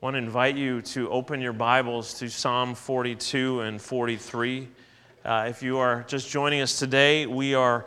want 0.00 0.14
to 0.14 0.18
invite 0.18 0.56
you 0.56 0.80
to 0.80 1.10
open 1.10 1.42
your 1.42 1.52
Bibles 1.52 2.14
to 2.14 2.30
Psalm 2.30 2.74
42 2.74 3.60
and 3.60 3.78
43. 3.78 4.66
Uh, 5.26 5.46
if 5.46 5.62
you 5.62 5.76
are 5.76 6.06
just 6.08 6.30
joining 6.30 6.62
us 6.62 6.78
today, 6.78 7.26
we 7.26 7.52
are 7.52 7.84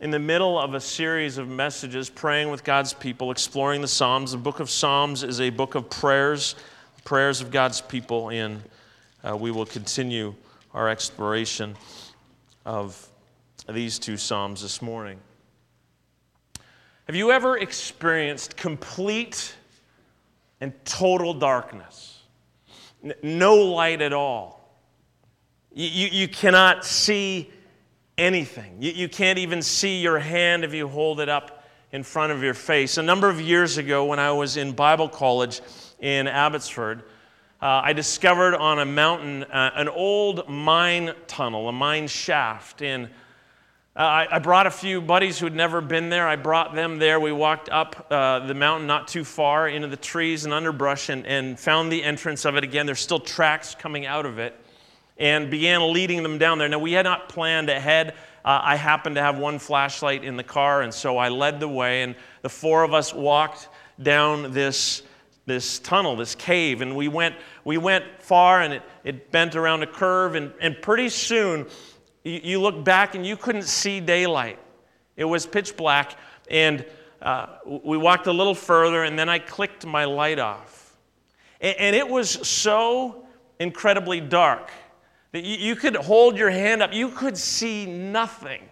in 0.00 0.12
the 0.12 0.18
middle 0.20 0.60
of 0.60 0.74
a 0.74 0.80
series 0.80 1.38
of 1.38 1.48
messages 1.48 2.08
praying 2.08 2.50
with 2.50 2.62
God's 2.62 2.94
people, 2.94 3.32
exploring 3.32 3.80
the 3.80 3.88
Psalms. 3.88 4.30
The 4.30 4.38
book 4.38 4.60
of 4.60 4.70
Psalms 4.70 5.24
is 5.24 5.40
a 5.40 5.50
book 5.50 5.74
of 5.74 5.90
prayers, 5.90 6.54
prayers 7.02 7.40
of 7.40 7.50
God's 7.50 7.80
people, 7.80 8.28
and 8.28 8.62
uh, 9.28 9.36
we 9.36 9.50
will 9.50 9.66
continue 9.66 10.36
our 10.72 10.88
exploration 10.88 11.74
of 12.64 13.08
these 13.68 13.98
two 13.98 14.16
Psalms 14.16 14.62
this 14.62 14.80
morning. 14.80 15.18
Have 17.08 17.16
you 17.16 17.32
ever 17.32 17.58
experienced 17.58 18.56
complete 18.56 19.56
and 20.60 20.72
total 20.84 21.34
darkness. 21.34 22.22
No 23.22 23.56
light 23.56 24.02
at 24.02 24.12
all. 24.12 24.78
You, 25.72 25.86
you, 25.86 26.08
you 26.08 26.28
cannot 26.28 26.84
see 26.84 27.50
anything. 28.18 28.76
You, 28.80 28.92
you 28.92 29.08
can't 29.08 29.38
even 29.38 29.62
see 29.62 30.00
your 30.00 30.18
hand 30.18 30.64
if 30.64 30.74
you 30.74 30.88
hold 30.88 31.20
it 31.20 31.28
up 31.28 31.64
in 31.92 32.02
front 32.02 32.32
of 32.32 32.42
your 32.42 32.54
face. 32.54 32.98
A 32.98 33.02
number 33.02 33.28
of 33.28 33.40
years 33.40 33.78
ago, 33.78 34.04
when 34.04 34.18
I 34.18 34.32
was 34.32 34.56
in 34.56 34.72
Bible 34.72 35.08
college 35.08 35.60
in 35.98 36.28
Abbotsford, 36.28 37.02
uh, 37.62 37.82
I 37.84 37.92
discovered 37.92 38.54
on 38.54 38.78
a 38.78 38.84
mountain 38.84 39.44
uh, 39.44 39.70
an 39.74 39.88
old 39.88 40.48
mine 40.48 41.12
tunnel, 41.26 41.68
a 41.68 41.72
mine 41.72 42.06
shaft 42.06 42.82
in 42.82 43.10
uh, 44.00 44.02
I, 44.02 44.36
I, 44.36 44.38
brought 44.38 44.66
a 44.66 44.70
few 44.70 45.02
buddies 45.02 45.38
who 45.38 45.44
had 45.44 45.54
never 45.54 45.82
been 45.82 46.08
there. 46.08 46.26
I 46.26 46.36
brought 46.36 46.74
them 46.74 46.98
there. 46.98 47.20
We 47.20 47.32
walked 47.32 47.68
up 47.68 48.06
uh, 48.10 48.46
the 48.46 48.54
mountain 48.54 48.86
not 48.86 49.08
too 49.08 49.24
far 49.24 49.68
into 49.68 49.88
the 49.88 49.96
trees 49.98 50.46
and 50.46 50.54
underbrush 50.54 51.10
and, 51.10 51.26
and 51.26 51.60
found 51.60 51.92
the 51.92 52.02
entrance 52.02 52.46
of 52.46 52.56
it 52.56 52.64
again. 52.64 52.86
There's 52.86 53.00
still 53.00 53.20
tracks 53.20 53.74
coming 53.74 54.06
out 54.06 54.24
of 54.24 54.38
it 54.38 54.58
and 55.18 55.50
began 55.50 55.92
leading 55.92 56.22
them 56.22 56.38
down 56.38 56.56
there. 56.56 56.66
Now, 56.66 56.78
we 56.78 56.92
had 56.92 57.04
not 57.04 57.28
planned 57.28 57.68
ahead. 57.68 58.14
Uh, 58.42 58.58
I 58.62 58.76
happened 58.76 59.16
to 59.16 59.22
have 59.22 59.36
one 59.36 59.58
flashlight 59.58 60.24
in 60.24 60.38
the 60.38 60.44
car, 60.44 60.80
and 60.80 60.94
so 60.94 61.18
I 61.18 61.28
led 61.28 61.60
the 61.60 61.68
way, 61.68 62.02
and 62.02 62.14
the 62.40 62.48
four 62.48 62.84
of 62.84 62.94
us 62.94 63.12
walked 63.12 63.68
down 64.02 64.52
this, 64.52 65.02
this 65.44 65.78
tunnel, 65.78 66.16
this 66.16 66.34
cave, 66.34 66.80
and 66.80 66.96
we 66.96 67.08
went, 67.08 67.34
we 67.66 67.76
went 67.76 68.06
far, 68.20 68.62
and 68.62 68.72
it, 68.72 68.82
it 69.04 69.30
bent 69.30 69.56
around 69.56 69.82
a 69.82 69.86
curve, 69.86 70.36
and, 70.36 70.54
and 70.58 70.80
pretty 70.80 71.10
soon, 71.10 71.66
you 72.24 72.60
look 72.60 72.84
back 72.84 73.14
and 73.14 73.24
you 73.24 73.36
couldn't 73.36 73.64
see 73.64 74.00
daylight. 74.00 74.58
It 75.16 75.24
was 75.24 75.46
pitch 75.46 75.76
black. 75.76 76.16
And 76.50 76.84
uh, 77.22 77.46
we 77.84 77.96
walked 77.96 78.26
a 78.26 78.32
little 78.32 78.54
further, 78.54 79.04
and 79.04 79.18
then 79.18 79.28
I 79.28 79.38
clicked 79.38 79.86
my 79.86 80.04
light 80.04 80.38
off. 80.38 80.96
And, 81.60 81.76
and 81.78 81.96
it 81.96 82.08
was 82.08 82.30
so 82.46 83.24
incredibly 83.58 84.20
dark 84.20 84.70
that 85.32 85.44
you, 85.44 85.56
you 85.56 85.76
could 85.76 85.94
hold 85.96 86.36
your 86.36 86.50
hand 86.50 86.82
up, 86.82 86.92
you 86.92 87.10
could 87.10 87.36
see 87.36 87.86
nothing. 87.86 88.62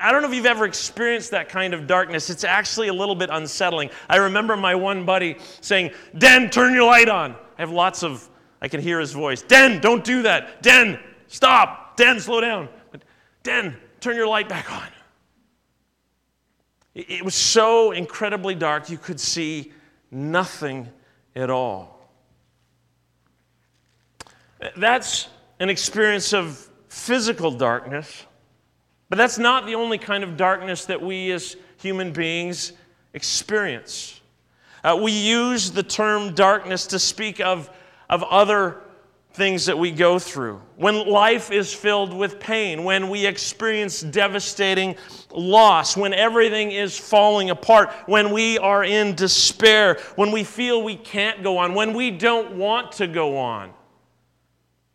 I 0.00 0.10
don't 0.10 0.22
know 0.22 0.28
if 0.28 0.34
you've 0.34 0.46
ever 0.46 0.64
experienced 0.64 1.30
that 1.32 1.50
kind 1.50 1.74
of 1.74 1.86
darkness. 1.86 2.30
It's 2.30 2.44
actually 2.44 2.88
a 2.88 2.94
little 2.94 3.14
bit 3.14 3.28
unsettling. 3.30 3.90
I 4.08 4.16
remember 4.16 4.56
my 4.56 4.74
one 4.74 5.04
buddy 5.04 5.36
saying, 5.60 5.90
Den, 6.16 6.48
turn 6.48 6.72
your 6.72 6.84
light 6.84 7.10
on. 7.10 7.32
I 7.32 7.60
have 7.60 7.70
lots 7.70 8.02
of, 8.02 8.26
I 8.62 8.68
can 8.68 8.80
hear 8.80 8.98
his 8.98 9.12
voice. 9.12 9.42
Den, 9.42 9.80
don't 9.82 10.02
do 10.02 10.22
that. 10.22 10.62
Den, 10.62 10.98
stop. 11.28 11.83
Den, 11.96 12.20
slow 12.20 12.40
down. 12.40 12.68
Den, 13.42 13.76
turn 14.00 14.16
your 14.16 14.26
light 14.26 14.48
back 14.48 14.72
on. 14.72 14.88
It 16.94 17.24
was 17.24 17.34
so 17.34 17.90
incredibly 17.90 18.54
dark, 18.54 18.88
you 18.88 18.98
could 18.98 19.18
see 19.18 19.72
nothing 20.12 20.88
at 21.34 21.50
all. 21.50 22.08
That's 24.76 25.28
an 25.58 25.68
experience 25.68 26.32
of 26.32 26.68
physical 26.88 27.50
darkness, 27.50 28.24
but 29.08 29.18
that's 29.18 29.38
not 29.38 29.66
the 29.66 29.74
only 29.74 29.98
kind 29.98 30.22
of 30.22 30.36
darkness 30.36 30.84
that 30.86 31.02
we 31.02 31.32
as 31.32 31.56
human 31.78 32.12
beings 32.12 32.72
experience. 33.12 34.20
Uh, 34.84 34.98
we 35.00 35.10
use 35.10 35.72
the 35.72 35.82
term 35.82 36.34
darkness 36.34 36.86
to 36.86 36.98
speak 36.98 37.40
of, 37.40 37.70
of 38.08 38.22
other 38.22 38.83
things 39.34 39.66
that 39.66 39.76
we 39.76 39.90
go 39.90 40.16
through, 40.16 40.62
when 40.76 41.08
life 41.08 41.50
is 41.50 41.74
filled 41.74 42.14
with 42.14 42.38
pain, 42.38 42.84
when 42.84 43.08
we 43.08 43.26
experience 43.26 44.00
devastating 44.00 44.94
loss, 45.32 45.96
when 45.96 46.14
everything 46.14 46.70
is 46.70 46.96
falling 46.96 47.50
apart, 47.50 47.92
when 48.06 48.32
we 48.32 48.58
are 48.58 48.84
in 48.84 49.12
despair, 49.16 49.98
when 50.14 50.30
we 50.30 50.44
feel 50.44 50.84
we 50.84 50.94
can't 50.94 51.42
go 51.42 51.58
on, 51.58 51.74
when 51.74 51.94
we 51.94 52.12
don't 52.12 52.56
want 52.56 52.92
to 52.92 53.08
go 53.08 53.36
on. 53.36 53.72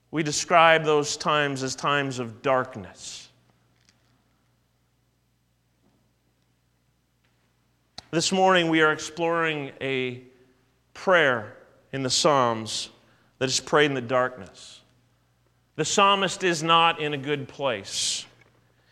We 0.09 0.23
describe 0.23 0.85
those 0.85 1.17
times 1.17 1.61
as 1.61 1.75
times 1.75 2.17
of 2.17 2.41
darkness. 2.41 3.27
This 8.09 8.31
morning 8.31 8.69
we 8.69 8.81
are 8.81 8.93
exploring 8.93 9.73
a 9.81 10.23
prayer 10.93 11.57
in 11.91 12.03
the 12.03 12.09
Psalms 12.09 12.89
that 13.39 13.49
is 13.49 13.59
prayed 13.59 13.87
in 13.87 13.93
the 13.95 14.01
darkness. 14.01 14.81
The 15.75 15.85
psalmist 15.85 16.43
is 16.43 16.61
not 16.61 16.99
in 16.99 17.13
a 17.13 17.17
good 17.17 17.47
place. 17.47 18.25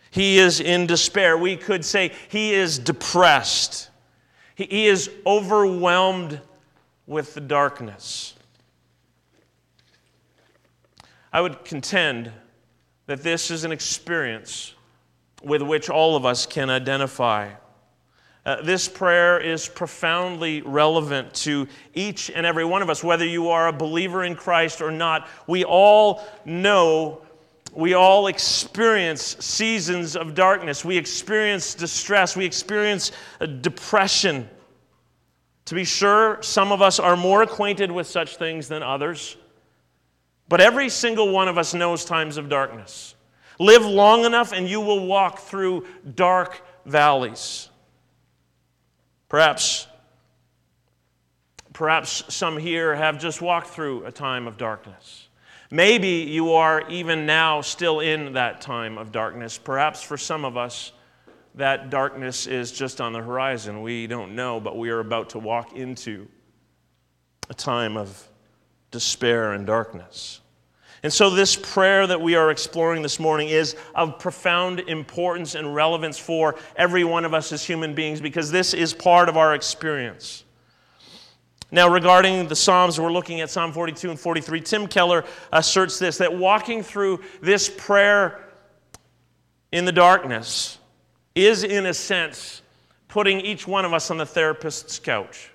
He 0.09 0.39
is 0.39 0.59
in 0.59 0.87
despair. 0.87 1.37
We 1.37 1.57
could 1.57 1.85
say 1.85 2.11
he 2.29 2.53
is 2.53 2.79
depressed. 2.79 3.89
He 4.55 4.87
is 4.87 5.11
overwhelmed 5.25 6.41
with 7.05 7.33
the 7.33 7.41
darkness. 7.41 8.33
I 11.31 11.41
would 11.41 11.63
contend 11.65 12.31
that 13.05 13.21
this 13.21 13.51
is 13.51 13.63
an 13.63 13.71
experience 13.71 14.73
with 15.43 15.61
which 15.61 15.89
all 15.89 16.15
of 16.15 16.25
us 16.25 16.45
can 16.45 16.69
identify. 16.69 17.51
Uh, 18.47 18.61
this 18.61 18.87
prayer 18.87 19.41
is 19.41 19.67
profoundly 19.67 20.61
relevant 20.61 21.33
to 21.33 21.67
each 21.93 22.31
and 22.31 22.45
every 22.45 22.63
one 22.63 22.81
of 22.81 22.89
us, 22.89 23.03
whether 23.03 23.25
you 23.25 23.49
are 23.49 23.67
a 23.67 23.73
believer 23.73 24.23
in 24.23 24.37
Christ 24.37 24.81
or 24.81 24.89
not. 24.89 25.27
We 25.47 25.65
all 25.65 26.25
know, 26.45 27.23
we 27.73 27.93
all 27.93 28.27
experience 28.27 29.35
seasons 29.41 30.15
of 30.15 30.33
darkness. 30.33 30.85
We 30.85 30.95
experience 30.97 31.75
distress. 31.75 32.37
We 32.37 32.45
experience 32.45 33.11
uh, 33.41 33.47
depression. 33.47 34.49
To 35.65 35.75
be 35.75 35.83
sure, 35.83 36.41
some 36.41 36.71
of 36.71 36.81
us 36.81 36.99
are 36.99 37.17
more 37.17 37.41
acquainted 37.41 37.91
with 37.91 38.07
such 38.07 38.37
things 38.37 38.69
than 38.69 38.81
others. 38.81 39.35
But 40.47 40.61
every 40.61 40.87
single 40.87 41.33
one 41.33 41.49
of 41.49 41.57
us 41.57 41.73
knows 41.73 42.05
times 42.05 42.37
of 42.37 42.47
darkness. 42.47 43.13
Live 43.59 43.85
long 43.85 44.23
enough 44.23 44.53
and 44.53 44.69
you 44.69 44.79
will 44.79 45.05
walk 45.05 45.39
through 45.39 45.85
dark 46.15 46.61
valleys. 46.85 47.67
Perhaps, 49.29 49.87
perhaps 51.73 52.33
some 52.33 52.57
here 52.57 52.95
have 52.95 53.19
just 53.19 53.41
walked 53.41 53.67
through 53.67 54.05
a 54.05 54.11
time 54.11 54.47
of 54.47 54.57
darkness. 54.57 55.27
Maybe 55.69 56.29
you 56.29 56.53
are 56.53 56.89
even 56.89 57.25
now 57.25 57.59
still 57.59 57.99
in 57.99 58.33
that 58.33 58.61
time 58.61 58.97
of 58.97 59.11
darkness. 59.11 59.57
Perhaps 59.57 60.01
for 60.01 60.17
some 60.17 60.45
of 60.45 60.55
us, 60.55 60.93
that 61.55 61.89
darkness 61.89 62.47
is 62.47 62.71
just 62.71 63.01
on 63.01 63.11
the 63.11 63.21
horizon. 63.21 63.81
We 63.81 64.07
don't 64.07 64.35
know, 64.35 64.59
but 64.59 64.77
we 64.77 64.89
are 64.91 64.99
about 64.99 65.31
to 65.31 65.39
walk 65.39 65.73
into 65.75 66.27
a 67.49 67.53
time 67.53 67.97
of 67.97 68.27
despair 68.91 69.53
and 69.53 69.65
darkness. 69.65 70.39
And 71.03 71.13
so, 71.13 71.29
this 71.29 71.55
prayer 71.55 72.07
that 72.07 72.19
we 72.19 72.35
are 72.35 72.49
exploring 72.49 73.01
this 73.01 73.19
morning 73.19 73.49
is 73.49 73.75
of 73.93 74.17
profound 74.17 74.79
importance 74.81 75.55
and 75.55 75.75
relevance 75.75 76.17
for 76.17 76.55
every 76.75 77.03
one 77.03 77.23
of 77.23 77.33
us 77.33 77.51
as 77.51 77.63
human 77.63 77.93
beings 77.93 78.19
because 78.19 78.51
this 78.51 78.73
is 78.73 78.93
part 78.93 79.29
of 79.29 79.37
our 79.37 79.53
experience. 79.53 80.43
Now, 81.69 81.89
regarding 81.89 82.47
the 82.47 82.55
Psalms, 82.55 82.99
we're 82.99 83.11
looking 83.11 83.41
at 83.41 83.49
Psalm 83.49 83.73
42 83.73 84.11
and 84.11 84.19
43. 84.19 84.61
Tim 84.61 84.87
Keller 84.87 85.23
uh, 85.23 85.27
asserts 85.51 85.99
this 85.99 86.17
that 86.19 86.33
walking 86.33 86.81
through 86.81 87.21
this 87.41 87.69
prayer 87.69 88.45
in 89.73 89.83
the 89.83 89.91
darkness 89.91 90.77
is, 91.35 91.63
in 91.63 91.87
a 91.87 91.93
sense, 91.93 92.61
putting 93.09 93.41
each 93.41 93.67
one 93.67 93.83
of 93.83 93.93
us 93.93 94.09
on 94.09 94.17
the 94.17 94.25
therapist's 94.25 94.97
couch. 94.97 95.51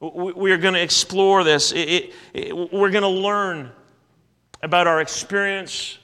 We 0.00 0.52
are 0.52 0.58
going 0.58 0.74
to 0.74 0.82
explore 0.82 1.44
this. 1.44 1.72
We're 1.72 2.90
going 2.90 3.02
to 3.02 3.08
learn 3.08 3.70
about 4.64 4.86
our 4.86 5.02
experience. 5.02 5.98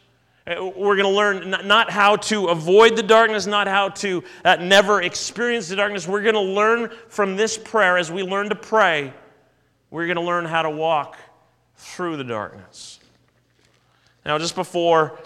Uh, 0.47 0.71
we're 0.77 0.95
going 0.95 1.05
to 1.05 1.09
learn 1.09 1.67
not 1.67 1.91
how 1.91 2.17
to 2.17 2.49
avoid 2.49 2.95
the 2.95 3.03
darkness, 3.03 3.47
not 3.47 3.67
how 3.67 3.89
to 3.89 4.23
uh, 4.45 4.57
never 4.57 5.01
experience 5.01 5.69
the 5.69 5.77
darkness. 5.77 6.07
We're 6.07 6.23
going 6.23 6.35
to 6.35 6.41
learn 6.41 6.91
from 7.09 7.37
this 7.37 7.57
prayer 7.57 7.97
as 7.97 8.13
we 8.13 8.23
learn 8.23 8.51
to 8.51 8.55
pray. 8.55 9.15
We're 9.91 10.07
going 10.07 10.19
to 10.19 10.23
learn 10.23 10.45
how 10.45 10.63
to 10.63 10.71
walk 10.71 11.17
through 11.77 12.19
the 12.19 12.25
darkness. 12.25 13.01
Now, 14.27 14.37
just 14.37 14.55
before 14.55 15.19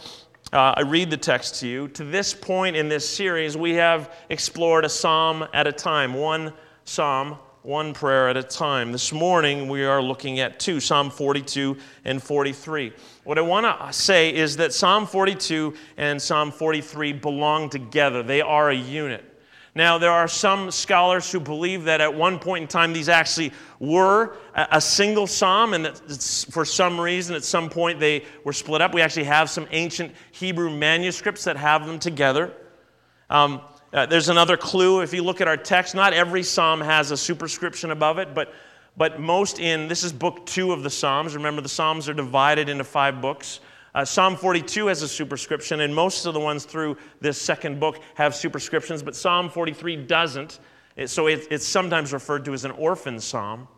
uh, 0.52 0.74
I 0.76 0.82
read 0.82 1.10
the 1.10 1.16
text 1.16 1.56
to 1.60 1.66
you, 1.66 1.88
to 1.88 2.04
this 2.04 2.32
point 2.32 2.76
in 2.76 2.88
this 2.88 3.08
series, 3.08 3.56
we 3.56 3.74
have 3.74 4.14
explored 4.30 4.84
a 4.84 4.88
psalm 4.88 5.44
at 5.52 5.66
a 5.66 5.72
time, 5.72 6.14
one 6.14 6.52
psalm 6.84 7.38
one 7.64 7.94
prayer 7.94 8.28
at 8.28 8.36
a 8.36 8.42
time. 8.42 8.92
This 8.92 9.10
morning 9.10 9.68
we 9.68 9.84
are 9.84 10.02
looking 10.02 10.38
at 10.38 10.60
two 10.60 10.80
Psalm 10.80 11.08
42 11.08 11.78
and 12.04 12.22
43. 12.22 12.92
What 13.24 13.38
I 13.38 13.40
want 13.40 13.64
to 13.64 13.90
say 13.90 14.34
is 14.34 14.58
that 14.58 14.74
Psalm 14.74 15.06
42 15.06 15.72
and 15.96 16.20
Psalm 16.20 16.52
43 16.52 17.14
belong 17.14 17.70
together, 17.70 18.22
they 18.22 18.42
are 18.42 18.68
a 18.68 18.74
unit. 18.74 19.24
Now, 19.74 19.96
there 19.96 20.10
are 20.10 20.28
some 20.28 20.70
scholars 20.70 21.32
who 21.32 21.40
believe 21.40 21.84
that 21.84 22.02
at 22.02 22.14
one 22.14 22.38
point 22.38 22.62
in 22.62 22.68
time 22.68 22.92
these 22.92 23.08
actually 23.08 23.50
were 23.80 24.36
a 24.54 24.80
single 24.80 25.26
psalm, 25.26 25.72
and 25.72 25.86
that 25.86 25.96
for 26.50 26.66
some 26.66 27.00
reason 27.00 27.34
at 27.34 27.44
some 27.44 27.70
point 27.70 27.98
they 27.98 28.26
were 28.44 28.52
split 28.52 28.82
up. 28.82 28.92
We 28.92 29.00
actually 29.00 29.24
have 29.24 29.48
some 29.48 29.66
ancient 29.70 30.12
Hebrew 30.32 30.68
manuscripts 30.68 31.44
that 31.44 31.56
have 31.56 31.86
them 31.86 31.98
together. 31.98 32.52
Um, 33.30 33.62
uh, 33.94 34.06
there's 34.06 34.28
another 34.28 34.56
clue. 34.56 35.00
If 35.00 35.14
you 35.14 35.22
look 35.22 35.40
at 35.40 35.46
our 35.46 35.56
text, 35.56 35.94
not 35.94 36.12
every 36.12 36.42
psalm 36.42 36.80
has 36.80 37.12
a 37.12 37.16
superscription 37.16 37.92
above 37.92 38.18
it, 38.18 38.34
but, 38.34 38.52
but 38.96 39.20
most 39.20 39.60
in, 39.60 39.86
this 39.86 40.02
is 40.02 40.12
book 40.12 40.44
two 40.44 40.72
of 40.72 40.82
the 40.82 40.90
Psalms. 40.90 41.36
Remember, 41.36 41.62
the 41.62 41.68
Psalms 41.68 42.08
are 42.08 42.14
divided 42.14 42.68
into 42.68 42.82
five 42.82 43.20
books. 43.20 43.60
Uh, 43.94 44.04
Psalm 44.04 44.34
42 44.34 44.88
has 44.88 45.02
a 45.02 45.08
superscription, 45.08 45.80
and 45.80 45.94
most 45.94 46.26
of 46.26 46.34
the 46.34 46.40
ones 46.40 46.64
through 46.64 46.96
this 47.20 47.40
second 47.40 47.78
book 47.78 48.00
have 48.14 48.34
superscriptions, 48.34 49.00
but 49.00 49.14
Psalm 49.14 49.48
43 49.48 49.94
doesn't. 50.06 50.58
so 51.06 51.28
it, 51.28 51.46
it's 51.52 51.66
sometimes 51.66 52.12
referred 52.12 52.44
to 52.46 52.52
as 52.52 52.64
an 52.64 52.72
orphan 52.72 53.20
psalm. 53.20 53.68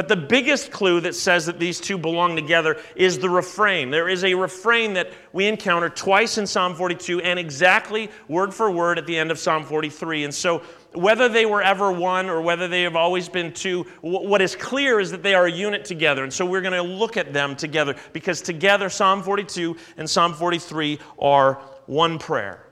But 0.00 0.08
the 0.08 0.16
biggest 0.16 0.70
clue 0.70 1.02
that 1.02 1.14
says 1.14 1.44
that 1.44 1.58
these 1.58 1.78
two 1.78 1.98
belong 1.98 2.34
together 2.34 2.78
is 2.96 3.18
the 3.18 3.28
refrain. 3.28 3.90
There 3.90 4.08
is 4.08 4.24
a 4.24 4.32
refrain 4.32 4.94
that 4.94 5.12
we 5.34 5.46
encounter 5.46 5.90
twice 5.90 6.38
in 6.38 6.46
Psalm 6.46 6.74
42 6.74 7.20
and 7.20 7.38
exactly 7.38 8.10
word 8.26 8.54
for 8.54 8.70
word 8.70 8.96
at 8.96 9.04
the 9.04 9.18
end 9.18 9.30
of 9.30 9.38
Psalm 9.38 9.62
43. 9.62 10.24
And 10.24 10.34
so, 10.34 10.62
whether 10.94 11.28
they 11.28 11.44
were 11.44 11.60
ever 11.60 11.92
one 11.92 12.30
or 12.30 12.40
whether 12.40 12.66
they 12.66 12.80
have 12.84 12.96
always 12.96 13.28
been 13.28 13.52
two, 13.52 13.82
what 14.00 14.40
is 14.40 14.56
clear 14.56 15.00
is 15.00 15.10
that 15.10 15.22
they 15.22 15.34
are 15.34 15.44
a 15.44 15.52
unit 15.52 15.84
together. 15.84 16.24
And 16.24 16.32
so, 16.32 16.46
we're 16.46 16.62
going 16.62 16.72
to 16.72 16.80
look 16.80 17.18
at 17.18 17.34
them 17.34 17.54
together 17.54 17.94
because 18.14 18.40
together, 18.40 18.88
Psalm 18.88 19.22
42 19.22 19.76
and 19.98 20.08
Psalm 20.08 20.32
43 20.32 20.98
are 21.18 21.56
one 21.84 22.18
prayer. 22.18 22.64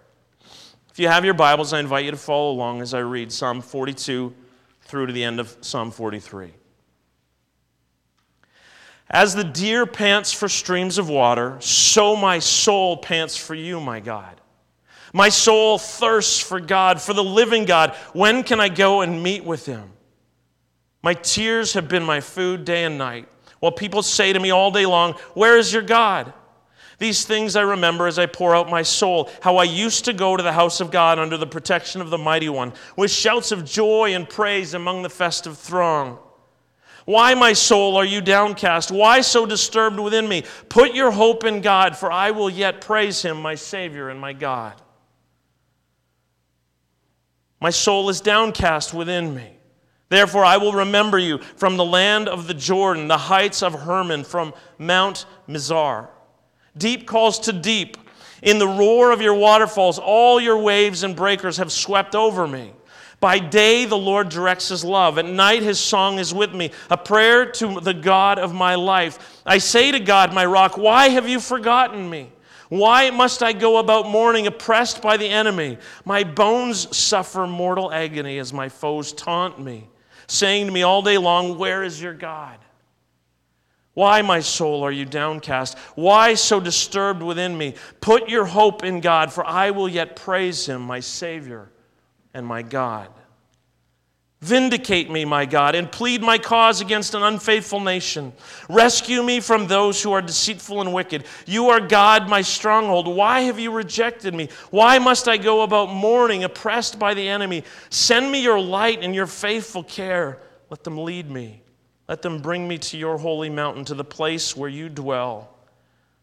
If 0.89 0.99
you 0.99 1.09
have 1.09 1.27
your 1.27 1.35
Bibles, 1.35 1.75
I 1.75 1.81
invite 1.81 2.07
you 2.07 2.11
to 2.11 2.17
follow 2.17 2.53
along 2.53 2.81
as 2.81 2.95
I 2.95 3.01
read 3.01 3.31
Psalm 3.31 3.61
42 3.61 4.33
through 4.81 5.09
to 5.09 5.13
the 5.13 5.25
end 5.25 5.41
of 5.41 5.55
Psalm 5.61 5.91
43. 5.91 6.55
As 9.11 9.35
the 9.35 9.45
deer 9.45 9.87
pants 9.87 10.33
for 10.33 10.49
streams 10.49 10.99
of 10.99 11.09
water, 11.09 11.57
so 11.61 12.15
my 12.15 12.39
soul 12.39 12.97
pants 12.97 13.37
for 13.37 13.55
you, 13.55 13.81
my 13.81 14.01
God. 14.01 14.41
My 15.15 15.31
soul 15.31 15.79
thirsts 15.79 16.39
for 16.39 16.61
God, 16.61 17.01
for 17.01 17.15
the 17.15 17.25
living 17.25 17.65
God. 17.65 17.95
When 18.13 18.43
can 18.43 18.61
I 18.61 18.69
go 18.69 19.01
and 19.01 19.23
meet 19.23 19.45
with 19.45 19.65
him? 19.65 19.93
My 21.03 21.15
tears 21.15 21.73
have 21.73 21.89
been 21.89 22.03
my 22.03 22.21
food 22.21 22.65
day 22.67 22.85
and 22.85 22.99
night, 22.99 23.29
while 23.61 23.73
people 23.73 24.03
say 24.03 24.33
to 24.33 24.41
me 24.41 24.51
all 24.51 24.71
day 24.71 24.85
long, 24.85 25.15
Where 25.33 25.57
is 25.57 25.73
your 25.73 25.83
God? 25.83 26.35
These 26.99 27.25
things 27.25 27.55
I 27.55 27.63
remember 27.63 28.09
as 28.09 28.19
I 28.19 28.27
pour 28.27 28.55
out 28.57 28.69
my 28.69 28.83
soul, 28.83 29.31
how 29.41 29.57
I 29.57 29.65
used 29.65 30.05
to 30.07 30.13
go 30.13 30.37
to 30.37 30.43
the 30.43 30.53
house 30.53 30.81
of 30.81 30.91
God 30.91 31.19
under 31.19 31.37
the 31.37 31.47
protection 31.47 32.01
of 32.01 32.11
the 32.11 32.19
Mighty 32.19 32.49
One, 32.49 32.73
with 32.97 33.11
shouts 33.11 33.53
of 33.53 33.65
joy 33.65 34.15
and 34.15 34.29
praise 34.29 34.75
among 34.75 35.03
the 35.03 35.09
festive 35.09 35.57
throng. 35.57 36.19
Why, 37.09 37.33
my 37.33 37.55
soul, 37.55 37.97
are 37.97 38.05
you 38.05 38.21
downcast? 38.21 38.91
Why 38.91 39.23
so 39.23 39.47
disturbed 39.47 39.99
within 39.99 40.29
me? 40.29 40.45
Put 40.69 40.95
your 40.95 41.11
hope 41.11 41.43
in 41.43 41.63
God, 41.63 41.97
for 41.97 42.13
I 42.13 42.33
will 42.33 42.51
yet 42.51 42.83
praise 42.83 43.23
him, 43.23 43.41
my 43.41 43.55
Savior 43.55 44.11
and 44.11 44.21
my 44.21 44.35
God. 44.35 44.75
My 47.63 47.71
soul 47.71 48.11
is 48.11 48.21
downcast 48.21 48.93
within 48.93 49.35
me. 49.35 49.57
Therefore, 50.11 50.45
I 50.45 50.59
will 50.59 50.75
remember 50.75 51.19
you 51.19 51.39
from 51.39 51.79
the 51.79 51.85
land 51.85 52.29
of 52.29 52.47
the 52.47 52.53
Jordan, 52.53 53.09
the 53.09 53.17
heights 53.17 53.63
of 53.63 53.73
Hermon, 53.73 54.23
from 54.23 54.53
Mount 54.77 55.25
Mizar. 55.49 56.09
Deep 56.77 57.07
calls 57.07 57.39
to 57.39 57.55
deep. 57.55 57.97
In 58.43 58.59
the 58.59 58.69
roar 58.69 59.13
of 59.13 59.23
your 59.23 59.33
waterfalls, 59.33 59.99
all 59.99 60.39
your 60.39 60.59
waves 60.59 61.03
and 61.05 61.17
breakers 61.17 61.57
have 61.57 61.73
swept 61.73 62.15
over 62.15 62.47
me. 62.47 62.75
By 63.21 63.41
day, 63.41 63.85
the 63.85 63.99
Lord 63.99 64.29
directs 64.29 64.69
his 64.69 64.85
love. 64.85 65.19
At 65.19 65.25
night, 65.25 65.63
his 65.63 65.81
song 65.81 66.21
is 66.21 66.33
with 66.33 66.55
me, 66.55 66.71
a 66.89 66.97
prayer 66.97 67.51
to 67.53 67.81
the 67.81 67.95
God 67.95 68.39
of 68.39 68.55
my 68.55 68.77
life. 68.77 69.41
I 69.45 69.59
say 69.59 69.91
to 69.91 69.99
God, 69.99 70.33
my 70.33 70.47
rock, 70.47 70.79
why 70.79 71.09
have 71.09 71.29
you 71.29 71.41
forgotten 71.41 72.09
me? 72.09 72.31
Why 72.69 73.11
must 73.11 73.43
I 73.43 73.55
go 73.55 73.79
about 73.79 74.09
mourning, 74.09 74.47
oppressed 74.47 75.03
by 75.03 75.17
the 75.17 75.29
enemy? 75.29 75.79
My 76.05 76.23
bones 76.23 76.97
suffer 76.97 77.47
mortal 77.47 77.93
agony 77.93 78.39
as 78.39 78.53
my 78.53 78.69
foes 78.69 79.13
taunt 79.13 79.59
me, 79.59 79.89
saying 80.29 80.67
to 80.67 80.73
me 80.73 80.83
all 80.83 81.03
day 81.03 81.19
long, 81.19 81.59
Where 81.59 81.83
is 81.83 82.01
your 82.01 82.15
God? 82.15 82.59
Why, 83.95 84.23
my 84.23 84.39
soul, 84.39 84.85
are 84.85 84.93
you 84.93 85.05
downcast? 85.05 85.77
Why 85.97 86.35
so 86.35 86.61
disturbed 86.61 87.21
within 87.21 87.59
me? 87.59 87.75
Put 88.01 88.29
your 88.29 88.45
hope 88.45 88.85
in 88.85 89.01
God, 89.01 89.33
for 89.33 89.45
I 89.45 89.73
will 89.73 89.89
yet 89.89 90.15
praise 90.15 90.67
him, 90.67 90.83
my 90.83 91.01
Savior 91.01 91.73
and 92.39 92.47
my 92.47 92.63
God. 92.63 93.11
Vindicate 94.41 95.11
me, 95.11 95.25
my 95.25 95.45
God, 95.47 95.75
and 95.75 95.91
plead 95.91 96.23
my 96.23 96.39
cause 96.39 96.81
against 96.81 97.15
an 97.15 97.25
unfaithful 97.25 97.81
nation. 97.81 98.33
Rescue 98.69 99.21
me 99.21 99.41
from 99.41 99.67
those 99.67 100.01
who 100.01 100.13
are 100.13 100.23
deceitful 100.23 100.81
and 100.81 100.95
wicked. 100.95 101.25
You 101.45 101.71
are 101.71 101.81
God, 101.81 102.29
my 102.29 102.43
stronghold. 102.43 103.09
Why 103.09 103.41
have 103.41 103.59
you 103.59 103.73
rejected 103.73 104.35
me? 104.35 104.49
Why 104.71 105.01
must 105.01 105.27
I 105.27 105.39
go 105.39 105.63
about 105.63 105.93
mourning, 105.93 106.45
oppressed 106.45 107.01
by 107.01 107.15
the 107.15 107.29
enemy? 107.29 107.65
Send 107.91 108.31
me 108.31 108.41
your 108.41 108.61
light 108.61 109.03
and 109.03 109.13
your 109.13 109.27
faithful 109.27 109.83
care. 109.83 110.39
Let 110.71 110.85
them 110.85 110.99
lead 110.99 111.29
me. 111.29 111.63
Let 112.09 112.23
them 112.23 112.41
bring 112.41 112.69
me 112.69 112.79
to 112.79 112.97
your 112.97 113.19
holy 113.19 113.51
mountain, 113.51 113.85
to 113.87 113.95
the 113.95 114.05
place 114.05 114.57
where 114.57 114.71
you 114.71 114.89
dwell. 114.89 115.53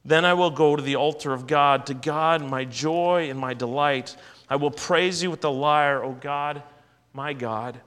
Then 0.05 0.23
I 0.23 0.35
will 0.35 0.51
go 0.51 0.77
to 0.77 0.81
the 0.81 0.95
altar 0.95 1.33
of 1.33 1.47
God, 1.47 1.87
to 1.87 1.93
God, 1.93 2.41
my 2.41 2.63
joy 2.63 3.29
and 3.29 3.37
my 3.37 3.53
delight. 3.53 4.15
I 4.49 4.57
will 4.57 4.71
praise 4.71 5.23
you 5.23 5.31
with 5.31 5.41
the 5.41 5.51
lyre, 5.51 6.03
O 6.03 6.11
God, 6.13 6.61
my 7.13 7.33
God. 7.33 7.79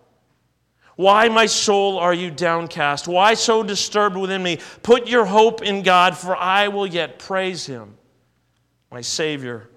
Why, 0.97 1.29
my 1.29 1.47
soul, 1.47 1.99
are 1.99 2.13
you 2.13 2.31
downcast? 2.31 3.07
Why 3.07 3.35
so 3.35 3.63
disturbed 3.63 4.17
within 4.17 4.43
me? 4.43 4.59
Put 4.83 5.07
your 5.07 5.25
hope 5.25 5.63
in 5.63 5.83
God, 5.85 6.17
for 6.17 6.37
I 6.37 6.67
will 6.69 6.89
yet 6.89 7.21
praise 7.21 7.67
him, 7.67 7.97
my 8.91 9.01
Savior 9.01 9.71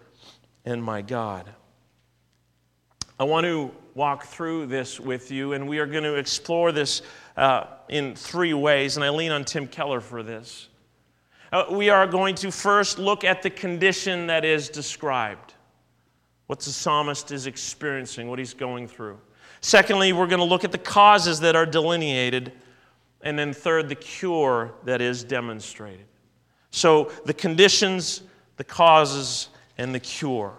and 0.66 0.84
my 0.84 1.04
God. 1.04 1.48
I 3.20 3.24
want 3.26 3.46
to 3.46 3.70
walk 3.94 4.26
through 4.26 4.66
this 4.66 5.00
with 5.00 5.30
you, 5.30 5.54
and 5.54 5.68
we 5.70 5.78
are 5.78 5.86
going 5.86 6.06
to 6.06 6.16
explore 6.16 6.72
this 6.72 7.04
uh, 7.38 7.66
in 7.88 8.16
three 8.16 8.56
ways, 8.56 8.98
and 8.98 9.04
I 9.04 9.10
lean 9.10 9.32
on 9.32 9.46
Tim 9.46 9.68
Keller 9.68 10.02
for 10.02 10.24
this. 10.24 10.70
Uh, 11.52 11.66
we 11.70 11.90
are 11.90 12.08
going 12.08 12.34
to 12.34 12.52
first 12.52 12.98
look 12.98 13.24
at 13.24 13.44
the 13.44 13.50
condition 13.52 14.26
that 14.26 14.44
is 14.44 14.70
described 14.70 15.54
what 16.52 16.60
the 16.60 16.70
psalmist 16.70 17.32
is 17.32 17.48
experiencing, 17.48 18.28
what 18.28 18.38
he's 18.38 18.54
going 18.54 18.86
through. 18.86 19.18
Secondly, 19.62 20.12
we're 20.12 20.28
going 20.28 20.42
to 20.42 20.46
look 20.46 20.66
at 20.66 20.74
the 20.74 20.78
causes 20.78 21.40
that 21.40 21.56
are 21.56 21.66
delineated. 21.66 22.52
And 23.22 23.40
then, 23.40 23.54
third, 23.54 23.88
the 23.88 23.96
cure 23.96 24.74
that 24.84 25.00
is 25.00 25.24
demonstrated. 25.24 26.04
So, 26.70 27.10
the 27.24 27.34
conditions, 27.34 28.24
the 28.58 28.66
causes, 28.66 29.48
and 29.78 29.96
the 29.96 30.00
cure. 30.02 30.52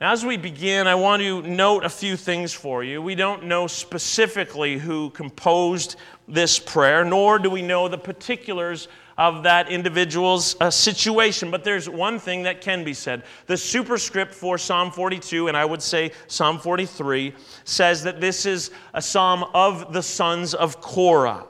As 0.00 0.24
we 0.24 0.36
begin, 0.36 0.86
I 0.86 0.94
want 0.94 1.22
to 1.22 1.42
note 1.42 1.84
a 1.84 1.90
few 1.90 2.16
things 2.16 2.52
for 2.52 2.84
you. 2.84 3.02
We 3.02 3.16
don't 3.16 3.46
know 3.46 3.66
specifically 3.66 4.78
who 4.78 5.10
composed 5.10 5.96
this 6.28 6.60
prayer, 6.60 7.04
nor 7.04 7.40
do 7.40 7.50
we 7.50 7.62
know 7.62 7.88
the 7.88 7.98
particulars 7.98 8.86
of 9.16 9.42
that 9.44 9.68
individual's 9.68 10.56
uh, 10.60 10.70
situation. 10.70 11.50
But 11.50 11.64
there's 11.64 11.88
one 11.88 12.18
thing 12.18 12.42
that 12.44 12.60
can 12.60 12.84
be 12.84 12.94
said. 12.94 13.22
The 13.46 13.56
superscript 13.56 14.34
for 14.34 14.58
Psalm 14.58 14.90
42, 14.90 15.48
and 15.48 15.56
I 15.56 15.64
would 15.64 15.82
say 15.82 16.12
Psalm 16.26 16.58
43, 16.58 17.34
says 17.64 18.02
that 18.04 18.20
this 18.20 18.46
is 18.46 18.70
a 18.92 19.02
psalm 19.02 19.44
of 19.54 19.92
the 19.92 20.02
sons 20.02 20.54
of 20.54 20.80
Korah. 20.80 21.46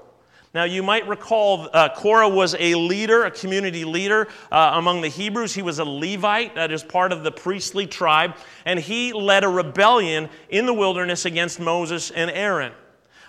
Now, 0.54 0.62
you 0.62 0.84
might 0.84 1.08
recall 1.08 1.68
uh, 1.72 1.88
Korah 1.88 2.28
was 2.28 2.54
a 2.60 2.76
leader, 2.76 3.24
a 3.24 3.30
community 3.30 3.84
leader 3.84 4.28
uh, 4.52 4.72
among 4.74 5.00
the 5.00 5.08
Hebrews. 5.08 5.52
He 5.52 5.62
was 5.62 5.80
a 5.80 5.84
Levite, 5.84 6.54
that 6.54 6.70
is 6.70 6.84
part 6.84 7.10
of 7.10 7.24
the 7.24 7.32
priestly 7.32 7.88
tribe, 7.88 8.36
and 8.64 8.78
he 8.78 9.12
led 9.12 9.42
a 9.42 9.48
rebellion 9.48 10.28
in 10.48 10.64
the 10.64 10.72
wilderness 10.72 11.24
against 11.24 11.58
Moses 11.58 12.12
and 12.12 12.30
Aaron. 12.30 12.72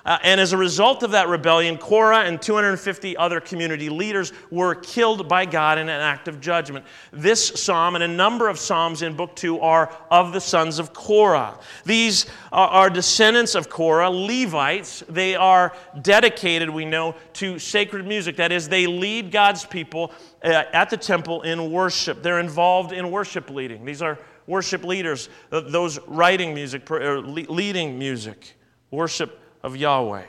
Uh, 0.06 0.20
and 0.22 0.40
as 0.40 0.54
a 0.54 0.58
result 0.58 1.02
of 1.02 1.12
that 1.12 1.28
rebellion, 1.28 1.78
Korah 1.80 2.26
and 2.26 2.40
250 2.40 3.18
other 3.18 3.40
community 3.40 3.90
leaders 3.90 4.34
were 4.52 4.76
killed 4.76 5.28
by 5.28 5.46
God 5.46 5.80
in 5.80 5.90
an 5.90 6.02
act 6.02 6.28
of 6.28 6.40
judgment. 6.40 6.86
This 7.12 7.48
psalm 7.48 7.96
and 7.96 8.04
a 8.04 8.08
number 8.08 8.48
of 8.48 8.60
psalms 8.60 9.02
in 9.02 9.16
Book 9.16 9.36
2 9.36 9.60
are 9.62 9.92
of 10.12 10.32
the 10.32 10.40
sons 10.40 10.78
of 10.78 10.94
Korah. 10.94 11.58
These 11.86 12.28
are, 12.52 12.90
descendants 12.90 13.56
of 13.56 13.70
Korah, 13.70 14.12
Levites. 14.12 15.04
They 15.10 15.36
are 15.36 15.74
dedicated, 16.04 16.70
we 16.70 16.86
know, 16.86 17.16
to 17.34 17.58
sacred 17.58 18.06
music. 18.06 18.36
That 18.38 18.52
is, 18.52 18.70
they 18.70 18.86
lead 18.86 19.32
God's 19.32 19.66
people 19.66 20.12
uh, 20.44 20.66
at 20.72 20.92
the 20.92 20.98
temple 20.98 21.42
in 21.42 21.72
worship. 21.72 22.22
They're 22.22 22.40
involved 22.40 22.92
in 22.92 23.10
worship 23.10 23.50
leading. 23.50 23.84
These 23.86 24.04
are 24.04 24.20
worship 24.46 24.84
leaders, 24.84 25.30
those 25.50 25.98
writing 26.06 26.54
music, 26.54 26.88
leading 26.90 27.98
music 27.98 28.56
worship 28.92 29.40
of 29.66 29.76
Yahweh. 29.76 30.24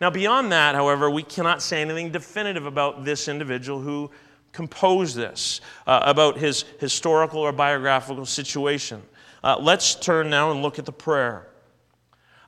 Now, 0.00 0.10
beyond 0.10 0.50
that, 0.50 0.74
however, 0.74 1.08
we 1.08 1.22
cannot 1.22 1.62
say 1.62 1.80
anything 1.80 2.10
definitive 2.10 2.66
about 2.66 3.04
this 3.04 3.28
individual 3.28 3.80
who 3.80 4.10
composed 4.50 5.14
this, 5.14 5.60
uh, 5.86 6.00
about 6.02 6.36
his 6.36 6.64
historical 6.80 7.38
or 7.38 7.52
biographical 7.52 8.26
situation. 8.26 9.00
Uh, 9.44 9.56
let's 9.60 9.94
turn 9.94 10.28
now 10.28 10.50
and 10.50 10.60
look 10.60 10.80
at 10.80 10.84
the 10.84 10.92
prayer. 10.92 11.46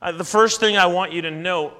Uh, 0.01 0.11
the 0.11 0.25
first 0.25 0.59
thing 0.59 0.75
I 0.75 0.85
want 0.87 1.13
you 1.13 1.21
to 1.21 1.31
note, 1.31 1.73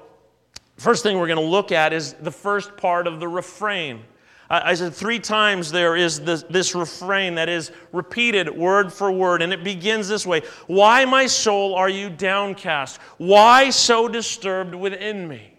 first 0.78 1.02
thing 1.02 1.18
we're 1.18 1.26
going 1.26 1.38
to 1.38 1.44
look 1.44 1.70
at 1.70 1.92
is 1.92 2.14
the 2.14 2.32
first 2.32 2.78
part 2.78 3.06
of 3.06 3.20
the 3.20 3.28
refrain. 3.28 4.02
I 4.48 4.74
said 4.74 4.94
three 4.94 5.18
times 5.18 5.72
there 5.72 5.96
is 5.96 6.20
this, 6.20 6.44
this, 6.44 6.74
refrain 6.74 7.34
that 7.34 7.48
is 7.48 7.72
repeated 7.92 8.48
word 8.48 8.92
for 8.92 9.10
word, 9.10 9.42
and 9.42 9.52
it 9.52 9.64
begins 9.64 10.08
this 10.08 10.24
way 10.24 10.42
Why, 10.68 11.04
my 11.04 11.26
soul, 11.26 11.74
are 11.74 11.88
you 11.88 12.10
downcast? 12.10 13.00
Why 13.18 13.70
so 13.70 14.06
disturbed 14.06 14.74
within 14.74 15.26
me? 15.26 15.55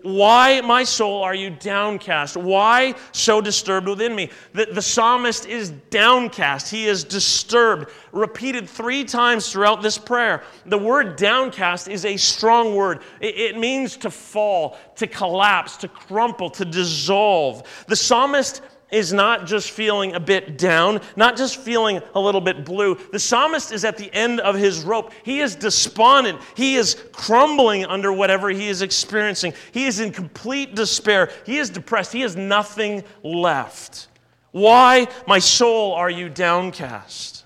Why, 0.00 0.62
my 0.62 0.82
soul, 0.82 1.22
are 1.22 1.34
you 1.34 1.50
downcast? 1.50 2.38
Why 2.38 2.94
so 3.12 3.42
disturbed 3.42 3.86
within 3.86 4.14
me? 4.14 4.30
The, 4.54 4.64
the, 4.72 4.80
psalmist 4.80 5.44
is 5.44 5.72
downcast. 5.90 6.70
He 6.70 6.86
is 6.86 7.04
disturbed, 7.04 7.90
repeated 8.10 8.66
three 8.66 9.04
times 9.04 9.52
throughout 9.52 9.82
this 9.82 9.98
prayer. 9.98 10.42
The 10.64 10.78
word 10.78 11.16
downcast 11.16 11.88
is 11.88 12.06
a 12.06 12.16
strong 12.16 12.74
word. 12.74 13.00
It, 13.20 13.36
it 13.36 13.58
means 13.58 13.98
to 13.98 14.10
fall, 14.10 14.78
to 14.96 15.06
collapse, 15.06 15.76
to 15.78 15.88
crumple, 15.88 16.48
to 16.48 16.64
dissolve. 16.64 17.84
The 17.86 17.96
psalmist 17.96 18.62
is 18.94 19.12
not 19.12 19.46
just 19.46 19.70
feeling 19.70 20.14
a 20.14 20.20
bit 20.20 20.56
down, 20.56 21.00
not 21.16 21.36
just 21.36 21.60
feeling 21.60 22.00
a 22.14 22.20
little 22.20 22.40
bit 22.40 22.64
blue. 22.64 22.96
The 23.12 23.18
psalmist 23.18 23.72
is 23.72 23.84
at 23.84 23.96
the 23.96 24.12
end 24.14 24.40
of 24.40 24.54
his 24.54 24.82
rope. 24.82 25.12
He 25.24 25.40
is 25.40 25.56
despondent. 25.56 26.40
He 26.54 26.76
is 26.76 26.96
crumbling 27.12 27.84
under 27.84 28.12
whatever 28.12 28.48
he 28.48 28.68
is 28.68 28.82
experiencing. 28.82 29.52
He 29.72 29.86
is 29.86 30.00
in 30.00 30.12
complete 30.12 30.74
despair. 30.74 31.30
He 31.44 31.58
is 31.58 31.70
depressed. 31.70 32.12
He 32.12 32.20
has 32.20 32.36
nothing 32.36 33.04
left. 33.22 34.08
Why, 34.52 35.08
my 35.26 35.40
soul, 35.40 35.94
are 35.94 36.10
you 36.10 36.28
downcast? 36.28 37.44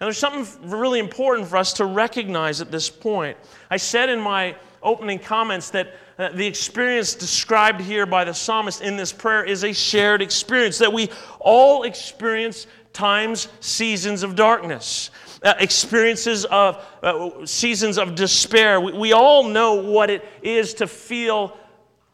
Now, 0.00 0.06
there's 0.06 0.18
something 0.18 0.70
really 0.70 0.98
important 0.98 1.48
for 1.48 1.56
us 1.56 1.74
to 1.74 1.84
recognize 1.84 2.60
at 2.60 2.70
this 2.70 2.88
point. 2.90 3.36
I 3.70 3.76
said 3.76 4.08
in 4.08 4.20
my 4.20 4.56
opening 4.82 5.18
comments 5.18 5.70
that 5.70 5.94
uh, 6.18 6.30
the 6.30 6.46
experience 6.46 7.14
described 7.14 7.80
here 7.80 8.06
by 8.06 8.24
the 8.24 8.32
psalmist 8.32 8.80
in 8.80 8.96
this 8.96 9.12
prayer 9.12 9.44
is 9.44 9.64
a 9.64 9.72
shared 9.72 10.22
experience, 10.22 10.78
that 10.78 10.92
we 10.92 11.10
all 11.40 11.82
experience 11.82 12.66
times, 12.92 13.48
seasons 13.60 14.22
of 14.22 14.36
darkness. 14.36 15.10
Uh, 15.42 15.52
experiences 15.58 16.46
of 16.46 16.82
uh, 17.02 17.44
seasons 17.44 17.98
of 17.98 18.14
despair. 18.14 18.80
We, 18.80 18.92
we 18.92 19.12
all 19.12 19.44
know 19.44 19.74
what 19.74 20.08
it 20.08 20.26
is 20.40 20.72
to 20.74 20.86
feel 20.86 21.54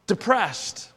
depressed. 0.09 0.90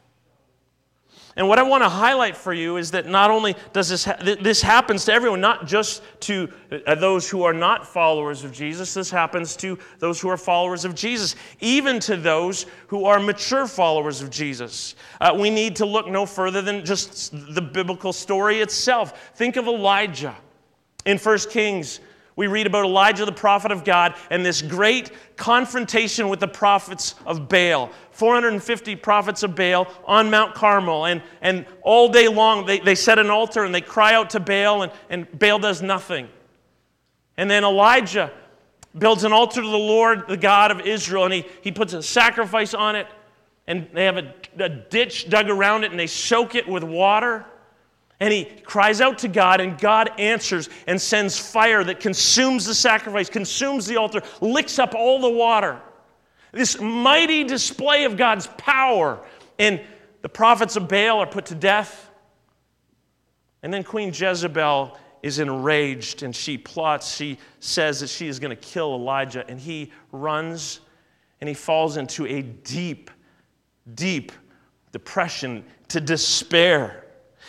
And 1.36 1.48
what 1.48 1.58
I 1.58 1.62
want 1.62 1.82
to 1.82 1.88
highlight 1.88 2.36
for 2.36 2.52
you 2.52 2.76
is 2.76 2.92
that 2.92 3.06
not 3.06 3.30
only 3.30 3.56
does 3.72 3.88
this 3.88 4.04
ha- 4.04 4.16
this 4.20 4.62
happens 4.62 5.04
to 5.06 5.12
everyone, 5.12 5.40
not 5.40 5.66
just 5.66 6.02
to 6.20 6.48
uh, 6.86 6.94
those 6.94 7.28
who 7.28 7.42
are 7.42 7.52
not 7.52 7.86
followers 7.86 8.44
of 8.44 8.52
Jesus. 8.52 8.94
This 8.94 9.10
happens 9.10 9.56
to 9.56 9.76
those 9.98 10.20
who 10.20 10.28
are 10.28 10.36
followers 10.36 10.84
of 10.84 10.94
Jesus, 10.94 11.34
even 11.60 11.98
to 12.00 12.16
those 12.16 12.66
who 12.86 13.04
are 13.04 13.18
mature 13.18 13.66
followers 13.66 14.22
of 14.22 14.30
Jesus. 14.30 14.94
Uh, 15.20 15.36
we 15.36 15.50
need 15.50 15.74
to 15.76 15.86
look 15.86 16.06
no 16.06 16.24
further 16.24 16.62
than 16.62 16.84
just 16.84 17.32
the 17.54 17.62
biblical 17.62 18.12
story 18.12 18.60
itself. 18.60 19.32
Think 19.34 19.56
of 19.56 19.66
Elijah 19.66 20.36
in 21.04 21.18
1 21.18 21.38
Kings 21.50 21.98
we 22.36 22.48
read 22.48 22.66
about 22.66 22.84
Elijah, 22.84 23.24
the 23.24 23.32
prophet 23.32 23.70
of 23.70 23.84
God, 23.84 24.14
and 24.28 24.44
this 24.44 24.60
great 24.60 25.12
confrontation 25.36 26.28
with 26.28 26.40
the 26.40 26.48
prophets 26.48 27.14
of 27.26 27.48
Baal. 27.48 27.90
450 28.10 28.96
prophets 28.96 29.42
of 29.44 29.54
Baal 29.54 29.86
on 30.04 30.30
Mount 30.30 30.54
Carmel. 30.54 31.06
And, 31.06 31.22
and 31.40 31.64
all 31.82 32.08
day 32.08 32.26
long, 32.26 32.66
they, 32.66 32.80
they 32.80 32.96
set 32.96 33.18
an 33.20 33.30
altar 33.30 33.64
and 33.64 33.72
they 33.74 33.80
cry 33.80 34.14
out 34.14 34.30
to 34.30 34.40
Baal, 34.40 34.82
and, 34.82 34.92
and 35.10 35.38
Baal 35.38 35.60
does 35.60 35.80
nothing. 35.80 36.28
And 37.36 37.48
then 37.48 37.62
Elijah 37.62 38.32
builds 38.98 39.24
an 39.24 39.32
altar 39.32 39.62
to 39.62 39.68
the 39.68 39.76
Lord, 39.76 40.26
the 40.28 40.36
God 40.36 40.70
of 40.70 40.80
Israel, 40.80 41.24
and 41.24 41.34
he, 41.34 41.44
he 41.62 41.70
puts 41.70 41.92
a 41.92 42.02
sacrifice 42.02 42.74
on 42.74 42.96
it. 42.96 43.06
And 43.66 43.88
they 43.92 44.04
have 44.04 44.18
a, 44.18 44.34
a 44.58 44.68
ditch 44.68 45.28
dug 45.30 45.48
around 45.48 45.84
it, 45.84 45.90
and 45.90 45.98
they 45.98 46.06
soak 46.06 46.54
it 46.54 46.68
with 46.68 46.82
water. 46.82 47.46
And 48.24 48.32
he 48.32 48.46
cries 48.46 49.02
out 49.02 49.18
to 49.18 49.28
God, 49.28 49.60
and 49.60 49.78
God 49.78 50.10
answers 50.18 50.70
and 50.86 50.98
sends 50.98 51.38
fire 51.38 51.84
that 51.84 52.00
consumes 52.00 52.64
the 52.64 52.74
sacrifice, 52.74 53.28
consumes 53.28 53.86
the 53.86 53.98
altar, 53.98 54.22
licks 54.40 54.78
up 54.78 54.94
all 54.94 55.20
the 55.20 55.28
water. 55.28 55.78
This 56.50 56.80
mighty 56.80 57.44
display 57.44 58.04
of 58.04 58.16
God's 58.16 58.46
power. 58.56 59.22
And 59.58 59.78
the 60.22 60.30
prophets 60.30 60.74
of 60.76 60.88
Baal 60.88 61.18
are 61.18 61.26
put 61.26 61.44
to 61.46 61.54
death. 61.54 62.08
And 63.62 63.70
then 63.70 63.84
Queen 63.84 64.08
Jezebel 64.08 64.98
is 65.22 65.38
enraged 65.38 66.22
and 66.22 66.34
she 66.34 66.56
plots. 66.56 67.14
She 67.14 67.36
says 67.60 68.00
that 68.00 68.08
she 68.08 68.26
is 68.26 68.38
going 68.38 68.56
to 68.56 68.62
kill 68.68 68.94
Elijah. 68.94 69.44
And 69.46 69.60
he 69.60 69.92
runs 70.12 70.80
and 71.42 71.48
he 71.48 71.54
falls 71.54 71.98
into 71.98 72.24
a 72.24 72.40
deep, 72.40 73.10
deep 73.94 74.32
depression 74.92 75.62
to 75.88 76.00
despair. 76.00 77.03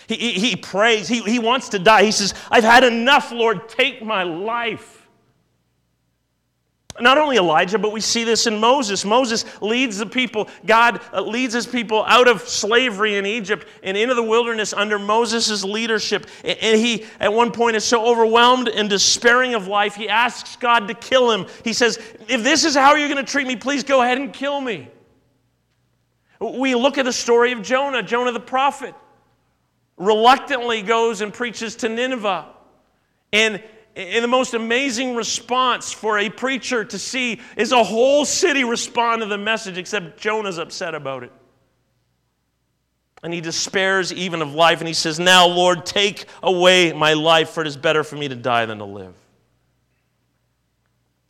He, 0.07 0.15
he, 0.15 0.31
he 0.33 0.55
prays. 0.55 1.07
He, 1.07 1.21
he 1.21 1.39
wants 1.39 1.69
to 1.69 1.79
die. 1.79 2.03
He 2.03 2.11
says, 2.11 2.33
I've 2.51 2.63
had 2.63 2.83
enough, 2.83 3.31
Lord. 3.31 3.67
Take 3.69 4.03
my 4.03 4.23
life. 4.23 4.95
Not 6.99 7.17
only 7.17 7.35
Elijah, 7.35 7.77
but 7.77 7.91
we 7.91 7.99
see 7.99 8.23
this 8.23 8.47
in 8.47 8.57
Moses. 8.57 9.03
Moses 9.03 9.43
leads 9.61 9.97
the 9.97 10.05
people, 10.05 10.47
God 10.65 11.01
uh, 11.11 11.21
leads 11.21 11.53
his 11.53 11.67
people 11.67 12.05
out 12.05 12.29
of 12.29 12.47
slavery 12.47 13.17
in 13.17 13.25
Egypt 13.25 13.67
and 13.83 13.97
into 13.97 14.15
the 14.15 14.23
wilderness 14.23 14.71
under 14.71 14.97
Moses' 14.97 15.63
leadership. 15.65 16.27
And 16.45 16.79
he, 16.79 17.05
at 17.19 17.33
one 17.33 17.51
point, 17.51 17.75
is 17.75 17.83
so 17.83 18.05
overwhelmed 18.05 18.69
and 18.69 18.89
despairing 18.89 19.55
of 19.55 19.67
life, 19.67 19.95
he 19.95 20.07
asks 20.07 20.55
God 20.55 20.87
to 20.87 20.93
kill 20.93 21.31
him. 21.31 21.47
He 21.65 21.73
says, 21.73 21.97
If 22.29 22.43
this 22.43 22.63
is 22.63 22.75
how 22.75 22.95
you're 22.95 23.09
going 23.09 23.23
to 23.23 23.29
treat 23.29 23.47
me, 23.47 23.57
please 23.57 23.83
go 23.83 24.01
ahead 24.01 24.17
and 24.17 24.31
kill 24.31 24.61
me. 24.61 24.87
We 26.39 26.75
look 26.75 26.97
at 26.97 27.03
the 27.03 27.13
story 27.13 27.51
of 27.51 27.61
Jonah, 27.61 28.03
Jonah 28.03 28.31
the 28.31 28.39
prophet 28.39 28.95
reluctantly 29.97 30.81
goes 30.81 31.21
and 31.21 31.33
preaches 31.33 31.77
to 31.77 31.89
Nineveh. 31.89 32.45
And 33.31 33.63
in 33.95 34.21
the 34.21 34.27
most 34.27 34.53
amazing 34.53 35.15
response 35.15 35.91
for 35.91 36.17
a 36.17 36.29
preacher 36.29 36.83
to 36.83 36.99
see 36.99 37.39
is 37.55 37.71
a 37.71 37.83
whole 37.83 38.25
city 38.25 38.63
respond 38.63 39.21
to 39.21 39.25
the 39.25 39.37
message, 39.37 39.77
except 39.77 40.19
Jonah's 40.19 40.57
upset 40.57 40.93
about 40.95 41.23
it. 41.23 41.31
And 43.23 43.33
he 43.33 43.41
despairs 43.41 44.13
even 44.13 44.41
of 44.41 44.53
life, 44.53 44.81
and 44.81 44.87
he 44.87 44.93
says, 44.93 45.19
Now, 45.19 45.47
Lord, 45.47 45.85
take 45.85 46.25
away 46.43 46.93
my 46.93 47.13
life, 47.13 47.51
for 47.51 47.61
it 47.61 47.67
is 47.67 47.77
better 47.77 48.03
for 48.03 48.17
me 48.17 48.27
to 48.27 48.35
die 48.35 48.65
than 48.65 48.77
to 48.79 48.85
live. 48.85 49.15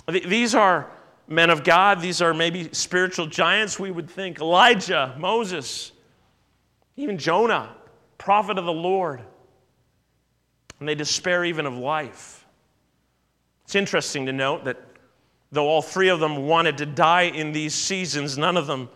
These 0.07 0.55
are 0.55 0.89
men 1.27 1.49
of 1.49 1.63
God. 1.63 2.01
These 2.01 2.21
are 2.21 2.33
maybe 2.33 2.69
spiritual 2.73 3.27
giants, 3.27 3.79
we 3.79 3.91
would 3.91 4.09
think. 4.09 4.39
Elijah, 4.39 5.15
Moses, 5.17 5.91
even 6.97 7.17
Jonah 7.17 7.75
prophet 8.25 8.57
of 8.57 8.65
the 8.65 8.73
Lord. 8.73 9.21
And 10.79 10.89
they 10.89 10.95
despair 10.95 11.45
even 11.45 11.67
of 11.67 11.77
life. 11.77 12.43
It's 13.65 13.75
interesting 13.75 14.25
to 14.25 14.33
note 14.33 14.65
that 14.65 14.77
though 15.51 15.67
all 15.67 15.83
three 15.83 16.09
of 16.09 16.19
them 16.19 16.47
wanted 16.47 16.79
to 16.79 16.87
die 16.87 17.23
in 17.23 17.51
these 17.51 17.75
seasons, 17.75 18.35
none 18.35 18.57
of 18.57 18.65
them, 18.65 18.89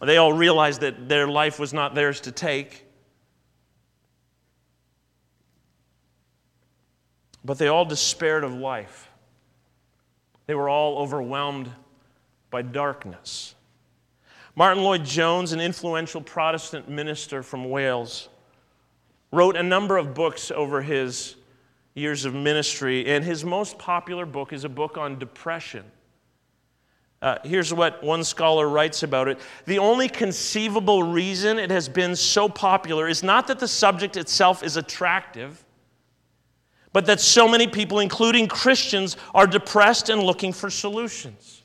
they 0.00 0.16
all 0.16 0.32
realized 0.32 0.80
that 0.80 1.08
their 1.08 1.28
life 1.28 1.60
was 1.60 1.72
not 1.72 1.94
theirs 1.94 2.20
to 2.22 2.32
take. 2.32 2.84
But 7.44 7.58
they 7.58 7.68
all 7.68 7.84
despaired 7.84 8.42
of 8.42 8.52
life. 8.52 9.08
They 10.46 10.56
were 10.56 10.68
all 10.68 10.98
overwhelmed 10.98 11.70
by 12.50 12.62
darkness. 12.62 13.54
Martyn 14.56 14.82
Lloyd-Jones, 14.82 15.52
an 15.52 15.60
influential 15.60 16.20
Protestant 16.20 16.88
minister 16.88 17.44
from 17.44 17.70
Wales, 17.70 18.28
wrote 19.32 19.56
a 19.56 19.62
number 19.62 19.96
of 19.96 20.14
books 20.14 20.50
over 20.50 20.82
his 20.82 21.34
years 21.94 22.24
of 22.24 22.34
ministry, 22.34 23.06
and 23.06 23.24
his 23.24 23.44
most 23.44 23.78
popular 23.78 24.24
book 24.26 24.52
is 24.52 24.64
a 24.64 24.68
book 24.68 24.96
on 24.96 25.18
depression. 25.18 25.84
Uh, 27.20 27.38
here's 27.44 27.72
what 27.72 28.02
one 28.02 28.24
scholar 28.24 28.68
writes 28.68 29.02
about 29.02 29.28
it. 29.28 29.38
The 29.66 29.78
only 29.78 30.08
conceivable 30.08 31.04
reason 31.04 31.58
it 31.58 31.70
has 31.70 31.88
been 31.88 32.16
so 32.16 32.48
popular 32.48 33.08
is 33.08 33.22
not 33.22 33.46
that 33.46 33.60
the 33.60 33.68
subject 33.68 34.16
itself 34.16 34.62
is 34.62 34.76
attractive, 34.76 35.64
but 36.92 37.06
that 37.06 37.20
so 37.20 37.46
many 37.46 37.66
people, 37.66 38.00
including 38.00 38.48
Christians, 38.48 39.16
are 39.34 39.46
depressed 39.46 40.08
and 40.08 40.22
looking 40.22 40.52
for 40.52 40.68
solutions. 40.68 41.62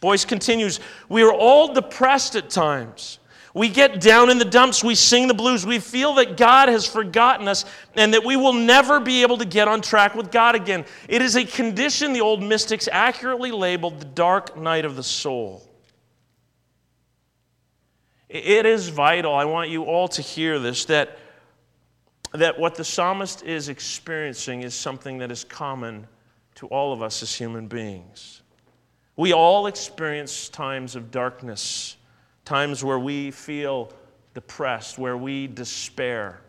Boice 0.00 0.24
continues 0.24 0.78
We 1.08 1.22
are 1.22 1.32
all 1.32 1.74
depressed 1.74 2.36
at 2.36 2.48
times. 2.48 3.18
We 3.58 3.68
get 3.68 4.00
down 4.00 4.30
in 4.30 4.38
the 4.38 4.44
dumps, 4.44 4.84
we 4.84 4.94
sing 4.94 5.26
the 5.26 5.34
blues, 5.34 5.66
we 5.66 5.80
feel 5.80 6.14
that 6.14 6.36
God 6.36 6.68
has 6.68 6.86
forgotten 6.86 7.48
us 7.48 7.64
and 7.96 8.14
that 8.14 8.24
we 8.24 8.36
will 8.36 8.52
never 8.52 9.00
be 9.00 9.22
able 9.22 9.36
to 9.38 9.44
get 9.44 9.66
on 9.66 9.82
track 9.82 10.14
with 10.14 10.30
God 10.30 10.54
again. 10.54 10.84
It 11.08 11.22
is 11.22 11.34
a 11.34 11.44
condition 11.44 12.12
the 12.12 12.20
old 12.20 12.40
mystics 12.40 12.88
accurately 12.92 13.50
labeled 13.50 13.98
the 13.98 14.04
dark 14.04 14.56
night 14.56 14.84
of 14.84 14.94
the 14.94 15.02
soul. 15.02 15.68
It 18.28 18.64
is 18.64 18.90
vital, 18.90 19.34
I 19.34 19.44
want 19.44 19.70
you 19.70 19.82
all 19.82 20.06
to 20.06 20.22
hear 20.22 20.60
this, 20.60 20.84
that, 20.84 21.18
that 22.30 22.60
what 22.60 22.76
the 22.76 22.84
psalmist 22.84 23.42
is 23.42 23.68
experiencing 23.68 24.62
is 24.62 24.72
something 24.72 25.18
that 25.18 25.32
is 25.32 25.42
common 25.42 26.06
to 26.54 26.68
all 26.68 26.92
of 26.92 27.02
us 27.02 27.24
as 27.24 27.34
human 27.34 27.66
beings. 27.66 28.40
We 29.16 29.32
all 29.32 29.66
experience 29.66 30.48
times 30.48 30.94
of 30.94 31.10
darkness, 31.10 31.96
times 32.48 32.82
where 32.82 32.98
we 32.98 33.30
feel 33.30 33.92
depressed, 34.32 34.98
where 34.98 35.18
we 35.18 35.46
despair. 35.46 36.40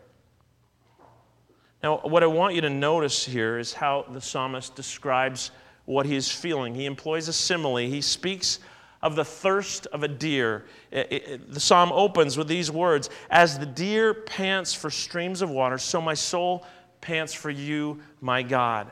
Now, 1.82 1.98
what 1.98 2.22
I 2.22 2.26
want 2.26 2.54
you 2.54 2.62
to 2.62 2.70
notice 2.70 3.22
here 3.26 3.58
is 3.58 3.74
how 3.74 4.06
the 4.10 4.20
psalmist 4.20 4.74
describes 4.74 5.50
what 5.84 6.06
he 6.06 6.16
is 6.16 6.30
feeling. 6.30 6.74
He 6.74 6.86
employs 6.86 7.28
a 7.28 7.34
simile. 7.34 7.76
He 7.76 8.00
speaks 8.00 8.60
of 9.02 9.14
the 9.14 9.26
thirst 9.26 9.88
of 9.88 10.02
a 10.02 10.08
deer. 10.08 10.64
It, 10.90 11.12
it, 11.12 11.52
the 11.52 11.60
psalm 11.60 11.92
opens 11.92 12.38
with 12.38 12.48
these 12.48 12.70
words 12.70 13.10
As 13.30 13.58
the 13.58 13.66
deer 13.66 14.14
pants 14.14 14.72
for 14.72 14.88
streams 14.88 15.42
of 15.42 15.50
water, 15.50 15.76
so 15.76 16.00
my 16.00 16.14
soul 16.14 16.64
pants 17.02 17.34
for 17.34 17.50
you, 17.50 18.00
my 18.22 18.42
God. 18.42 18.90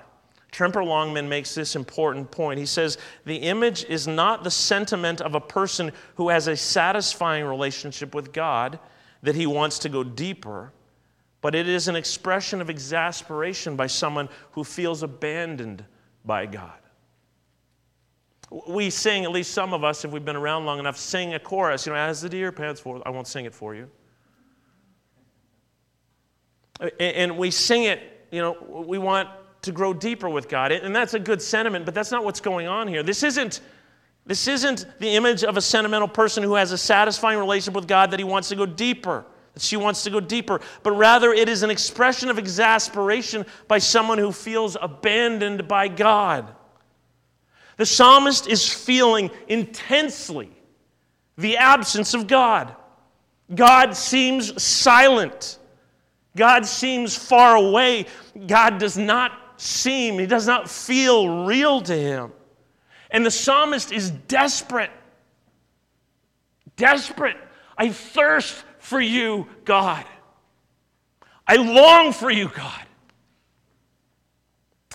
Tremper 0.50 0.84
Longman 0.84 1.28
makes 1.28 1.54
this 1.54 1.76
important 1.76 2.30
point. 2.30 2.58
He 2.58 2.66
says, 2.66 2.96
The 3.26 3.36
image 3.36 3.84
is 3.84 4.08
not 4.08 4.44
the 4.44 4.50
sentiment 4.50 5.20
of 5.20 5.34
a 5.34 5.40
person 5.40 5.92
who 6.16 6.30
has 6.30 6.48
a 6.48 6.56
satisfying 6.56 7.44
relationship 7.44 8.14
with 8.14 8.32
God, 8.32 8.78
that 9.22 9.34
he 9.34 9.46
wants 9.46 9.78
to 9.80 9.88
go 9.88 10.02
deeper, 10.02 10.72
but 11.40 11.54
it 11.54 11.68
is 11.68 11.86
an 11.88 11.96
expression 11.96 12.60
of 12.60 12.70
exasperation 12.70 13.76
by 13.76 13.86
someone 13.86 14.28
who 14.52 14.64
feels 14.64 15.02
abandoned 15.02 15.84
by 16.24 16.46
God. 16.46 16.72
We 18.66 18.88
sing, 18.88 19.24
at 19.24 19.30
least 19.30 19.52
some 19.52 19.74
of 19.74 19.84
us, 19.84 20.04
if 20.04 20.10
we've 20.10 20.24
been 20.24 20.36
around 20.36 20.64
long 20.64 20.78
enough, 20.78 20.96
sing 20.96 21.34
a 21.34 21.38
chorus, 21.38 21.86
you 21.86 21.92
know, 21.92 21.98
as 21.98 22.22
the 22.22 22.30
deer 22.30 22.50
pants 22.50 22.80
forth. 22.80 23.02
I 23.04 23.10
won't 23.10 23.26
sing 23.26 23.44
it 23.44 23.54
for 23.54 23.74
you. 23.74 23.90
And 26.98 27.36
we 27.36 27.50
sing 27.50 27.84
it, 27.84 28.00
you 28.30 28.40
know, 28.40 28.84
we 28.86 28.96
want 28.96 29.28
to 29.62 29.72
grow 29.72 29.92
deeper 29.92 30.28
with 30.28 30.48
God. 30.48 30.72
And 30.72 30.94
that's 30.94 31.14
a 31.14 31.18
good 31.18 31.42
sentiment, 31.42 31.84
but 31.84 31.94
that's 31.94 32.10
not 32.10 32.24
what's 32.24 32.40
going 32.40 32.66
on 32.66 32.88
here. 32.88 33.02
This 33.02 33.22
isn't, 33.22 33.60
this 34.26 34.46
isn't 34.46 34.86
the 35.00 35.16
image 35.16 35.44
of 35.44 35.56
a 35.56 35.60
sentimental 35.60 36.08
person 36.08 36.42
who 36.42 36.54
has 36.54 36.72
a 36.72 36.78
satisfying 36.78 37.38
relationship 37.38 37.74
with 37.74 37.88
God 37.88 38.10
that 38.10 38.20
he 38.20 38.24
wants 38.24 38.48
to 38.50 38.56
go 38.56 38.66
deeper, 38.66 39.24
that 39.54 39.62
she 39.62 39.76
wants 39.76 40.02
to 40.04 40.10
go 40.10 40.20
deeper, 40.20 40.60
but 40.82 40.92
rather 40.92 41.32
it 41.32 41.48
is 41.48 41.62
an 41.62 41.70
expression 41.70 42.28
of 42.30 42.38
exasperation 42.38 43.44
by 43.66 43.78
someone 43.78 44.18
who 44.18 44.32
feels 44.32 44.76
abandoned 44.80 45.66
by 45.66 45.88
God. 45.88 46.54
The 47.78 47.86
psalmist 47.86 48.48
is 48.48 48.68
feeling 48.68 49.30
intensely 49.46 50.50
the 51.36 51.56
absence 51.56 52.12
of 52.14 52.26
God. 52.26 52.74
God 53.54 53.96
seems 53.96 54.62
silent. 54.62 55.58
God 56.36 56.66
seems 56.66 57.16
far 57.16 57.56
away. 57.56 58.06
God 58.46 58.78
does 58.78 58.98
not 58.98 59.37
seem, 59.58 60.18
he 60.18 60.26
does 60.26 60.46
not 60.46 60.70
feel 60.70 61.44
real 61.44 61.82
to 61.82 61.94
him. 61.94 62.32
And 63.10 63.24
the 63.24 63.30
psalmist 63.30 63.92
is 63.92 64.10
desperate. 64.10 64.90
Desperate. 66.76 67.36
I 67.76 67.90
thirst 67.90 68.64
for 68.78 69.00
you, 69.00 69.46
God. 69.64 70.04
I 71.46 71.56
long 71.56 72.12
for 72.12 72.30
you, 72.30 72.48
God. 72.48 72.82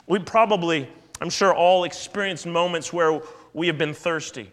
We 0.07 0.19
probably 0.19 0.89
I'm 1.23 1.29
sure 1.29 1.55
all 1.55 1.85
experienced 1.85 2.45
moments 2.45 2.91
where 2.91 3.21
we 3.53 3.67
have 3.67 3.77
been 3.77 3.93
thirsty. 3.93 4.51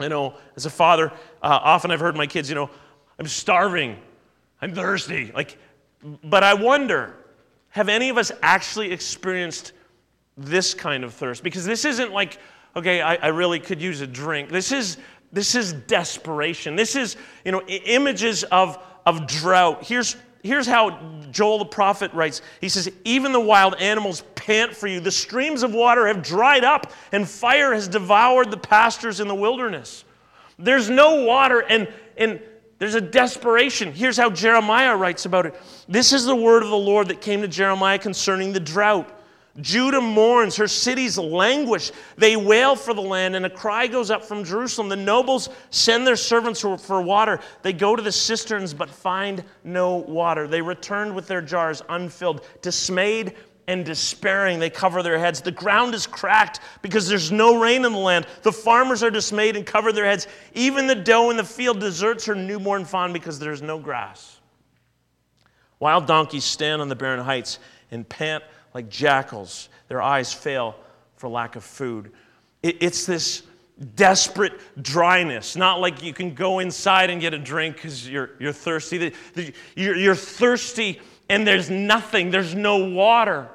You 0.00 0.08
know, 0.08 0.34
as 0.56 0.66
a 0.66 0.70
father, 0.70 1.12
uh, 1.40 1.60
often 1.62 1.92
I've 1.92 2.00
heard 2.00 2.16
my 2.16 2.26
kids, 2.26 2.48
you 2.48 2.56
know, 2.56 2.68
I'm 3.16 3.28
starving, 3.28 3.96
I'm 4.60 4.74
thirsty. 4.74 5.30
Like, 5.32 5.56
but 6.24 6.42
I 6.42 6.54
wonder, 6.54 7.14
have 7.72 7.88
any 7.88 8.08
of 8.08 8.16
us 8.16 8.32
actually 8.42 8.92
experienced 8.92 9.72
this 10.36 10.72
kind 10.72 11.04
of 11.04 11.12
thirst? 11.12 11.42
Because 11.42 11.66
this 11.66 11.84
isn't 11.84 12.12
like, 12.12 12.38
okay, 12.76 13.02
I, 13.02 13.16
I 13.16 13.26
really 13.28 13.60
could 13.60 13.82
use 13.82 14.00
a 14.00 14.06
drink. 14.06 14.48
This 14.48 14.72
is 14.72 14.96
this 15.32 15.54
is 15.54 15.72
desperation. 15.72 16.76
This 16.76 16.94
is, 16.94 17.16
you 17.44 17.52
know, 17.52 17.62
images 17.62 18.44
of, 18.44 18.78
of 19.06 19.26
drought. 19.26 19.84
Here's 19.84 20.16
here's 20.42 20.66
how 20.66 20.98
Joel 21.30 21.58
the 21.58 21.64
prophet 21.64 22.12
writes 22.12 22.42
He 22.60 22.68
says, 22.68 22.90
Even 23.04 23.32
the 23.32 23.40
wild 23.40 23.74
animals 23.76 24.24
pant 24.34 24.76
for 24.76 24.86
you. 24.86 25.00
The 25.00 25.10
streams 25.10 25.62
of 25.62 25.72
water 25.72 26.06
have 26.06 26.22
dried 26.22 26.64
up, 26.64 26.92
and 27.12 27.28
fire 27.28 27.72
has 27.72 27.88
devoured 27.88 28.50
the 28.50 28.56
pastures 28.56 29.20
in 29.20 29.28
the 29.28 29.34
wilderness. 29.34 30.04
There's 30.58 30.90
no 30.90 31.24
water, 31.24 31.60
and, 31.60 31.88
and 32.16 32.40
there's 32.82 32.96
a 32.96 33.00
desperation. 33.00 33.92
Here's 33.92 34.16
how 34.16 34.28
Jeremiah 34.28 34.96
writes 34.96 35.24
about 35.24 35.46
it 35.46 35.54
This 35.88 36.12
is 36.12 36.24
the 36.24 36.34
word 36.34 36.64
of 36.64 36.68
the 36.68 36.76
Lord 36.76 37.06
that 37.10 37.20
came 37.20 37.40
to 37.42 37.46
Jeremiah 37.46 37.96
concerning 37.96 38.52
the 38.52 38.58
drought. 38.58 39.08
Judah 39.60 40.00
mourns, 40.00 40.56
her 40.56 40.66
cities 40.66 41.16
languish. 41.16 41.92
They 42.16 42.34
wail 42.34 42.74
for 42.74 42.92
the 42.92 43.00
land, 43.00 43.36
and 43.36 43.46
a 43.46 43.50
cry 43.50 43.86
goes 43.86 44.10
up 44.10 44.24
from 44.24 44.42
Jerusalem. 44.42 44.88
The 44.88 44.96
nobles 44.96 45.48
send 45.70 46.04
their 46.04 46.16
servants 46.16 46.60
for 46.60 47.00
water. 47.00 47.38
They 47.62 47.72
go 47.72 47.94
to 47.94 48.02
the 48.02 48.10
cisterns, 48.10 48.74
but 48.74 48.90
find 48.90 49.44
no 49.62 49.98
water. 49.98 50.48
They 50.48 50.60
return 50.60 51.14
with 51.14 51.28
their 51.28 51.40
jars 51.40 51.82
unfilled. 51.88 52.44
Dismayed 52.62 53.36
and 53.68 53.84
despairing, 53.84 54.58
they 54.58 54.70
cover 54.70 55.02
their 55.02 55.18
heads. 55.18 55.40
The 55.40 55.52
ground 55.52 55.94
is 55.94 56.06
cracked 56.06 56.60
because 56.82 57.08
there's 57.08 57.30
no 57.30 57.60
rain 57.60 57.84
in 57.84 57.92
the 57.92 57.98
land. 57.98 58.26
The 58.42 58.52
farmers 58.52 59.02
are 59.02 59.10
dismayed 59.10 59.56
and 59.56 59.64
cover 59.64 59.92
their 59.92 60.04
heads. 60.04 60.26
Even 60.54 60.86
the 60.86 60.94
doe 60.94 61.30
in 61.30 61.36
the 61.36 61.44
field 61.44 61.80
deserts 61.80 62.24
her 62.26 62.34
newborn 62.34 62.84
fawn 62.84 63.12
because 63.12 63.38
there's 63.38 63.62
no 63.62 63.78
grass. 63.78 64.40
Wild 65.78 66.06
donkeys 66.06 66.44
stand 66.44 66.80
on 66.80 66.88
the 66.88 66.96
barren 66.96 67.20
heights 67.20 67.58
and 67.90 68.08
pant 68.08 68.42
like 68.74 68.88
jackals. 68.88 69.68
Their 69.88 70.02
eyes 70.02 70.32
fail 70.32 70.76
for 71.16 71.28
lack 71.28 71.56
of 71.56 71.64
food. 71.64 72.12
It's 72.62 73.06
this 73.06 73.42
desperate 73.96 74.60
dryness, 74.80 75.56
not 75.56 75.80
like 75.80 76.02
you 76.02 76.12
can 76.12 76.34
go 76.34 76.60
inside 76.60 77.10
and 77.10 77.20
get 77.20 77.34
a 77.34 77.38
drink 77.38 77.76
because 77.76 78.08
you're, 78.08 78.30
you're 78.38 78.52
thirsty. 78.52 79.12
You're, 79.74 79.96
you're 79.96 80.14
thirsty 80.14 81.00
and 81.28 81.46
there's 81.46 81.70
nothing, 81.70 82.30
there's 82.30 82.54
no 82.54 82.84
water. 82.90 83.48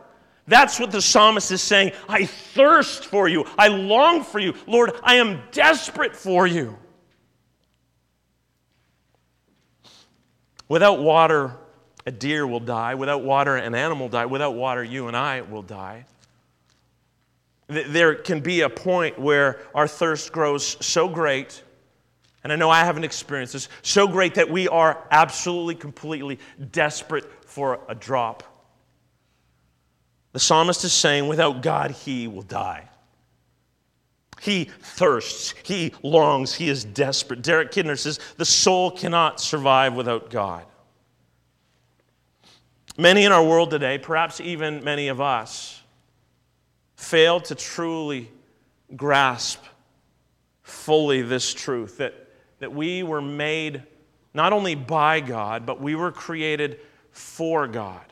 That's 0.47 0.79
what 0.79 0.91
the 0.91 1.01
psalmist 1.01 1.51
is 1.51 1.61
saying. 1.61 1.91
I 2.07 2.25
thirst 2.25 3.05
for 3.05 3.27
you. 3.27 3.45
I 3.57 3.67
long 3.67 4.23
for 4.23 4.39
you. 4.39 4.53
Lord, 4.65 4.93
I 5.03 5.15
am 5.15 5.41
desperate 5.51 6.15
for 6.15 6.47
you. 6.47 6.77
Without 10.69 10.99
water, 10.99 11.53
a 12.05 12.11
deer 12.11 12.47
will 12.47 12.61
die. 12.61 12.95
Without 12.95 13.23
water, 13.23 13.57
an 13.57 13.75
animal 13.75 14.07
die. 14.07 14.25
Without 14.25 14.55
water, 14.55 14.83
you 14.83 15.07
and 15.07 15.17
I 15.17 15.41
will 15.41 15.61
die. 15.61 16.05
There 17.67 18.15
can 18.15 18.39
be 18.39 18.61
a 18.61 18.69
point 18.69 19.19
where 19.19 19.59
our 19.75 19.87
thirst 19.87 20.31
grows 20.31 20.77
so 20.85 21.09
great, 21.09 21.61
and 22.45 22.53
I 22.53 22.55
know 22.55 22.69
I 22.69 22.85
haven't 22.85 23.03
experienced 23.03 23.51
this, 23.51 23.67
so 23.81 24.07
great 24.07 24.35
that 24.35 24.49
we 24.49 24.69
are 24.69 25.05
absolutely, 25.11 25.75
completely 25.75 26.39
desperate 26.71 27.25
for 27.45 27.81
a 27.89 27.95
drop. 27.95 28.56
The 30.37 30.41
psalmist 30.41 30.83
is 30.83 30.93
saying, 30.93 31.27
without 31.27 31.63
God, 31.63 31.89
he 31.89 32.27
will 32.27 32.43
die. 32.43 32.87
He 34.39 34.65
thirsts, 34.65 35.55
he 35.63 35.95
longs, 36.03 36.53
he 36.53 36.69
is 36.69 36.85
desperate. 36.85 37.41
Derek 37.41 37.71
Kidner 37.71 37.97
says, 37.97 38.19
the 38.37 38.45
soul 38.45 38.91
cannot 38.91 39.41
survive 39.41 39.95
without 39.95 40.29
God. 40.29 40.63
Many 42.99 43.25
in 43.25 43.31
our 43.31 43.43
world 43.43 43.71
today, 43.71 43.97
perhaps 43.97 44.39
even 44.39 44.83
many 44.83 45.07
of 45.07 45.19
us, 45.19 45.81
fail 46.97 47.39
to 47.39 47.55
truly 47.55 48.29
grasp 48.95 49.63
fully 50.61 51.23
this 51.23 51.51
truth 51.51 51.97
that, 51.97 52.13
that 52.59 52.71
we 52.71 53.01
were 53.01 53.23
made 53.23 53.81
not 54.35 54.53
only 54.53 54.75
by 54.75 55.19
God, 55.19 55.65
but 55.65 55.81
we 55.81 55.95
were 55.95 56.11
created 56.11 56.79
for 57.09 57.67
God. 57.67 58.05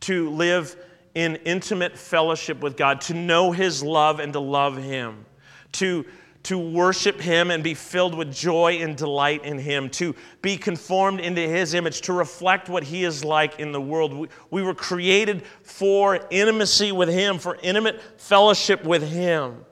To 0.00 0.30
live 0.30 0.76
in 1.16 1.36
intimate 1.46 1.96
fellowship 1.96 2.60
with 2.60 2.76
God, 2.76 3.00
to 3.00 3.14
know 3.14 3.50
His 3.50 3.82
love 3.82 4.20
and 4.20 4.34
to 4.34 4.38
love 4.38 4.76
Him, 4.76 5.24
to 5.72 6.04
to 6.42 6.58
worship 6.58 7.20
Him 7.20 7.50
and 7.50 7.64
be 7.64 7.74
filled 7.74 8.14
with 8.14 8.32
joy 8.32 8.74
and 8.74 8.96
delight 8.96 9.44
in 9.44 9.58
Him, 9.58 9.90
to 9.90 10.14
be 10.42 10.56
conformed 10.56 11.18
into 11.18 11.40
His 11.40 11.74
image, 11.74 12.02
to 12.02 12.12
reflect 12.12 12.68
what 12.68 12.84
He 12.84 13.02
is 13.02 13.24
like 13.24 13.58
in 13.58 13.72
the 13.72 13.80
world. 13.80 14.12
We, 14.12 14.28
we 14.50 14.62
were 14.62 14.74
created 14.74 15.44
for 15.64 16.20
intimacy 16.30 16.92
with 16.92 17.08
Him, 17.08 17.38
for 17.38 17.58
intimate 17.62 18.00
fellowship 18.20 18.84
with 18.84 19.02
Him. 19.02 19.64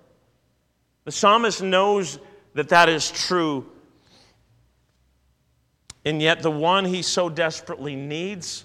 The 1.05 1.13
psalmist 1.13 1.63
knows 1.63 2.19
that 2.55 2.71
that 2.71 2.89
is 2.89 3.09
true. 3.09 3.71
And 6.05 6.21
yet, 6.21 6.43
the 6.43 6.51
one 6.51 6.85
he 6.85 7.03
so 7.03 7.29
desperately 7.29 7.95
needs, 7.95 8.65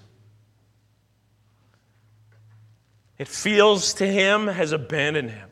it 3.19 3.27
feels 3.27 3.93
to 3.95 4.08
him, 4.08 4.47
has 4.47 4.71
abandoned 4.71 5.29
him. 5.29 5.49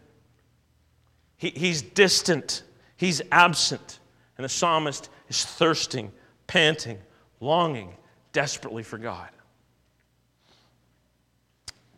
He, 1.37 1.49
he's 1.51 1.83
distant, 1.83 2.63
he's 2.95 3.21
absent. 3.31 3.99
And 4.37 4.45
the 4.45 4.49
psalmist 4.49 5.09
is 5.29 5.45
thirsting, 5.45 6.11
panting, 6.47 6.97
longing 7.39 7.95
desperately 8.33 8.83
for 8.83 8.97
God. 8.97 9.29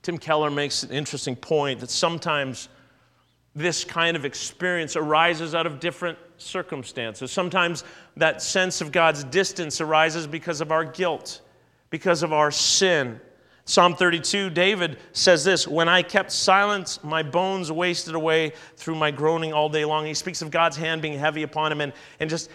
Tim 0.01 0.17
Keller 0.17 0.49
makes 0.49 0.84
an 0.84 0.91
interesting 0.91 1.36
point 1.36 1.82
that 1.82 1.89
sometimes 1.89 2.69
this 3.55 3.84
kind 3.84 4.15
of 4.15 4.25
experience 4.25 4.95
arises 4.95 5.53
out 5.53 5.67
of 5.67 5.79
different 5.79 6.17
circumstances. 6.38 7.32
Sometimes 7.32 7.84
that 8.15 8.41
sense 8.41 8.82
of 8.82 8.91
God's 8.91 9.23
distance 9.25 9.82
arises 9.82 10.25
because 10.25 10.62
of 10.62 10.71
our 10.71 10.86
guilt, 10.86 11.41
because 11.89 12.23
of 12.23 12.32
our 12.32 12.51
sin. 12.51 13.19
Psalm 13.69 13.95
32, 13.95 14.49
David 14.49 14.97
says 15.13 15.43
this 15.43 15.67
When 15.67 15.88
I 15.88 16.01
kept 16.01 16.32
silence, 16.32 17.03
my 17.03 17.21
bones 17.21 17.71
wasted 17.71 18.15
away 18.15 18.53
through 18.77 18.95
my 18.95 19.12
groaning 19.12 19.53
all 19.53 19.69
day 19.69 19.86
long. 19.86 20.08
He 20.08 20.15
speaks 20.15 20.41
of 20.41 20.49
God's 20.49 20.75
hand 20.75 21.03
being 21.03 21.19
heavy 21.19 21.43
upon 21.43 21.71
him 21.71 21.82
and, 21.82 21.93
and 22.19 22.32
just 22.32 22.49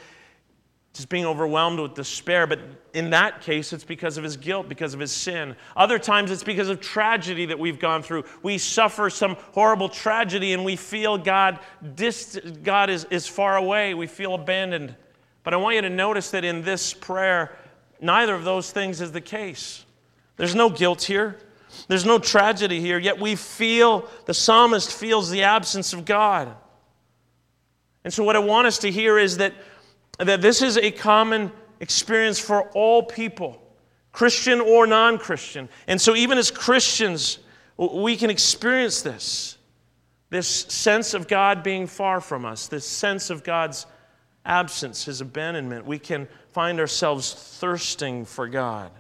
just 0.93 1.09
being 1.09 1.25
overwhelmed 1.25 1.79
with 1.79 1.95
despair. 1.95 2.49
But 2.49 2.59
in 2.95 3.11
that 3.11 3.43
case, 3.43 3.73
it's 3.73 3.85
because 3.85 4.17
of 4.19 4.25
his 4.25 4.37
guilt, 4.37 4.69
because 4.69 4.93
of 4.93 4.99
his 4.99 5.13
sin. 5.13 5.55
Other 5.77 6.01
times, 6.01 6.33
it's 6.33 6.43
because 6.43 6.69
of 6.69 6.81
tragedy 6.81 7.47
that 7.47 7.61
we've 7.61 7.79
gone 7.79 8.03
through. 8.03 8.25
We 8.43 8.59
suffer 8.59 9.09
some 9.09 9.37
horrible 9.53 9.89
tragedy 9.89 10.53
and 10.53 10.65
we 10.65 10.75
feel 10.75 11.17
God, 11.17 11.61
dist- 11.95 12.63
God 12.65 12.91
is, 12.91 13.07
is 13.11 13.29
far 13.29 13.57
away. 13.57 13.95
We 13.95 14.09
feel 14.09 14.35
abandoned. 14.35 14.97
But 15.45 15.55
I 15.55 15.59
want 15.59 15.77
you 15.77 15.83
to 15.83 15.91
notice 15.91 16.33
that 16.33 16.45
in 16.45 16.63
this 16.63 16.93
prayer, 16.93 17.57
neither 18.01 18.35
of 18.35 18.43
those 18.43 18.73
things 18.73 19.01
is 19.01 19.13
the 19.13 19.21
case. 19.21 19.84
There's 20.37 20.55
no 20.55 20.71
guilt 20.71 21.03
here. 21.03 21.39
There's 21.89 22.05
no 22.05 22.19
tragedy 22.19 22.81
here, 22.81 22.99
yet 22.99 23.21
we 23.21 23.35
feel, 23.35 24.09
the 24.27 24.35
psalmist 24.35 24.93
feels 24.93 25.31
the 25.31 25.43
absence 25.43 25.93
of 25.93 26.05
God. 26.05 26.55
And 28.05 28.13
so, 28.13 28.23
what 28.23 28.37
I 28.37 28.41
want 28.41 28.67
us 28.67 28.79
to 28.79 28.91
hear 28.91 29.19
is 29.19 29.39
that 29.39 29.55
that 30.19 30.41
this 30.41 30.63
is 30.63 30.77
a 30.77 30.91
common 30.91 31.51
experience 31.81 32.39
for 32.39 32.71
all 32.71 33.03
people, 33.03 33.61
Christian 34.13 34.61
or 34.61 34.87
non 34.87 35.19
Christian. 35.19 35.69
And 35.89 36.01
so, 36.01 36.15
even 36.15 36.39
as 36.39 36.51
Christians, 36.51 37.39
we 37.77 38.17
can 38.17 38.31
experience 38.31 39.03
this 39.03 39.59
this 40.31 40.49
sense 40.49 41.15
of 41.15 41.29
God 41.29 41.63
being 41.63 41.87
far 41.87 42.21
from 42.21 42.45
us, 42.45 42.67
this 42.67 42.87
sense 42.87 43.31
of 43.31 43.45
God's 43.45 43.87
absence, 44.45 45.05
his 45.05 45.21
abandonment. 45.21 45.87
We 45.87 45.99
can 45.99 46.29
find 46.53 46.81
ourselves 46.81 47.33
thirsting 47.61 48.25
for 48.25 48.49
God. 48.49 48.91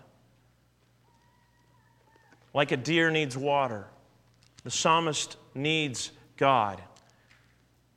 Like 2.54 2.72
a 2.72 2.76
deer 2.76 3.10
needs 3.10 3.36
water, 3.36 3.86
the 4.62 4.70
psalmist 4.70 5.36
needs 5.54 6.12
God. 6.36 6.80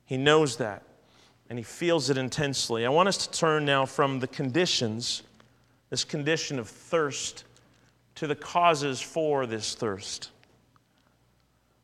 He 0.04 0.16
knows 0.16 0.56
that 0.56 0.82
and 1.48 1.58
he 1.58 1.62
feels 1.62 2.10
it 2.10 2.18
intensely. 2.18 2.84
I 2.84 2.90
want 2.90 3.08
us 3.08 3.26
to 3.26 3.38
turn 3.38 3.64
now 3.64 3.86
from 3.86 4.20
the 4.20 4.26
conditions, 4.26 5.22
this 5.90 6.04
condition 6.04 6.58
of 6.58 6.68
thirst, 6.68 7.44
to 8.16 8.26
the 8.26 8.34
causes 8.34 9.00
for 9.00 9.46
this 9.46 9.74
thirst. 9.74 10.30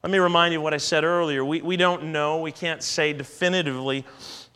Let 0.03 0.11
me 0.11 0.19
remind 0.19 0.53
you 0.53 0.61
what 0.61 0.75
I 0.75 0.79
said 0.79 1.03
earlier. 1.05 1.45
We, 1.45 1.63
we 1.63 1.79
don't 1.79 2.13
know, 2.13 2.41
we 2.41 2.53
can't 2.53 2.83
say 2.83 3.15
definitively 3.15 4.05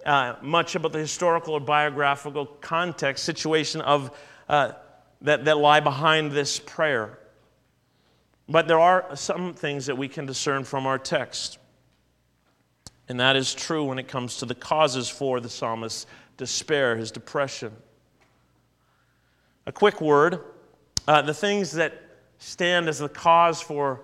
uh, 0.04 0.34
much 0.42 0.74
about 0.74 0.92
the 0.92 0.98
historical 0.98 1.54
or 1.54 1.60
biographical 1.60 2.44
context, 2.44 3.24
situation 3.24 3.80
of, 3.80 4.16
uh, 4.48 4.72
that, 5.22 5.46
that 5.46 5.56
lie 5.56 5.80
behind 5.80 6.32
this 6.32 6.58
prayer. 6.58 7.18
But 8.48 8.66
there 8.66 8.80
are 8.80 9.14
some 9.14 9.54
things 9.54 9.86
that 9.86 9.98
we 9.98 10.08
can 10.08 10.26
discern 10.26 10.64
from 10.64 10.86
our 10.86 10.98
text. 10.98 11.58
And 13.08 13.20
that 13.20 13.36
is 13.36 13.54
true 13.54 13.84
when 13.84 13.98
it 13.98 14.08
comes 14.08 14.38
to 14.38 14.46
the 14.46 14.54
causes 14.54 15.08
for 15.08 15.40
the 15.40 15.48
psalmist's 15.48 16.06
despair, 16.36 16.96
his 16.96 17.10
depression. 17.10 17.72
A 19.66 19.72
quick 19.72 20.00
word 20.00 20.40
uh, 21.08 21.22
the 21.22 21.32
things 21.32 21.72
that 21.72 22.02
stand 22.36 22.86
as 22.86 22.98
the 22.98 23.08
cause 23.08 23.62
for 23.62 24.02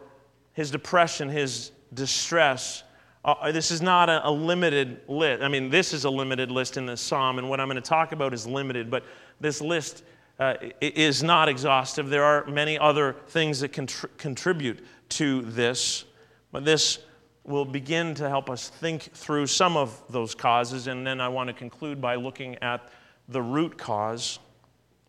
his 0.55 0.71
depression, 0.71 1.29
his 1.29 1.71
distress. 1.93 2.83
Uh, 3.23 3.53
this 3.53 3.71
is 3.71 3.83
not 3.83 4.09
a, 4.09 4.27
a, 4.27 4.31
limited 4.31 5.03
list. 5.07 5.43
I 5.43 5.49
mean, 5.49 5.69
this 5.69 5.93
is 5.93 6.05
a 6.05 6.11
limited 6.11 6.51
list 6.51 6.79
in 6.79 6.87
the 6.87 6.97
psalm, 6.97 7.39
and 7.39 7.51
what 7.51 7.61
I'm 7.61 7.69
going 7.69 7.77
to 7.77 7.83
talk 7.83 8.13
about 8.13 8.33
is 8.33 8.47
limited, 8.47 8.91
but 8.91 9.05
this 9.39 9.61
list 9.61 10.03
uh, 10.39 10.55
is 10.81 11.23
not 11.23 11.49
exhaustive. 11.49 12.09
There 12.09 12.25
are 12.25 12.47
many 12.47 12.79
other 12.79 13.15
things 13.29 13.61
that 13.61 13.73
contr- 13.73 14.09
contribute 14.17 14.85
to 15.11 15.43
this, 15.43 16.05
but 16.51 16.65
this 16.65 16.99
will 17.45 17.65
begin 17.65 18.15
to 18.15 18.29
help 18.29 18.49
us 18.49 18.69
think 18.69 19.03
through 19.13 19.47
some 19.47 19.77
of 19.77 20.03
those 20.09 20.35
causes, 20.35 20.87
and 20.87 21.07
then 21.07 21.21
I 21.21 21.29
want 21.29 21.49
to 21.49 21.55
conclude 21.55 22.01
by 22.01 22.17
looking 22.17 22.57
at 22.57 22.89
the 23.29 23.43
root 23.43 23.79
cause 23.79 24.39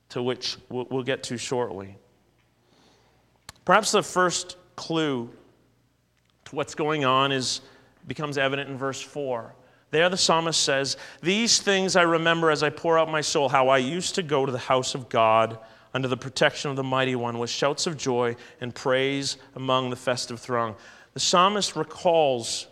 to 0.09 0.21
which 0.21 0.57
we'll 0.69 1.03
get 1.03 1.23
to 1.23 1.37
shortly. 1.37 1.97
Perhaps 3.63 3.91
the 3.91 4.03
first 4.03 4.57
clue 4.75 5.29
to 6.45 6.55
what's 6.55 6.75
going 6.75 7.03
on 7.03 7.31
is 7.31 7.61
becomes 8.07 8.37
evident 8.37 8.69
in 8.69 8.77
verse 8.77 9.01
4. 9.01 9.55
There 9.95 10.09
the 10.09 10.17
psalmist 10.17 10.61
says, 10.61 10.97
These 11.21 11.61
things 11.61 11.95
I 11.95 12.01
remember 12.01 12.51
as 12.51 12.63
I 12.63 12.69
pour 12.69 12.99
out 12.99 13.09
my 13.09 13.21
soul, 13.21 13.47
how 13.47 13.69
I 13.69 13.77
used 13.77 14.15
to 14.15 14.23
go 14.23 14.45
to 14.45 14.51
the 14.51 14.57
house 14.57 14.93
of 14.93 15.07
God 15.07 15.57
under 15.93 16.09
the 16.09 16.17
protection 16.17 16.69
of 16.69 16.75
the 16.75 16.83
mighty 16.83 17.15
one 17.15 17.39
with 17.39 17.49
shouts 17.49 17.87
of 17.87 17.95
joy 17.95 18.35
and 18.59 18.75
praise 18.75 19.37
among 19.55 19.91
the 19.91 19.95
festive 19.95 20.41
throng. 20.41 20.75
The 21.13 21.21
psalmist 21.21 21.77
recalls 21.77 22.67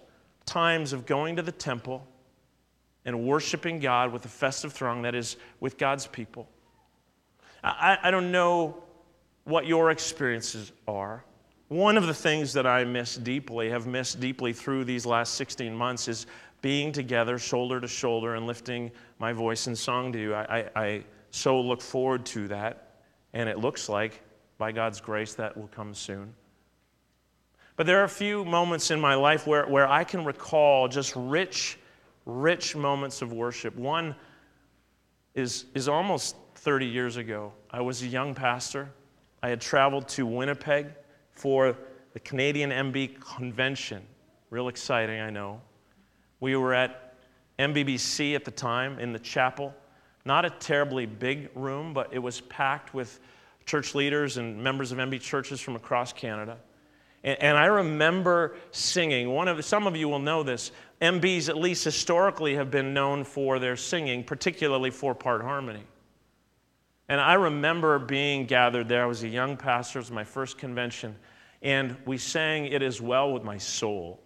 times 0.45 0.91
of 0.91 1.05
going 1.05 1.38
to 1.38 1.41
the 1.41 1.53
temple 1.53 2.05
and 3.05 3.25
worshiping 3.25 3.79
God 3.79 4.12
with 4.12 4.25
a 4.25 4.27
festive 4.27 4.73
throng, 4.73 5.03
that 5.03 5.15
is, 5.15 5.38
with 5.62 5.77
God's 5.77 6.07
people. 6.07 6.49
I, 7.63 7.99
I 8.03 8.12
don't 8.12 8.33
know 8.33 8.83
what 9.45 9.65
your 9.65 9.91
experiences 9.91 10.73
are. 10.89 11.23
One 11.69 11.95
of 11.95 12.05
the 12.05 12.13
things 12.13 12.51
that 12.51 12.67
I 12.67 12.83
miss 12.83 13.15
deeply, 13.15 13.69
have 13.69 13.88
missed 13.88 14.19
deeply 14.19 14.51
through 14.51 14.83
these 14.83 15.05
last 15.05 15.36
16 15.36 15.73
months, 15.73 16.09
is 16.09 16.27
being 16.63 16.93
together, 16.93 17.38
shoulder 17.38 17.80
to 17.82 17.88
shoulder, 17.88 18.36
and 18.36 18.47
lifting 18.47 18.89
my 19.19 19.34
voice 19.34 19.67
in 19.67 19.76
song 19.76 20.13
to 20.13 20.19
you. 20.19 20.34
I, 20.34 20.60
I, 20.76 20.84
I 20.84 21.04
so 21.30 21.60
look 21.60 21.82
forward 21.82 22.26
to 22.28 22.47
that, 22.47 23.02
and 23.34 23.49
it 23.49 23.60
looks 23.60 23.89
like, 23.89 24.21
by 24.58 24.71
God's 24.71 25.02
grace, 25.02 25.36
that 25.36 25.58
will 25.58 25.67
come 25.67 25.93
soon. 25.93 26.34
But 27.76 27.86
there 27.86 27.99
are 27.99 28.06
a 28.06 28.10
few 28.10 28.45
moments 28.45 28.91
in 28.91 29.02
my 29.02 29.13
life 29.13 29.45
where, 29.45 29.67
where 29.67 29.89
I 29.89 30.06
can 30.06 30.23
recall 30.23 30.88
just 30.88 31.13
rich, 31.17 31.78
rich 32.26 32.78
moments 32.78 33.21
of 33.21 33.34
worship. 33.34 33.76
One 33.76 34.15
is, 35.36 35.65
is 35.76 35.89
almost 35.89 36.38
30 36.56 36.86
years 36.86 37.17
ago. 37.17 37.52
I 37.71 37.82
was 37.82 38.04
a 38.04 38.08
young 38.08 38.34
pastor. 38.34 38.89
I 39.41 39.49
had 39.49 39.60
traveled 39.60 40.08
to 40.10 40.26
Winnipeg 40.26 40.88
for 41.34 41.76
the 42.13 42.21
Canadian 42.21 42.69
MB 42.69 43.19
convention. 43.19 44.02
Real 44.49 44.69
exciting, 44.69 45.19
I 45.19 45.30
know. 45.30 45.60
We 46.43 46.58
were 46.58 46.73
at 46.73 47.13
MBBC 47.58 48.36
at 48.36 48.43
the 48.43 48.51
time 48.51 48.99
in 48.99 49.13
the 49.13 49.19
chapel. 49.19 49.73
Not 50.25 50.43
a 50.43 50.49
terribly 50.49 51.06
big 51.06 51.49
room, 51.56 51.93
but 51.93 52.10
it 52.12 52.19
was 52.19 52.41
packed 52.41 52.93
with 52.93 53.21
church 53.65 53.95
leaders 53.95 54.36
and 54.36 54.62
members 54.62 54.91
of 54.91 54.97
MB 54.97 55.21
churches 55.21 55.62
from 55.62 55.77
across 55.77 56.12
Canada. 56.12 56.58
And, 57.23 57.41
and 57.41 57.58
I 57.58 57.67
remember 57.67 58.58
singing. 58.71 59.29
One 59.29 59.47
of 59.47 59.63
some 59.63 59.88
of 59.88 59.95
you 59.95 60.10
will 60.10 60.19
know 60.19 60.43
this. 60.43 60.73
MBs, 61.01 61.47
at 61.47 61.56
least 61.56 61.86
historically, 61.86 62.56
have 62.56 62.69
been 62.69 62.93
known 62.93 63.23
for 63.23 63.58
their 63.58 63.77
singing, 63.77 64.21
particularly 64.25 64.89
four-part 64.89 65.43
harmony. 65.43 65.86
And 67.08 67.21
I 67.21 67.36
remember 67.36 67.99
being 67.99 68.47
gathered 68.47 68.89
there. 68.89 69.03
I 69.03 69.06
was 69.06 69.23
a 69.23 69.29
young 69.29 69.56
pastor. 69.56 69.99
It 69.99 70.01
was 70.01 70.12
my 70.12 70.25
first 70.25 70.58
convention. 70.58 71.15
And 71.62 71.95
we 72.06 72.17
sang 72.17 72.65
It 72.65 72.82
Is 72.82 72.99
Well 72.99 73.32
With 73.32 73.45
My 73.45 73.60
Soul. 73.60 74.19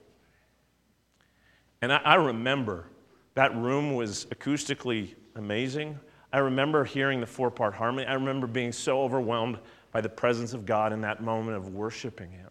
And 1.82 1.94
I, 1.94 1.98
I 1.98 2.16
remember 2.16 2.88
that 3.36 3.56
room 3.56 3.96
was 3.96 4.26
acoustically 4.26 5.16
amazing. 5.36 6.00
I 6.34 6.40
remember 6.40 6.84
hearing 6.84 7.20
the 7.20 7.28
four 7.28 7.52
part 7.52 7.74
harmony. 7.74 8.08
I 8.08 8.14
remember 8.14 8.48
being 8.48 8.72
so 8.72 9.02
overwhelmed 9.02 9.60
by 9.92 10.02
the 10.02 10.10
presence 10.10 10.54
of 10.54 10.66
God 10.66 10.92
in 10.92 11.02
that 11.02 11.22
moment 11.22 11.58
of 11.58 11.70
worshiping 11.70 12.32
Him. 12.32 12.50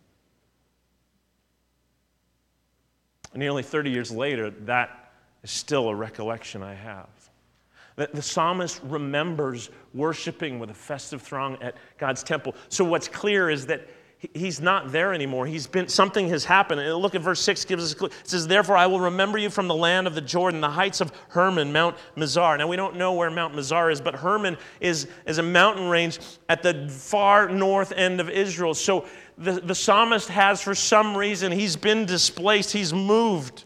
nearly 3.37 3.62
30 3.62 3.91
years 3.91 4.11
later, 4.11 4.51
that 4.51 5.12
is 5.43 5.51
still 5.51 5.89
a 5.89 5.95
recollection 5.95 6.62
I 6.62 6.75
have. 6.75 7.09
The, 7.97 8.11
the 8.12 8.23
psalmist 8.23 8.81
remembers 8.85 9.71
worshiping 9.95 10.59
with 10.59 10.71
a 10.71 10.75
festive 10.75 11.23
throng 11.23 11.61
at 11.62 11.77
God's 11.99 12.23
temple. 12.23 12.55
So, 12.69 12.85
what's 12.85 13.09
clear 13.09 13.49
is 13.49 13.67
that 13.67 13.89
he's 14.35 14.61
not 14.61 14.93
there 14.93 15.12
anymore. 15.12 15.47
He's 15.47 15.67
been 15.67 15.89
something 15.89 16.29
has 16.29 16.45
happened. 16.45 16.81
And 16.81 16.95
look 16.97 17.15
at 17.15 17.21
verse 17.21 17.41
6 17.41 17.65
gives 17.65 17.85
us 17.85 17.93
a 17.93 17.97
clue. 17.97 18.09
It 18.09 18.15
says, 18.25 18.47
Therefore 18.47 18.77
I 18.77 18.87
will 18.87 19.01
remember 19.01 19.39
you 19.39 19.51
from 19.51 19.69
the 19.69 19.75
land 19.75 20.07
of 20.07 20.15
the 20.15 20.21
Jordan, 20.21 20.61
the 20.61 20.71
heights 20.71 21.01
of 21.01 21.12
Hermon, 21.29 21.73
Mount 21.73 21.97
Mizar. 22.17 22.59
Now 22.59 22.69
we 22.69 22.77
don't 22.77 22.97
know 22.97 23.12
where 23.15 23.31
Mount 23.31 23.55
Mizar 23.55 23.93
is, 23.93 24.01
but 24.01 24.15
Hermon 24.15 24.57
is, 24.81 25.09
is 25.27 25.39
a 25.39 25.43
mountain 25.43 25.89
range 25.89 26.19
at 26.49 26.62
the 26.62 26.89
far 26.89 27.49
north 27.49 27.93
end 27.93 28.21
of 28.21 28.31
Israel. 28.31 28.75
So 28.75 29.07
the, 29.39 29.53
the 29.53 29.75
psalmist 29.75 30.29
has, 30.29 30.61
for 30.61 30.75
some 30.75 31.17
reason, 31.17 31.53
he's 31.53 31.77
been 31.77 32.07
displaced, 32.07 32.73
he's 32.73 32.93
moved, 32.93 33.65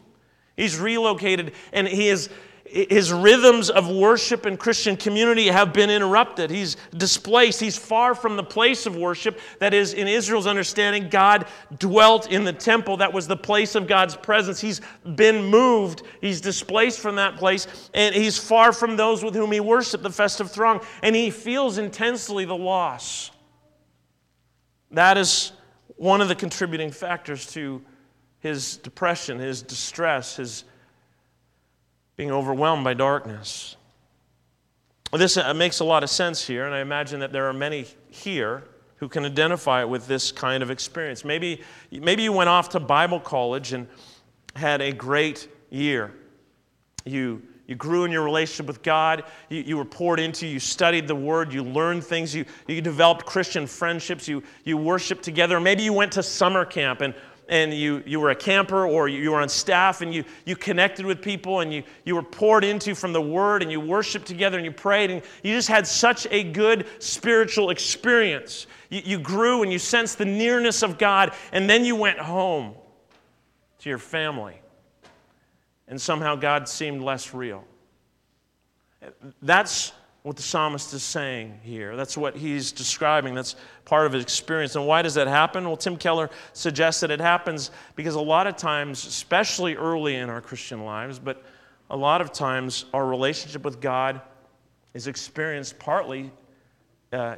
he's 0.56 0.78
relocated, 0.78 1.52
and 1.72 1.86
he 1.86 2.08
is 2.08 2.28
his 2.70 3.12
rhythms 3.12 3.68
of 3.68 3.88
worship 3.90 4.46
and 4.46 4.56
Christian 4.58 4.96
community 4.96 5.48
have 5.48 5.72
been 5.72 5.90
interrupted. 5.90 6.50
He's 6.50 6.76
displaced. 6.96 7.58
He's 7.58 7.76
far 7.76 8.14
from 8.14 8.36
the 8.36 8.44
place 8.44 8.86
of 8.86 8.96
worship. 8.96 9.40
That 9.58 9.74
is, 9.74 9.92
in 9.92 10.06
Israel's 10.06 10.46
understanding, 10.46 11.08
God 11.08 11.46
dwelt 11.78 12.30
in 12.30 12.44
the 12.44 12.52
temple. 12.52 12.98
That 12.98 13.12
was 13.12 13.26
the 13.26 13.36
place 13.36 13.74
of 13.74 13.88
God's 13.88 14.14
presence. 14.14 14.60
He's 14.60 14.80
been 15.16 15.46
moved. 15.46 16.02
He's 16.20 16.40
displaced 16.40 17.00
from 17.00 17.16
that 17.16 17.36
place, 17.36 17.90
and 17.92 18.14
he's 18.14 18.38
far 18.38 18.72
from 18.72 18.96
those 18.96 19.24
with 19.24 19.34
whom 19.34 19.50
he 19.50 19.60
worshiped, 19.60 20.04
the 20.04 20.10
festive 20.10 20.52
throng, 20.52 20.80
and 21.02 21.16
he 21.16 21.30
feels 21.30 21.76
intensely 21.76 22.44
the 22.44 22.56
loss. 22.56 23.32
That 24.92 25.18
is 25.18 25.52
one 25.96 26.20
of 26.20 26.28
the 26.28 26.36
contributing 26.36 26.92
factors 26.92 27.46
to 27.52 27.82
his 28.38 28.76
depression, 28.76 29.38
his 29.40 29.60
distress, 29.60 30.36
his 30.36 30.64
being 32.20 32.30
overwhelmed 32.30 32.84
by 32.84 32.92
darkness. 32.92 33.76
This 35.10 35.38
uh, 35.38 35.54
makes 35.54 35.80
a 35.80 35.84
lot 35.84 36.02
of 36.02 36.10
sense 36.10 36.46
here, 36.46 36.66
and 36.66 36.74
I 36.74 36.80
imagine 36.80 37.18
that 37.20 37.32
there 37.32 37.48
are 37.48 37.54
many 37.54 37.86
here 38.10 38.64
who 38.96 39.08
can 39.08 39.24
identify 39.24 39.84
with 39.84 40.06
this 40.06 40.30
kind 40.30 40.62
of 40.62 40.70
experience. 40.70 41.24
Maybe, 41.24 41.62
maybe 41.90 42.22
you 42.22 42.32
went 42.34 42.50
off 42.50 42.68
to 42.70 42.78
Bible 42.78 43.20
college 43.20 43.72
and 43.72 43.88
had 44.54 44.82
a 44.82 44.92
great 44.92 45.48
year. 45.70 46.12
You, 47.06 47.40
you 47.66 47.74
grew 47.74 48.04
in 48.04 48.12
your 48.12 48.22
relationship 48.22 48.66
with 48.66 48.82
God, 48.82 49.24
you, 49.48 49.62
you 49.62 49.76
were 49.78 49.86
poured 49.86 50.20
into, 50.20 50.46
you 50.46 50.60
studied 50.60 51.08
the 51.08 51.14
Word, 51.14 51.54
you 51.54 51.64
learned 51.64 52.04
things, 52.04 52.34
you, 52.34 52.44
you 52.66 52.82
developed 52.82 53.24
Christian 53.24 53.66
friendships, 53.66 54.28
you, 54.28 54.42
you 54.64 54.76
worshiped 54.76 55.22
together. 55.22 55.58
Maybe 55.58 55.84
you 55.84 55.94
went 55.94 56.12
to 56.12 56.22
summer 56.22 56.66
camp 56.66 57.00
and 57.00 57.14
and 57.50 57.74
you, 57.74 58.02
you 58.06 58.20
were 58.20 58.30
a 58.30 58.34
camper 58.34 58.86
or 58.86 59.08
you 59.08 59.32
were 59.32 59.40
on 59.40 59.48
staff 59.48 60.00
and 60.02 60.14
you, 60.14 60.24
you 60.46 60.54
connected 60.54 61.04
with 61.04 61.20
people 61.20 61.60
and 61.60 61.74
you, 61.74 61.82
you 62.04 62.14
were 62.14 62.22
poured 62.22 62.62
into 62.62 62.94
from 62.94 63.12
the 63.12 63.20
word 63.20 63.60
and 63.60 63.72
you 63.72 63.80
worshiped 63.80 64.26
together 64.26 64.56
and 64.56 64.64
you 64.64 64.70
prayed 64.70 65.10
and 65.10 65.20
you 65.42 65.52
just 65.52 65.68
had 65.68 65.84
such 65.84 66.28
a 66.30 66.44
good 66.44 66.86
spiritual 67.00 67.70
experience. 67.70 68.68
You, 68.88 69.02
you 69.04 69.18
grew 69.18 69.64
and 69.64 69.72
you 69.72 69.80
sensed 69.80 70.16
the 70.16 70.24
nearness 70.24 70.84
of 70.84 70.96
God 70.96 71.34
and 71.52 71.68
then 71.68 71.84
you 71.84 71.96
went 71.96 72.20
home 72.20 72.74
to 73.80 73.88
your 73.88 73.98
family 73.98 74.60
and 75.88 76.00
somehow 76.00 76.36
God 76.36 76.68
seemed 76.68 77.02
less 77.02 77.34
real. 77.34 77.64
That's 79.42 79.92
what 80.22 80.36
the 80.36 80.42
psalmist 80.42 80.92
is 80.92 81.02
saying 81.02 81.58
here. 81.62 81.96
That's 81.96 82.16
what 82.16 82.36
he's 82.36 82.72
describing. 82.72 83.34
That's 83.34 83.56
part 83.86 84.06
of 84.06 84.12
his 84.12 84.22
experience. 84.22 84.76
And 84.76 84.86
why 84.86 85.00
does 85.00 85.14
that 85.14 85.26
happen? 85.26 85.64
Well, 85.66 85.78
Tim 85.78 85.96
Keller 85.96 86.28
suggests 86.52 87.00
that 87.00 87.10
it 87.10 87.20
happens 87.20 87.70
because 87.96 88.14
a 88.14 88.20
lot 88.20 88.46
of 88.46 88.56
times, 88.56 89.06
especially 89.06 89.76
early 89.76 90.16
in 90.16 90.28
our 90.28 90.42
Christian 90.42 90.84
lives, 90.84 91.18
but 91.18 91.42
a 91.88 91.96
lot 91.96 92.20
of 92.20 92.32
times 92.32 92.84
our 92.92 93.06
relationship 93.06 93.64
with 93.64 93.80
God 93.80 94.20
is 94.92 95.06
experienced 95.06 95.78
partly 95.78 96.30
uh, 97.12 97.36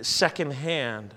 secondhand. 0.00 1.14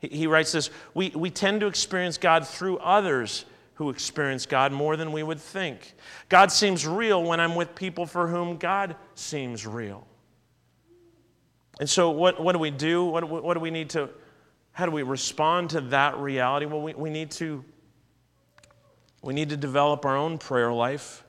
He, 0.00 0.08
he 0.08 0.26
writes 0.26 0.50
this 0.50 0.70
we, 0.94 1.10
we 1.10 1.30
tend 1.30 1.60
to 1.60 1.66
experience 1.68 2.18
God 2.18 2.46
through 2.46 2.78
others 2.78 3.44
who 3.78 3.90
experience 3.90 4.44
God 4.44 4.72
more 4.72 4.96
than 4.96 5.12
we 5.12 5.22
would 5.22 5.38
think. 5.38 5.94
God 6.28 6.50
seems 6.50 6.84
real 6.84 7.22
when 7.22 7.38
I'm 7.38 7.54
with 7.54 7.76
people 7.76 8.06
for 8.06 8.26
whom 8.26 8.56
God 8.56 8.96
seems 9.14 9.64
real. 9.64 10.04
And 11.78 11.88
so, 11.88 12.10
what, 12.10 12.42
what 12.42 12.54
do 12.54 12.58
we 12.58 12.72
do? 12.72 13.04
What, 13.04 13.28
what 13.28 13.54
do 13.54 13.60
we 13.60 13.70
need 13.70 13.90
to, 13.90 14.10
how 14.72 14.84
do 14.84 14.90
we 14.90 15.04
respond 15.04 15.70
to 15.70 15.80
that 15.80 16.18
reality? 16.18 16.66
Well, 16.66 16.82
we, 16.82 16.94
we, 16.94 17.08
need 17.08 17.30
to, 17.32 17.64
we 19.22 19.32
need 19.32 19.50
to 19.50 19.56
develop 19.56 20.04
our 20.04 20.16
own 20.16 20.38
prayer 20.38 20.72
life, 20.72 21.22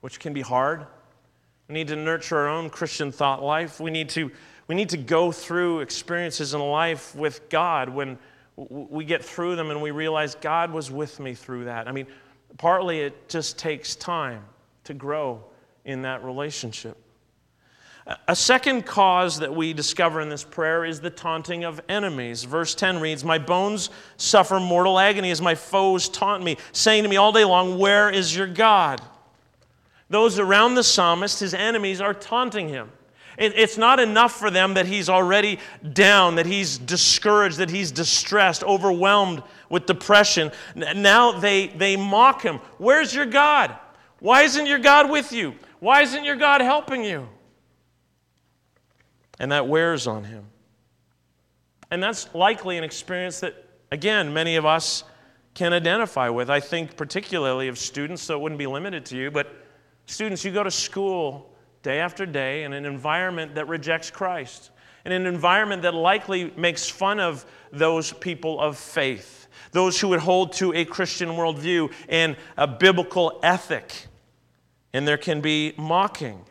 which 0.00 0.18
can 0.18 0.32
be 0.32 0.40
hard. 0.40 0.84
We 1.68 1.74
need 1.74 1.86
to 1.88 1.96
nurture 1.96 2.38
our 2.38 2.48
own 2.48 2.70
Christian 2.70 3.12
thought 3.12 3.40
life. 3.40 3.78
We 3.78 3.92
need 3.92 4.08
to, 4.10 4.32
we 4.66 4.74
need 4.74 4.88
to 4.88 4.96
go 4.96 5.30
through 5.30 5.78
experiences 5.78 6.54
in 6.54 6.60
life 6.60 7.14
with 7.14 7.48
God 7.48 7.88
when 7.88 8.18
we 8.58 9.04
get 9.04 9.24
through 9.24 9.54
them 9.54 9.70
and 9.70 9.80
we 9.80 9.92
realize 9.92 10.34
God 10.34 10.72
was 10.72 10.90
with 10.90 11.20
me 11.20 11.34
through 11.34 11.66
that. 11.66 11.86
I 11.86 11.92
mean, 11.92 12.06
partly 12.56 13.00
it 13.00 13.28
just 13.28 13.56
takes 13.56 13.94
time 13.94 14.42
to 14.84 14.94
grow 14.94 15.44
in 15.84 16.02
that 16.02 16.24
relationship. 16.24 16.96
A 18.26 18.34
second 18.34 18.86
cause 18.86 19.38
that 19.40 19.54
we 19.54 19.74
discover 19.74 20.20
in 20.20 20.30
this 20.30 20.42
prayer 20.42 20.84
is 20.84 21.00
the 21.00 21.10
taunting 21.10 21.64
of 21.64 21.80
enemies. 21.90 22.44
Verse 22.44 22.74
10 22.74 23.00
reads, 23.00 23.22
My 23.22 23.38
bones 23.38 23.90
suffer 24.16 24.58
mortal 24.58 24.98
agony 24.98 25.30
as 25.30 25.42
my 25.42 25.54
foes 25.54 26.08
taunt 26.08 26.42
me, 26.42 26.56
saying 26.72 27.02
to 27.02 27.08
me 27.08 27.16
all 27.16 27.32
day 27.32 27.44
long, 27.44 27.78
Where 27.78 28.08
is 28.08 28.34
your 28.34 28.46
God? 28.46 29.02
Those 30.08 30.38
around 30.38 30.74
the 30.74 30.82
psalmist, 30.82 31.40
his 31.40 31.52
enemies, 31.52 32.00
are 32.00 32.14
taunting 32.14 32.70
him. 32.70 32.90
It's 33.38 33.78
not 33.78 34.00
enough 34.00 34.32
for 34.32 34.50
them 34.50 34.74
that 34.74 34.86
he's 34.86 35.08
already 35.08 35.60
down, 35.92 36.34
that 36.34 36.46
he's 36.46 36.76
discouraged, 36.76 37.58
that 37.58 37.70
he's 37.70 37.92
distressed, 37.92 38.64
overwhelmed 38.64 39.44
with 39.70 39.86
depression. 39.86 40.50
Now 40.74 41.38
they, 41.38 41.68
they 41.68 41.96
mock 41.96 42.42
him. 42.42 42.56
Where's 42.78 43.14
your 43.14 43.26
God? 43.26 43.76
Why 44.18 44.42
isn't 44.42 44.66
your 44.66 44.80
God 44.80 45.08
with 45.08 45.32
you? 45.32 45.54
Why 45.78 46.02
isn't 46.02 46.24
your 46.24 46.34
God 46.34 46.60
helping 46.60 47.04
you? 47.04 47.28
and 49.38 49.52
that 49.52 49.68
wears 49.68 50.06
on 50.06 50.24
him. 50.24 50.44
And 51.90 52.02
that's 52.02 52.32
likely 52.34 52.76
an 52.76 52.84
experience 52.84 53.40
that, 53.40 53.54
again, 53.92 54.32
many 54.32 54.56
of 54.56 54.66
us 54.66 55.04
can 55.54 55.72
identify 55.72 56.28
with. 56.28 56.50
I 56.50 56.60
think 56.60 56.96
particularly 56.96 57.68
of 57.68 57.78
students, 57.78 58.22
so 58.22 58.34
it 58.34 58.40
wouldn't 58.40 58.58
be 58.58 58.66
limited 58.66 59.06
to 59.06 59.16
you, 59.16 59.30
but 59.30 59.48
students, 60.06 60.44
you 60.44 60.52
go 60.52 60.62
to 60.62 60.70
school 60.70 61.54
day 61.88 62.00
after 62.00 62.26
day 62.26 62.64
in 62.64 62.74
an 62.74 62.84
environment 62.84 63.54
that 63.54 63.66
rejects 63.66 64.10
Christ, 64.10 64.70
in 65.06 65.12
an 65.12 65.24
environment 65.24 65.80
that 65.80 65.94
likely 65.94 66.52
makes 66.54 66.86
fun 66.86 67.18
of 67.18 67.46
those 67.72 68.12
people 68.12 68.60
of 68.60 68.76
faith, 68.76 69.48
those 69.72 69.98
who 69.98 70.08
would 70.08 70.20
hold 70.20 70.52
to 70.52 70.74
a 70.74 70.84
Christian 70.84 71.30
worldview 71.30 71.90
and 72.10 72.36
a 72.58 72.66
biblical 72.66 73.40
ethic. 73.42 74.06
And 74.92 75.08
there 75.08 75.16
can 75.16 75.40
be 75.40 75.72
mocking. 75.78 76.44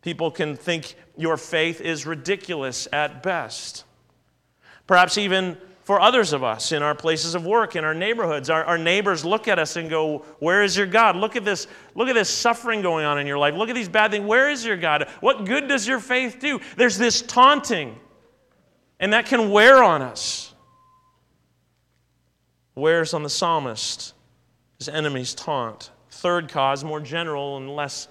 People 0.00 0.32
can 0.32 0.56
think 0.56 0.96
your 1.16 1.36
faith 1.36 1.80
is 1.80 2.04
ridiculous 2.04 2.88
at 2.92 3.22
best. 3.22 3.84
Perhaps 4.88 5.16
even 5.16 5.56
for 5.84 6.00
others 6.00 6.32
of 6.32 6.44
us 6.44 6.72
in 6.72 6.82
our 6.82 6.94
places 6.94 7.34
of 7.34 7.44
work, 7.44 7.74
in 7.74 7.84
our 7.84 7.94
neighborhoods, 7.94 8.50
our, 8.50 8.64
our, 8.64 8.78
neighbors 8.78 9.24
look 9.24 9.48
at 9.48 9.58
us 9.58 9.76
and 9.76 9.90
go, 9.90 10.24
Where 10.38 10.62
is 10.62 10.76
your 10.76 10.86
God? 10.86 11.16
Look 11.16 11.34
at 11.34 11.44
this, 11.44 11.66
look 11.94 12.08
at 12.08 12.14
this 12.14 12.30
suffering 12.30 12.82
going 12.82 13.04
on 13.04 13.18
in 13.18 13.26
your 13.26 13.38
life. 13.38 13.54
Look 13.54 13.68
at 13.68 13.74
these 13.74 13.88
bad 13.88 14.12
things. 14.12 14.24
Where 14.24 14.48
is 14.48 14.64
your 14.64 14.76
God? 14.76 15.08
What 15.20 15.44
good 15.44 15.68
does 15.68 15.86
your 15.86 15.98
faith 15.98 16.38
do? 16.38 16.60
There's 16.76 16.98
this 16.98 17.22
taunting, 17.22 17.98
and 19.00 19.12
that 19.12 19.26
can 19.26 19.50
wear 19.50 19.82
on 19.82 20.02
us. 20.02 20.54
Wears 22.74 23.12
on 23.12 23.22
the 23.22 23.30
psalmist. 23.30 24.14
His 24.78 24.88
enemies 24.88 25.34
taunt. 25.34 25.90
Third 26.10 26.48
cause, 26.48 26.84
more 26.84 27.00
general 27.00 27.56
and 27.56 27.74
less 27.74 28.08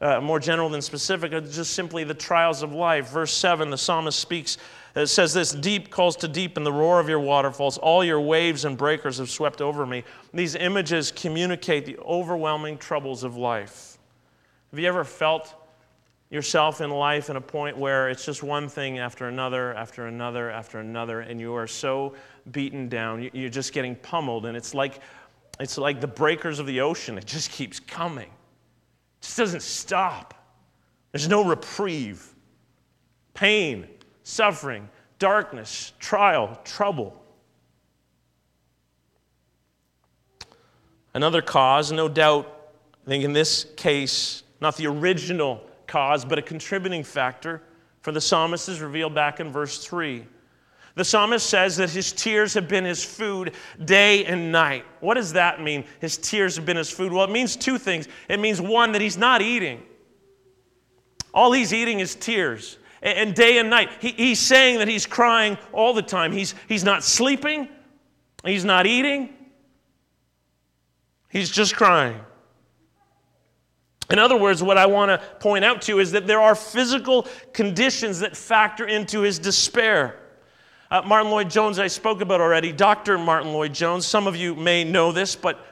uh, 0.00 0.20
more 0.20 0.38
general 0.38 0.68
than 0.68 0.82
specific, 0.82 1.32
just 1.32 1.72
simply 1.72 2.04
the 2.04 2.14
trials 2.14 2.62
of 2.62 2.72
life. 2.72 3.10
Verse 3.10 3.32
7, 3.32 3.70
the 3.70 3.78
psalmist 3.78 4.18
speaks, 4.18 4.58
it 5.02 5.08
says 5.08 5.34
this 5.34 5.52
Deep 5.52 5.90
calls 5.90 6.16
to 6.16 6.28
deep 6.28 6.56
in 6.56 6.64
the 6.64 6.72
roar 6.72 7.00
of 7.00 7.08
your 7.08 7.20
waterfalls. 7.20 7.78
All 7.78 8.04
your 8.04 8.20
waves 8.20 8.64
and 8.64 8.76
breakers 8.76 9.18
have 9.18 9.30
swept 9.30 9.60
over 9.60 9.86
me. 9.86 10.04
These 10.32 10.54
images 10.54 11.12
communicate 11.12 11.86
the 11.86 11.98
overwhelming 11.98 12.78
troubles 12.78 13.22
of 13.22 13.36
life. 13.36 13.98
Have 14.70 14.80
you 14.80 14.88
ever 14.88 15.04
felt 15.04 15.54
yourself 16.30 16.80
in 16.80 16.90
life 16.90 17.30
in 17.30 17.36
a 17.36 17.40
point 17.40 17.76
where 17.76 18.08
it's 18.08 18.24
just 18.24 18.42
one 18.42 18.68
thing 18.68 18.98
after 18.98 19.28
another, 19.28 19.74
after 19.74 20.06
another, 20.06 20.50
after 20.50 20.80
another, 20.80 21.20
and 21.20 21.40
you 21.40 21.54
are 21.54 21.66
so 21.66 22.14
beaten 22.50 22.88
down? 22.88 23.30
You're 23.32 23.48
just 23.48 23.72
getting 23.72 23.94
pummeled, 23.96 24.46
and 24.46 24.56
it's 24.56 24.74
like, 24.74 25.00
it's 25.60 25.78
like 25.78 26.00
the 26.00 26.08
breakers 26.08 26.58
of 26.58 26.66
the 26.66 26.80
ocean. 26.80 27.16
It 27.16 27.26
just 27.26 27.52
keeps 27.52 27.78
coming 27.78 28.30
just 29.26 29.36
doesn't 29.38 29.62
stop. 29.62 30.34
There's 31.12 31.28
no 31.28 31.44
reprieve. 31.44 32.34
Pain, 33.34 33.88
suffering, 34.26 34.88
darkness, 35.20 35.92
trial, 36.00 36.58
trouble. 36.64 37.14
Another 41.14 41.40
cause, 41.40 41.92
no 41.92 42.08
doubt, 42.08 42.72
I 43.06 43.08
think 43.08 43.22
in 43.22 43.32
this 43.32 43.66
case, 43.76 44.42
not 44.60 44.76
the 44.76 44.88
original 44.88 45.64
cause, 45.86 46.24
but 46.24 46.40
a 46.40 46.42
contributing 46.42 47.04
factor 47.04 47.62
for 48.00 48.10
the 48.10 48.20
psalmist 48.20 48.68
is 48.68 48.80
revealed 48.80 49.14
back 49.14 49.38
in 49.38 49.52
verse 49.52 49.78
3. 49.84 50.26
The 50.96 51.04
psalmist 51.04 51.48
says 51.48 51.76
that 51.76 51.90
his 51.90 52.12
tears 52.12 52.52
have 52.54 52.66
been 52.66 52.84
his 52.84 53.04
food 53.04 53.52
day 53.84 54.24
and 54.24 54.50
night. 54.50 54.84
What 54.98 55.14
does 55.14 55.34
that 55.34 55.62
mean? 55.62 55.84
His 56.00 56.18
tears 56.18 56.56
have 56.56 56.66
been 56.66 56.76
his 56.76 56.90
food. 56.90 57.12
Well, 57.12 57.22
it 57.22 57.30
means 57.30 57.54
two 57.54 57.78
things. 57.78 58.08
It 58.28 58.40
means 58.40 58.60
one, 58.60 58.90
that 58.90 59.00
he's 59.00 59.16
not 59.16 59.40
eating, 59.40 59.82
all 61.32 61.52
he's 61.52 61.72
eating 61.72 62.00
is 62.00 62.16
tears. 62.16 62.78
And 63.02 63.34
day 63.34 63.58
and 63.58 63.68
night, 63.68 63.90
he, 64.00 64.10
he's 64.10 64.40
saying 64.40 64.78
that 64.78 64.88
he's 64.88 65.06
crying 65.06 65.58
all 65.72 65.92
the 65.92 66.02
time. 66.02 66.32
He's, 66.32 66.54
he's 66.68 66.84
not 66.84 67.04
sleeping, 67.04 67.68
he's 68.44 68.64
not 68.64 68.86
eating, 68.86 69.34
he's 71.28 71.50
just 71.50 71.76
crying. 71.76 72.20
In 74.10 74.18
other 74.18 74.36
words, 74.36 74.62
what 74.62 74.78
I 74.78 74.86
want 74.86 75.10
to 75.10 75.18
point 75.38 75.64
out 75.64 75.82
to 75.82 75.92
you 75.92 75.98
is 75.98 76.12
that 76.12 76.26
there 76.26 76.40
are 76.40 76.54
physical 76.54 77.26
conditions 77.52 78.20
that 78.20 78.36
factor 78.36 78.86
into 78.86 79.20
his 79.20 79.38
despair. 79.38 80.20
Uh, 80.90 81.02
Martyn 81.04 81.32
Lloyd-Jones, 81.32 81.80
I 81.80 81.88
spoke 81.88 82.20
about 82.20 82.40
already. 82.40 82.70
Dr. 82.70 83.18
Martyn 83.18 83.52
Lloyd-Jones, 83.52 84.06
some 84.06 84.28
of 84.28 84.36
you 84.36 84.54
may 84.54 84.84
know 84.84 85.10
this, 85.10 85.34
but 85.34 85.66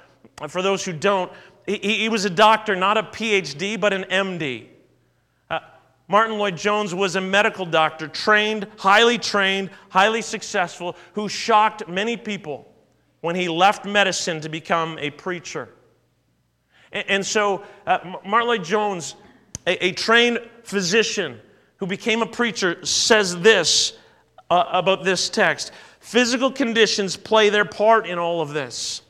for 0.48 0.62
those 0.62 0.84
who 0.84 0.92
don't, 0.92 1.30
he, 1.66 1.78
he 1.78 2.08
was 2.08 2.24
a 2.24 2.30
doctor, 2.30 2.74
not 2.74 2.98
a 2.98 3.04
PhD, 3.04 3.78
but 3.78 3.92
an 3.92 4.02
MD. 4.04 4.66
Uh, 6.08 6.12
Martyn 6.12 6.38
Lloyd-Jones 6.38 6.94
was 6.94 7.16
a 7.16 7.20
medical 7.20 7.66
doctor, 7.66 8.08
trained, 8.08 8.66
highly 8.78 9.18
trained, 9.18 9.70
highly 9.88 10.22
successful, 10.22 10.96
who 11.14 11.28
shocked 11.28 11.88
many 11.88 12.16
people 12.16 12.70
when 13.20 13.36
he 13.36 13.48
left 13.48 13.84
medicine 13.84 14.40
to 14.40 14.48
become 14.48 14.98
a 14.98 15.10
preacher. 15.10 15.68
And, 16.92 17.04
and 17.08 17.26
so, 17.26 17.64
uh, 17.86 17.98
Martyn 18.24 18.48
Lloyd-Jones, 18.48 19.16
a, 19.66 19.86
a 19.86 19.92
trained 19.92 20.40
physician 20.62 21.40
who 21.76 21.86
became 21.86 22.22
a 22.22 22.26
preacher, 22.26 22.84
says 22.84 23.40
this 23.40 23.96
uh, 24.50 24.64
about 24.68 25.04
this 25.04 25.28
text. 25.28 25.72
Physical 26.00 26.50
conditions 26.50 27.16
play 27.16 27.48
their 27.48 27.64
part 27.64 28.06
in 28.06 28.18
all 28.18 28.40
of 28.40 28.50
this. 28.50 29.02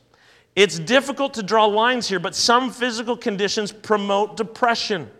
It's 0.55 0.79
difficult 0.79 1.33
to 1.33 1.43
draw 1.43 1.65
lines 1.65 2.07
here, 2.07 2.19
but 2.19 2.33
some 2.33 2.71
physical 2.71 3.17
conditions 3.17 3.73
promote 3.73 4.37
depression. 4.37 5.11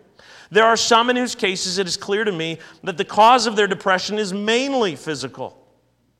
There 0.50 0.64
are 0.64 0.76
some 0.76 1.10
in 1.10 1.16
whose 1.16 1.34
cases 1.34 1.78
it 1.78 1.86
is 1.86 1.96
clear 1.96 2.24
to 2.24 2.32
me 2.32 2.58
that 2.84 2.96
the 2.96 3.04
cause 3.04 3.46
of 3.46 3.56
their 3.56 3.66
depression 3.66 4.18
is 4.18 4.32
mainly 4.32 4.96
physical. 4.96 5.62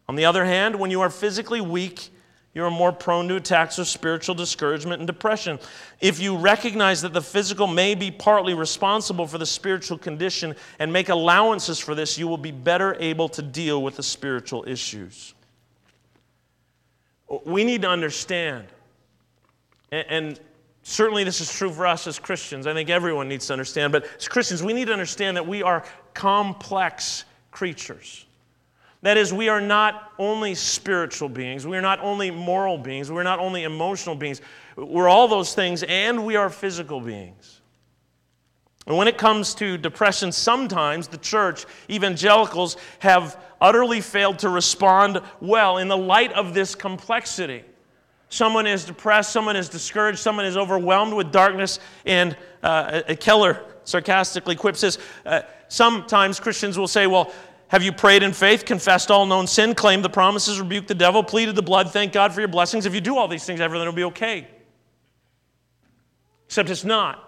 On 0.09 0.17
the 0.17 0.25
other 0.25 0.45
hand, 0.45 0.77
when 0.77 0.91
you 0.91 1.01
are 1.01 1.11
physically 1.11 1.61
weak, 1.61 2.11
you 2.55 2.65
are 2.65 2.71
more 2.71 2.91
prone 2.91 3.29
to 3.29 3.37
attacks 3.37 3.79
of 3.79 3.87
spiritual 3.87 4.35
discouragement 4.35 5.01
and 5.01 5.07
depression. 5.07 5.59
If 6.01 6.19
you 6.21 6.37
recognize 6.37 7.03
that 7.03 7.13
the 7.13 7.21
physical 7.21 7.67
may 7.67 7.95
be 7.95 8.11
partly 8.11 8.55
responsible 8.55 9.27
for 9.27 9.37
the 9.37 9.45
spiritual 9.45 9.99
condition 9.99 10.57
and 10.79 10.91
make 10.91 11.11
allowances 11.11 11.79
for 11.79 11.95
this, 11.95 12.17
you 12.17 12.27
will 12.27 12.39
be 12.39 12.53
better 12.53 12.97
able 12.99 13.29
to 13.29 13.43
deal 13.43 13.83
with 13.83 13.97
the 13.97 14.03
spiritual 14.03 14.65
issues. 14.67 15.35
We 17.45 17.65
need 17.65 17.83
to 17.83 17.91
understand, 17.91 18.69
and 19.93 20.41
certainly 20.87 21.25
this 21.25 21.41
is 21.41 21.53
true 21.53 21.73
for 21.73 21.85
us 21.85 22.07
as 22.07 22.19
Christians. 22.19 22.67
I 22.67 22.73
think 22.73 22.91
everyone 22.91 23.29
needs 23.29 23.49
to 23.49 23.53
understand, 23.53 23.93
but 23.93 24.07
as 24.17 24.29
Christians, 24.29 24.63
we 24.63 24.73
need 24.73 24.87
to 24.87 24.93
understand 24.93 25.37
that 25.37 25.47
we 25.47 25.63
are 25.63 25.85
complex 26.15 27.25
creatures. 27.51 28.25
That 29.03 29.17
is, 29.17 29.33
we 29.33 29.49
are 29.49 29.61
not 29.61 30.13
only 30.19 30.55
spiritual 30.55 31.29
beings, 31.29 31.67
we 31.67 31.77
are 31.77 31.83
not 31.83 32.01
only 32.01 32.31
moral 32.31 32.79
beings, 32.79 33.11
we're 33.11 33.25
not 33.25 33.41
only 33.41 33.65
emotional 33.65 34.15
beings. 34.15 34.41
We're 34.77 35.09
all 35.09 35.27
those 35.27 35.55
things, 35.55 35.83
and 35.83 36.25
we 36.25 36.37
are 36.37 36.49
physical 36.49 37.01
beings. 37.01 37.61
And 38.87 38.97
when 38.97 39.09
it 39.09 39.19
comes 39.19 39.55
to 39.57 39.77
depression, 39.77 40.31
sometimes 40.31 41.09
the 41.09 41.19
church, 41.19 41.67
evangelicals, 41.91 42.77
have 43.01 43.43
utterly 43.61 44.01
failed 44.01 44.39
to 44.41 44.49
respond 44.49 45.21
well 45.41 45.79
in 45.79 45.89
the 45.89 45.97
light 45.97 46.33
of 46.33 46.55
this 46.55 46.77
complexity. 46.77 47.65
Someone 48.37 48.67
is 48.67 48.85
depressed, 48.85 49.33
someone 49.33 49.57
is 49.57 49.71
discouraged, 49.71 50.19
someone 50.19 50.45
is 50.45 50.59
overwhelmed 50.59 51.15
with 51.15 51.33
darkness, 51.33 51.81
and 52.05 52.37
uh, 52.63 53.01
Keller 53.19 53.65
sarcastically 53.85 54.55
quips 54.55 54.83
this. 54.83 54.99
Uh, 55.25 55.41
sometimes 55.69 56.39
Christians 56.39 56.79
will 56.79 56.87
say, 56.87 57.07
Well, 57.07 57.33
have 57.69 57.83
you 57.83 57.93
prayed 57.93 58.23
in 58.23 58.35
faith, 58.35 58.67
confessed 58.67 59.11
all 59.11 59.25
known 59.25 59.47
sin, 59.47 59.75
claimed 59.75 60.05
the 60.05 60.11
promises, 60.11 60.61
rebuked 60.61 60.87
the 60.87 60.95
devil, 60.95 61.23
pleaded 61.23 61.57
the 61.57 61.63
blood, 61.63 61.95
thank 61.95 62.13
God 62.13 62.35
for 62.35 62.43
your 62.43 62.49
blessings? 62.49 62.85
If 62.85 62.95
you 62.95 63.01
do 63.01 63.17
all 63.17 63.27
these 63.27 63.47
things, 63.47 63.59
everything 63.59 63.87
will 63.87 63.95
be 63.95 64.05
okay. 64.05 64.47
Except 66.45 66.69
it's 66.69 66.85
not. 66.85 67.26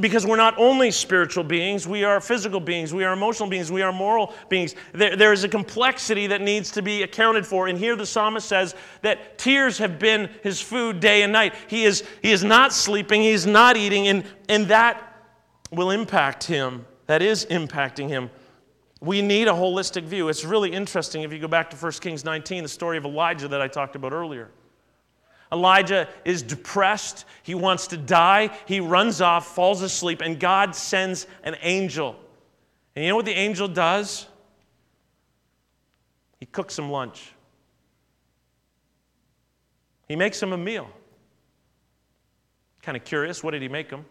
Because 0.00 0.24
we're 0.24 0.36
not 0.36 0.56
only 0.56 0.90
spiritual 0.90 1.44
beings, 1.44 1.86
we 1.86 2.02
are 2.02 2.18
physical 2.18 2.60
beings, 2.60 2.94
we 2.94 3.04
are 3.04 3.12
emotional 3.12 3.46
beings, 3.46 3.70
we 3.70 3.82
are 3.82 3.92
moral 3.92 4.32
beings. 4.48 4.74
There, 4.92 5.16
there 5.16 5.34
is 5.34 5.44
a 5.44 5.50
complexity 5.50 6.26
that 6.28 6.40
needs 6.40 6.70
to 6.72 6.82
be 6.82 7.02
accounted 7.02 7.46
for. 7.46 7.68
And 7.68 7.78
here 7.78 7.94
the 7.94 8.06
psalmist 8.06 8.48
says 8.48 8.74
that 9.02 9.36
tears 9.36 9.76
have 9.76 9.98
been 9.98 10.30
his 10.42 10.62
food 10.62 10.98
day 11.00 11.22
and 11.22 11.32
night. 11.32 11.54
He 11.68 11.84
is, 11.84 12.04
he 12.22 12.32
is 12.32 12.42
not 12.42 12.72
sleeping, 12.72 13.20
he 13.20 13.30
is 13.30 13.46
not 13.46 13.76
eating, 13.76 14.08
and, 14.08 14.24
and 14.48 14.66
that 14.68 15.02
will 15.70 15.90
impact 15.90 16.44
him. 16.44 16.86
That 17.06 17.20
is 17.20 17.44
impacting 17.46 18.08
him. 18.08 18.30
We 19.00 19.20
need 19.20 19.46
a 19.46 19.52
holistic 19.52 20.04
view. 20.04 20.30
It's 20.30 20.44
really 20.44 20.72
interesting 20.72 21.22
if 21.22 21.34
you 21.34 21.38
go 21.38 21.48
back 21.48 21.68
to 21.70 21.76
1 21.76 21.92
Kings 21.92 22.24
19, 22.24 22.62
the 22.62 22.68
story 22.68 22.96
of 22.96 23.04
Elijah 23.04 23.46
that 23.48 23.60
I 23.60 23.68
talked 23.68 23.94
about 23.94 24.12
earlier. 24.12 24.50
Elijah 25.52 26.08
is 26.24 26.42
depressed. 26.42 27.24
He 27.42 27.54
wants 27.54 27.88
to 27.88 27.96
die. 27.96 28.50
He 28.66 28.80
runs 28.80 29.20
off, 29.20 29.54
falls 29.54 29.82
asleep, 29.82 30.20
and 30.20 30.40
God 30.40 30.74
sends 30.74 31.26
an 31.42 31.56
angel. 31.60 32.16
And 32.94 33.04
you 33.04 33.10
know 33.10 33.16
what 33.16 33.26
the 33.26 33.32
angel 33.32 33.68
does? 33.68 34.26
He 36.40 36.46
cooks 36.46 36.78
him 36.78 36.90
lunch, 36.90 37.32
he 40.08 40.16
makes 40.16 40.42
him 40.42 40.52
a 40.52 40.58
meal. 40.58 40.88
Kind 42.82 42.96
of 42.96 43.04
curious, 43.04 43.42
what 43.42 43.50
did 43.50 43.62
he 43.62 43.68
make 43.68 43.90
him? 43.90 44.04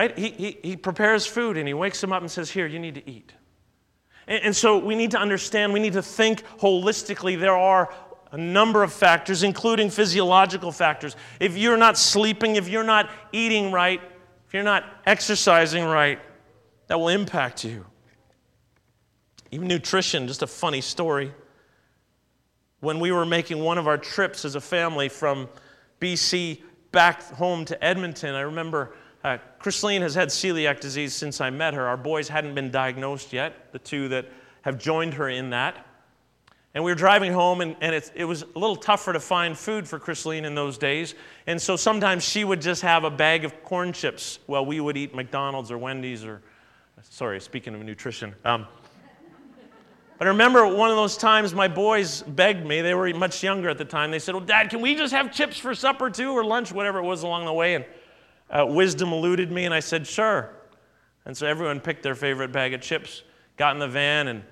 right? 0.00 0.16
He, 0.16 0.30
he, 0.30 0.58
he 0.62 0.76
prepares 0.76 1.26
food 1.26 1.56
and 1.56 1.66
he 1.68 1.74
wakes 1.74 2.02
him 2.02 2.12
up 2.12 2.22
and 2.22 2.30
says, 2.30 2.50
Here, 2.50 2.66
you 2.66 2.78
need 2.78 2.94
to 2.94 3.10
eat. 3.10 3.32
And 4.26 4.54
so 4.54 4.78
we 4.78 4.94
need 4.94 5.10
to 5.10 5.18
understand, 5.18 5.72
we 5.72 5.80
need 5.80 5.94
to 5.94 6.02
think 6.02 6.44
holistically. 6.58 7.38
There 7.38 7.56
are 7.56 7.92
a 8.32 8.38
number 8.38 8.82
of 8.82 8.92
factors, 8.92 9.42
including 9.42 9.90
physiological 9.90 10.70
factors. 10.70 11.16
If 11.40 11.56
you're 11.56 11.76
not 11.76 11.98
sleeping, 11.98 12.56
if 12.56 12.68
you're 12.68 12.84
not 12.84 13.10
eating 13.32 13.72
right, 13.72 14.00
if 14.46 14.54
you're 14.54 14.62
not 14.62 14.84
exercising 15.06 15.84
right, 15.84 16.20
that 16.86 16.98
will 16.98 17.08
impact 17.08 17.64
you. 17.64 17.86
Even 19.50 19.66
nutrition, 19.66 20.28
just 20.28 20.42
a 20.42 20.46
funny 20.46 20.80
story. 20.80 21.32
When 22.80 23.00
we 23.00 23.12
were 23.12 23.26
making 23.26 23.62
one 23.62 23.78
of 23.78 23.88
our 23.88 23.98
trips 23.98 24.44
as 24.44 24.54
a 24.54 24.60
family 24.60 25.08
from 25.08 25.48
BC 26.00 26.62
back 26.92 27.22
home 27.34 27.64
to 27.66 27.84
Edmonton, 27.84 28.34
I 28.34 28.42
remember 28.42 28.94
uh, 29.22 29.38
Chrisleen 29.60 30.00
has 30.00 30.14
had 30.14 30.28
celiac 30.28 30.80
disease 30.80 31.14
since 31.14 31.40
I 31.40 31.50
met 31.50 31.74
her. 31.74 31.86
Our 31.86 31.96
boys 31.96 32.28
hadn't 32.28 32.54
been 32.54 32.70
diagnosed 32.70 33.32
yet, 33.32 33.72
the 33.72 33.78
two 33.78 34.08
that 34.08 34.26
have 34.62 34.78
joined 34.78 35.14
her 35.14 35.28
in 35.28 35.50
that. 35.50 35.86
And 36.74 36.84
we 36.84 36.90
were 36.90 36.96
driving 36.96 37.32
home, 37.32 37.60
and, 37.60 37.76
and 37.80 37.94
it, 37.94 38.12
it 38.14 38.24
was 38.24 38.42
a 38.42 38.58
little 38.58 38.76
tougher 38.76 39.12
to 39.12 39.20
find 39.20 39.58
food 39.58 39.88
for 39.88 39.98
Chrisleen 39.98 40.44
in 40.44 40.54
those 40.54 40.78
days. 40.78 41.14
And 41.48 41.60
so 41.60 41.74
sometimes 41.74 42.22
she 42.22 42.44
would 42.44 42.60
just 42.60 42.82
have 42.82 43.02
a 43.02 43.10
bag 43.10 43.44
of 43.44 43.64
corn 43.64 43.92
chips 43.92 44.38
while 44.46 44.64
we 44.64 44.80
would 44.80 44.96
eat 44.96 45.14
McDonald's 45.14 45.72
or 45.72 45.78
Wendy's 45.78 46.24
or, 46.24 46.42
sorry, 47.02 47.40
speaking 47.40 47.74
of 47.74 47.82
nutrition. 47.82 48.34
Um, 48.44 48.68
but 50.16 50.28
I 50.28 50.30
remember 50.30 50.66
one 50.66 50.90
of 50.90 50.96
those 50.96 51.16
times 51.16 51.54
my 51.54 51.66
boys 51.66 52.22
begged 52.22 52.64
me, 52.64 52.82
they 52.82 52.94
were 52.94 53.12
much 53.14 53.42
younger 53.42 53.68
at 53.68 53.78
the 53.78 53.84
time. 53.84 54.10
They 54.10 54.18
said, 54.18 54.34
Well, 54.34 54.44
Dad, 54.44 54.68
can 54.70 54.80
we 54.80 54.94
just 54.94 55.12
have 55.12 55.32
chips 55.32 55.56
for 55.56 55.74
supper 55.74 56.10
too, 56.10 56.30
or 56.32 56.44
lunch, 56.44 56.72
whatever 56.72 56.98
it 56.98 57.04
was 57.04 57.22
along 57.22 57.46
the 57.46 57.52
way? 57.52 57.74
And 57.74 57.84
uh, 58.50 58.66
wisdom 58.66 59.12
eluded 59.12 59.50
me, 59.52 59.64
and 59.64 59.72
I 59.72 59.80
said, 59.80 60.06
sure. 60.06 60.50
And 61.24 61.36
so 61.36 61.46
everyone 61.46 61.80
picked 61.80 62.02
their 62.02 62.14
favorite 62.14 62.52
bag 62.52 62.74
of 62.74 62.80
chips, 62.80 63.22
got 63.56 63.74
in 63.74 63.78
the 63.78 63.88
van, 63.88 64.28
and 64.28 64.42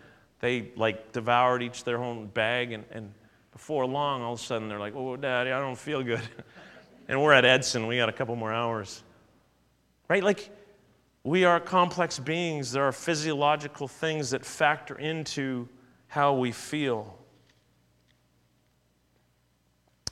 they 0.41 0.71
like 0.77 1.13
devoured 1.13 1.63
each 1.63 1.85
their 1.85 1.99
own 1.99 2.27
bag. 2.27 2.73
And, 2.73 2.85
and 2.91 3.13
before 3.53 3.87
long, 3.87 4.23
all 4.23 4.35
of 4.35 4.41
a 4.41 4.43
sudden, 4.43 4.69
they're 4.69 4.79
like, 4.79 4.95
oh, 4.95 5.17
Daddy, 5.17 5.51
I 5.51 5.61
don't 5.61 5.79
feel 5.79 6.03
good. 6.03 6.23
and 7.09 7.23
we're 7.23 7.33
at 7.33 7.45
Edson, 7.45 7.87
we 7.87 7.97
got 7.97 8.09
a 8.09 8.13
couple 8.13 8.37
more 8.37 8.53
hours. 8.53 9.03
Right? 10.09 10.23
Like, 10.23 10.51
we 11.25 11.45
are 11.45 11.61
complex 11.61 12.19
beings. 12.19 12.73
There 12.73 12.85
are 12.85 12.93
physiological 12.93 13.89
things 13.89 14.31
that 14.31 14.45
factor 14.45 14.99
into 14.99 15.69
how 16.07 16.35
we 16.35 16.53
feel. 16.53 17.19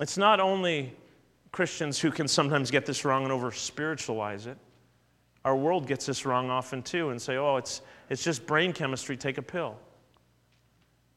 It's 0.01 0.19
not 0.19 0.41
only 0.41 0.95
Christians 1.53 1.99
who 1.99 2.11
can 2.11 2.29
sometimes 2.29 2.71
get 2.71 2.85
this 2.85 3.05
wrong 3.05 3.23
and 3.23 3.33
over 3.33 3.51
spiritualize 3.51 4.47
it. 4.47 4.59
Our 5.45 5.57
world 5.57 5.87
gets 5.87 6.05
this 6.05 6.27
wrong 6.27 6.51
often 6.51 6.83
too 6.83 7.11
and 7.11 7.23
say, 7.23 7.37
oh, 7.37 7.57
it's, 7.57 7.81
it's 8.11 8.23
just 8.23 8.47
brain 8.47 8.73
chemistry, 8.73 9.17
take 9.17 9.39
a 9.39 9.43
pill. 9.43 9.79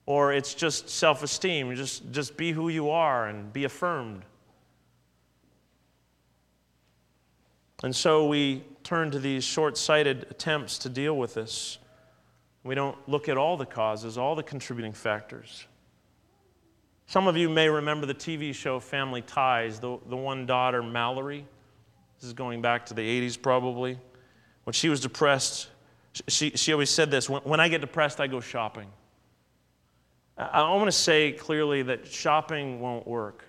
Or 0.09 0.33
it's 0.33 0.55
just 0.55 0.89
self 0.89 1.21
esteem, 1.21 1.75
just, 1.75 2.11
just 2.11 2.35
be 2.35 2.51
who 2.51 2.69
you 2.69 2.89
are 2.89 3.27
and 3.27 3.53
be 3.53 3.65
affirmed. 3.65 4.23
And 7.83 7.95
so 7.95 8.27
we 8.27 8.63
turn 8.83 9.11
to 9.11 9.19
these 9.19 9.43
short 9.43 9.77
sighted 9.77 10.25
attempts 10.31 10.79
to 10.79 10.89
deal 10.89 11.15
with 11.15 11.35
this. 11.35 11.77
We 12.63 12.73
don't 12.73 12.97
look 13.07 13.29
at 13.29 13.37
all 13.37 13.55
the 13.55 13.67
causes, 13.67 14.17
all 14.17 14.33
the 14.33 14.41
contributing 14.41 14.93
factors. 14.93 15.67
Some 17.05 17.27
of 17.27 17.37
you 17.37 17.47
may 17.47 17.69
remember 17.69 18.07
the 18.07 18.15
TV 18.15 18.51
show 18.51 18.79
Family 18.79 19.21
Ties, 19.21 19.79
the, 19.79 19.99
the 20.07 20.17
one 20.17 20.47
daughter, 20.47 20.81
Mallory. 20.81 21.45
This 22.19 22.27
is 22.29 22.33
going 22.33 22.63
back 22.63 22.87
to 22.87 22.95
the 22.95 23.03
80s 23.21 23.39
probably. 23.39 23.99
When 24.63 24.73
she 24.73 24.89
was 24.89 25.01
depressed, 25.01 25.67
she, 26.27 26.49
she 26.49 26.73
always 26.73 26.89
said 26.89 27.11
this 27.11 27.29
when, 27.29 27.43
when 27.43 27.59
I 27.59 27.69
get 27.69 27.81
depressed, 27.81 28.19
I 28.19 28.25
go 28.25 28.39
shopping. 28.39 28.87
I, 30.39 30.61
want 30.73 30.87
to 30.87 30.91
say 30.93 31.33
clearly 31.33 31.81
that 31.83 32.07
shopping 32.07 32.79
won't 32.79 33.05
work. 33.05 33.43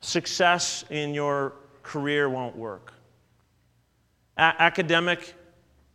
Success 0.00 0.84
in 0.90 1.14
your 1.14 1.52
career 1.84 2.28
won't 2.28 2.56
work. 2.56 2.92
A- 4.36 4.60
academic 4.60 5.32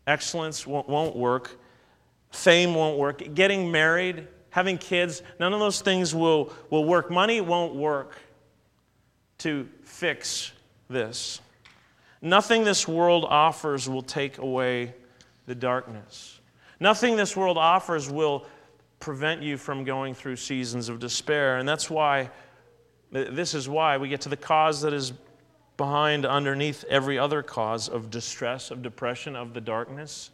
excellence 0.08 0.66
won't, 0.66 0.88
won't 0.88 1.14
work. 1.14 1.60
Fame 2.32 2.74
won't 2.74 2.98
work. 2.98 3.34
Getting 3.34 3.70
married, 3.70 4.28
having 4.50 4.78
kids, 4.78 5.24
none 5.42 5.54
of 5.54 5.60
those 5.60 5.82
things 5.82 6.16
will, 6.16 6.54
will 6.70 6.86
work. 6.86 7.12
Money 7.12 7.42
won't 7.42 7.76
work 7.76 8.16
to 9.40 9.68
fix 9.84 10.54
this. 10.90 11.42
Nothing 12.22 12.64
this 12.64 12.88
world 12.88 13.26
offers 13.28 13.90
will 13.90 14.02
take 14.02 14.38
away 14.38 14.94
the 15.48 15.56
darkness. 15.56 16.40
Nothing 16.80 17.18
this 17.18 17.36
world 17.36 17.58
offers 17.58 18.10
will 18.10 18.46
prevent 19.04 19.42
you 19.42 19.58
from 19.58 19.84
going 19.84 20.14
through 20.14 20.38
seasons 20.38 20.88
of 20.88 20.98
despair. 20.98 21.58
And 21.58 21.68
that's 21.68 21.90
why, 21.90 22.32
this 23.12 23.54
is 23.54 23.68
why 23.68 23.98
we 23.98 24.08
get 24.08 24.22
to 24.22 24.30
the 24.30 24.38
cause 24.38 24.82
that 24.84 24.94
is 24.94 25.12
behind, 25.76 26.26
underneath 26.26 26.86
every 26.90 27.20
other 27.20 27.44
cause 27.44 27.90
of 27.90 28.10
distress, 28.10 28.72
of 28.72 28.82
depression, 28.82 29.36
of 29.36 29.54
the 29.54 29.60
darkness. 29.60 30.32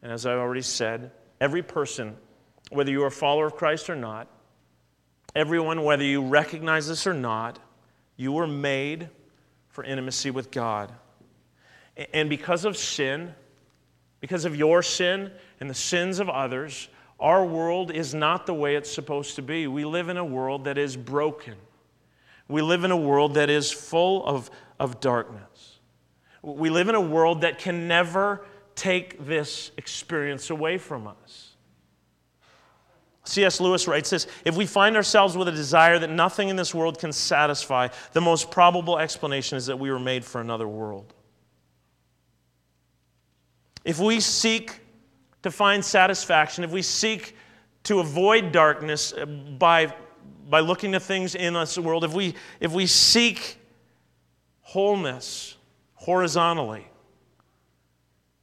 And 0.00 0.12
as 0.12 0.26
I've 0.26 0.38
already 0.38 0.62
said, 0.62 1.10
every 1.40 1.62
person, 1.62 2.16
whether 2.70 2.92
you 2.92 3.02
are 3.02 3.08
a 3.08 3.10
follower 3.10 3.46
of 3.46 3.56
Christ 3.56 3.90
or 3.90 3.96
not, 3.96 4.28
everyone, 5.34 5.82
whether 5.82 6.04
you 6.04 6.22
recognize 6.22 6.86
this 6.86 7.04
or 7.04 7.14
not, 7.14 7.58
you 8.16 8.30
were 8.30 8.46
made 8.46 9.08
for 9.70 9.82
intimacy 9.82 10.30
with 10.30 10.52
God. 10.52 10.92
And 12.12 12.30
because 12.30 12.64
of 12.64 12.76
sin, 12.76 13.34
because 14.20 14.44
of 14.44 14.54
your 14.54 14.84
sin 14.84 15.32
and 15.58 15.68
the 15.68 15.74
sins 15.74 16.20
of 16.20 16.28
others, 16.28 16.88
our 17.24 17.42
world 17.42 17.90
is 17.90 18.12
not 18.12 18.44
the 18.44 18.52
way 18.52 18.76
it's 18.76 18.92
supposed 18.92 19.36
to 19.36 19.42
be. 19.42 19.66
We 19.66 19.86
live 19.86 20.10
in 20.10 20.18
a 20.18 20.24
world 20.24 20.64
that 20.64 20.76
is 20.76 20.94
broken. 20.94 21.54
We 22.48 22.60
live 22.60 22.84
in 22.84 22.90
a 22.90 22.96
world 22.98 23.34
that 23.34 23.48
is 23.48 23.72
full 23.72 24.26
of, 24.26 24.50
of 24.78 25.00
darkness. 25.00 25.78
We 26.42 26.68
live 26.68 26.90
in 26.90 26.94
a 26.94 27.00
world 27.00 27.40
that 27.40 27.58
can 27.58 27.88
never 27.88 28.44
take 28.74 29.24
this 29.24 29.70
experience 29.78 30.50
away 30.50 30.76
from 30.76 31.06
us. 31.06 31.54
C.S. 33.24 33.58
Lewis 33.58 33.88
writes 33.88 34.10
this 34.10 34.26
If 34.44 34.54
we 34.54 34.66
find 34.66 34.94
ourselves 34.94 35.34
with 35.34 35.48
a 35.48 35.52
desire 35.52 35.98
that 35.98 36.10
nothing 36.10 36.50
in 36.50 36.56
this 36.56 36.74
world 36.74 36.98
can 36.98 37.10
satisfy, 37.10 37.88
the 38.12 38.20
most 38.20 38.50
probable 38.50 38.98
explanation 38.98 39.56
is 39.56 39.64
that 39.64 39.78
we 39.78 39.90
were 39.90 39.98
made 39.98 40.26
for 40.26 40.42
another 40.42 40.68
world. 40.68 41.14
If 43.82 43.98
we 43.98 44.20
seek 44.20 44.83
to 45.44 45.50
find 45.50 45.84
satisfaction, 45.84 46.64
if 46.64 46.72
we 46.72 46.82
seek 46.82 47.36
to 47.84 48.00
avoid 48.00 48.50
darkness 48.50 49.12
uh, 49.12 49.24
by 49.24 49.94
by 50.48 50.60
looking 50.60 50.92
to 50.92 51.00
things 51.00 51.34
in 51.34 51.54
this 51.54 51.78
world, 51.78 52.04
if 52.04 52.12
we, 52.12 52.34
if 52.60 52.72
we 52.72 52.86
seek 52.86 53.58
wholeness 54.60 55.56
horizontally 55.94 56.86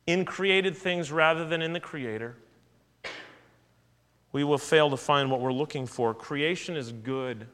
in 0.08 0.26
created 0.26 0.76
things 0.76 1.12
rather 1.12 1.46
than 1.48 1.62
in 1.62 1.74
the 1.74 1.80
Creator, 1.80 2.36
we 4.32 4.44
will 4.44 4.58
fail 4.58 4.90
to 4.90 4.98
find 4.98 5.30
what 5.30 5.42
we're 5.42 5.54
looking 5.54 5.86
for. 5.86 6.14
Creation 6.14 6.76
is 6.76 6.92
good. 6.92 7.48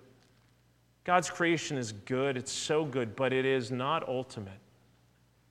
God's 1.03 1.29
creation 1.29 1.77
is 1.77 1.91
good. 1.91 2.37
It's 2.37 2.51
so 2.51 2.85
good, 2.85 3.15
but 3.15 3.33
it 3.33 3.45
is 3.45 3.71
not 3.71 4.07
ultimate. 4.07 4.59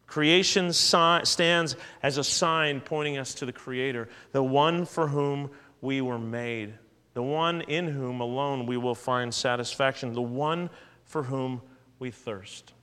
Creation 0.07 0.72
stands 0.72 1.76
as 2.02 2.18
a 2.18 2.24
sign 2.24 2.80
pointing 2.80 3.18
us 3.18 3.34
to 3.34 3.46
the 3.46 3.52
Creator, 3.52 4.09
the 4.32 4.42
one 4.42 4.84
for 4.84 5.09
whom 5.09 5.50
we 5.80 6.00
were 6.00 6.18
made 6.18 6.74
the 7.16 7.22
one 7.22 7.62
in 7.62 7.88
whom 7.88 8.20
alone 8.20 8.66
we 8.66 8.76
will 8.76 8.94
find 8.94 9.32
satisfaction, 9.32 10.12
the 10.12 10.20
one 10.20 10.68
for 11.07 11.22
whom 11.22 11.62
we 11.98 12.11
thirst. 12.11 12.74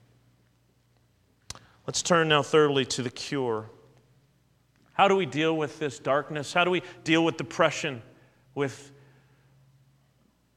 Let's 1.86 2.02
turn 2.02 2.30
now, 2.30 2.42
thirdly, 2.42 2.84
to 2.86 3.02
the 3.02 3.10
cure. 3.10 3.70
How 4.92 5.06
do 5.06 5.14
we 5.14 5.24
deal 5.24 5.56
with 5.56 5.78
this 5.78 6.00
darkness? 6.00 6.52
How 6.52 6.64
do 6.64 6.72
we 6.72 6.82
deal 7.04 7.24
with 7.24 7.36
depression, 7.36 8.02
with 8.56 8.90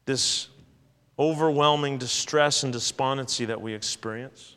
this 0.05 0.47
overwhelming 1.19 1.99
distress 1.99 2.63
and 2.63 2.73
despondency 2.73 3.45
that 3.45 3.61
we 3.61 3.75
experience? 3.75 4.56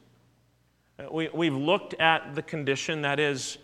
Uh, 1.01 1.11
we, 1.11 1.29
we've 1.33 1.55
looked 1.55 1.95
at 1.95 2.35
the 2.35 2.43
condition 2.43 3.03
that 3.03 3.21
is 3.21 3.59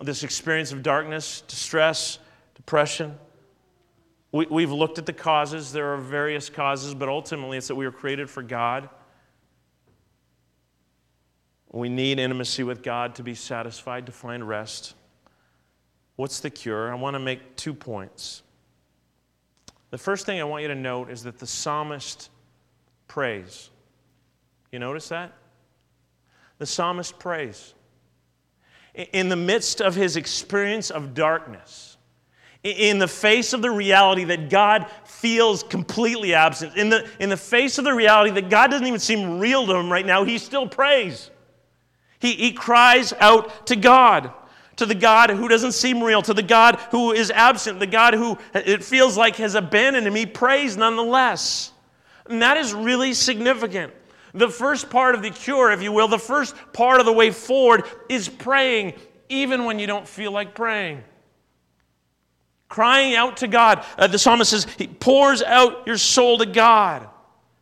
this 0.00 0.22
experience 0.22 0.72
of 0.72 0.82
darkness, 0.82 1.42
distress, 1.42 2.18
depression. 2.54 3.18
We, 4.32 4.46
we've 4.46 4.72
looked 4.72 4.98
at 4.98 5.06
the 5.06 5.12
causes. 5.12 5.72
There 5.72 5.92
are 5.92 5.98
various 5.98 6.48
causes, 6.48 6.94
but 6.94 7.08
ultimately 7.08 7.58
it's 7.58 7.68
that 7.68 7.74
we 7.74 7.84
were 7.84 7.92
created 7.92 8.30
for 8.30 8.42
God. 8.42 8.88
We 11.72 11.88
need 11.88 12.18
intimacy 12.18 12.62
with 12.62 12.82
God 12.82 13.14
to 13.16 13.22
be 13.22 13.34
satisfied, 13.34 14.06
to 14.06 14.12
find 14.12 14.46
rest. 14.48 14.94
What's 16.16 16.40
the 16.40 16.50
cure? 16.50 16.90
I 16.90 16.94
want 16.94 17.14
to 17.14 17.20
make 17.20 17.56
two 17.56 17.74
points. 17.74 18.42
The 19.90 19.98
first 19.98 20.26
thing 20.26 20.40
I 20.40 20.44
want 20.44 20.62
you 20.62 20.68
to 20.68 20.74
note 20.74 21.10
is 21.10 21.22
that 21.24 21.38
the 21.38 21.46
psalmist 21.46 22.30
prays. 23.08 23.70
You 24.72 24.78
notice 24.78 25.08
that? 25.08 25.32
The 26.60 26.66
psalmist 26.66 27.18
prays. 27.18 27.72
In 28.94 29.30
the 29.30 29.36
midst 29.36 29.80
of 29.80 29.94
his 29.94 30.16
experience 30.16 30.90
of 30.90 31.14
darkness, 31.14 31.96
in 32.62 32.98
the 32.98 33.08
face 33.08 33.54
of 33.54 33.62
the 33.62 33.70
reality 33.70 34.24
that 34.24 34.50
God 34.50 34.86
feels 35.04 35.62
completely 35.62 36.34
absent, 36.34 36.76
in 36.76 36.90
the, 36.90 37.08
in 37.18 37.30
the 37.30 37.36
face 37.38 37.78
of 37.78 37.84
the 37.84 37.94
reality 37.94 38.30
that 38.32 38.50
God 38.50 38.70
doesn't 38.70 38.86
even 38.86 39.00
seem 39.00 39.38
real 39.38 39.66
to 39.66 39.74
him 39.74 39.90
right 39.90 40.04
now, 40.04 40.24
he 40.24 40.36
still 40.36 40.68
prays. 40.68 41.30
He, 42.18 42.34
he 42.34 42.52
cries 42.52 43.14
out 43.20 43.66
to 43.68 43.76
God, 43.76 44.30
to 44.76 44.84
the 44.84 44.94
God 44.94 45.30
who 45.30 45.48
doesn't 45.48 45.72
seem 45.72 46.02
real, 46.02 46.20
to 46.20 46.34
the 46.34 46.42
God 46.42 46.76
who 46.90 47.12
is 47.12 47.30
absent, 47.30 47.80
the 47.80 47.86
God 47.86 48.12
who 48.12 48.36
it 48.52 48.84
feels 48.84 49.16
like 49.16 49.36
has 49.36 49.54
abandoned 49.54 50.06
him. 50.06 50.14
He 50.14 50.26
prays 50.26 50.76
nonetheless. 50.76 51.72
And 52.26 52.42
that 52.42 52.58
is 52.58 52.74
really 52.74 53.14
significant. 53.14 53.94
The 54.32 54.48
first 54.48 54.90
part 54.90 55.14
of 55.14 55.22
the 55.22 55.30
cure, 55.30 55.70
if 55.72 55.82
you 55.82 55.92
will, 55.92 56.08
the 56.08 56.18
first 56.18 56.54
part 56.72 57.00
of 57.00 57.06
the 57.06 57.12
way 57.12 57.30
forward 57.30 57.84
is 58.08 58.28
praying, 58.28 58.94
even 59.28 59.64
when 59.64 59.78
you 59.78 59.86
don't 59.86 60.06
feel 60.06 60.32
like 60.32 60.54
praying 60.54 61.04
crying 62.70 63.14
out 63.14 63.38
to 63.38 63.48
God. 63.48 63.84
Uh, 63.98 64.06
the 64.06 64.18
psalmist 64.18 64.52
says, 64.52 64.66
He 64.78 64.86
pours 64.86 65.42
out 65.42 65.86
your 65.86 65.98
soul 65.98 66.38
to 66.38 66.46
God, 66.46 67.06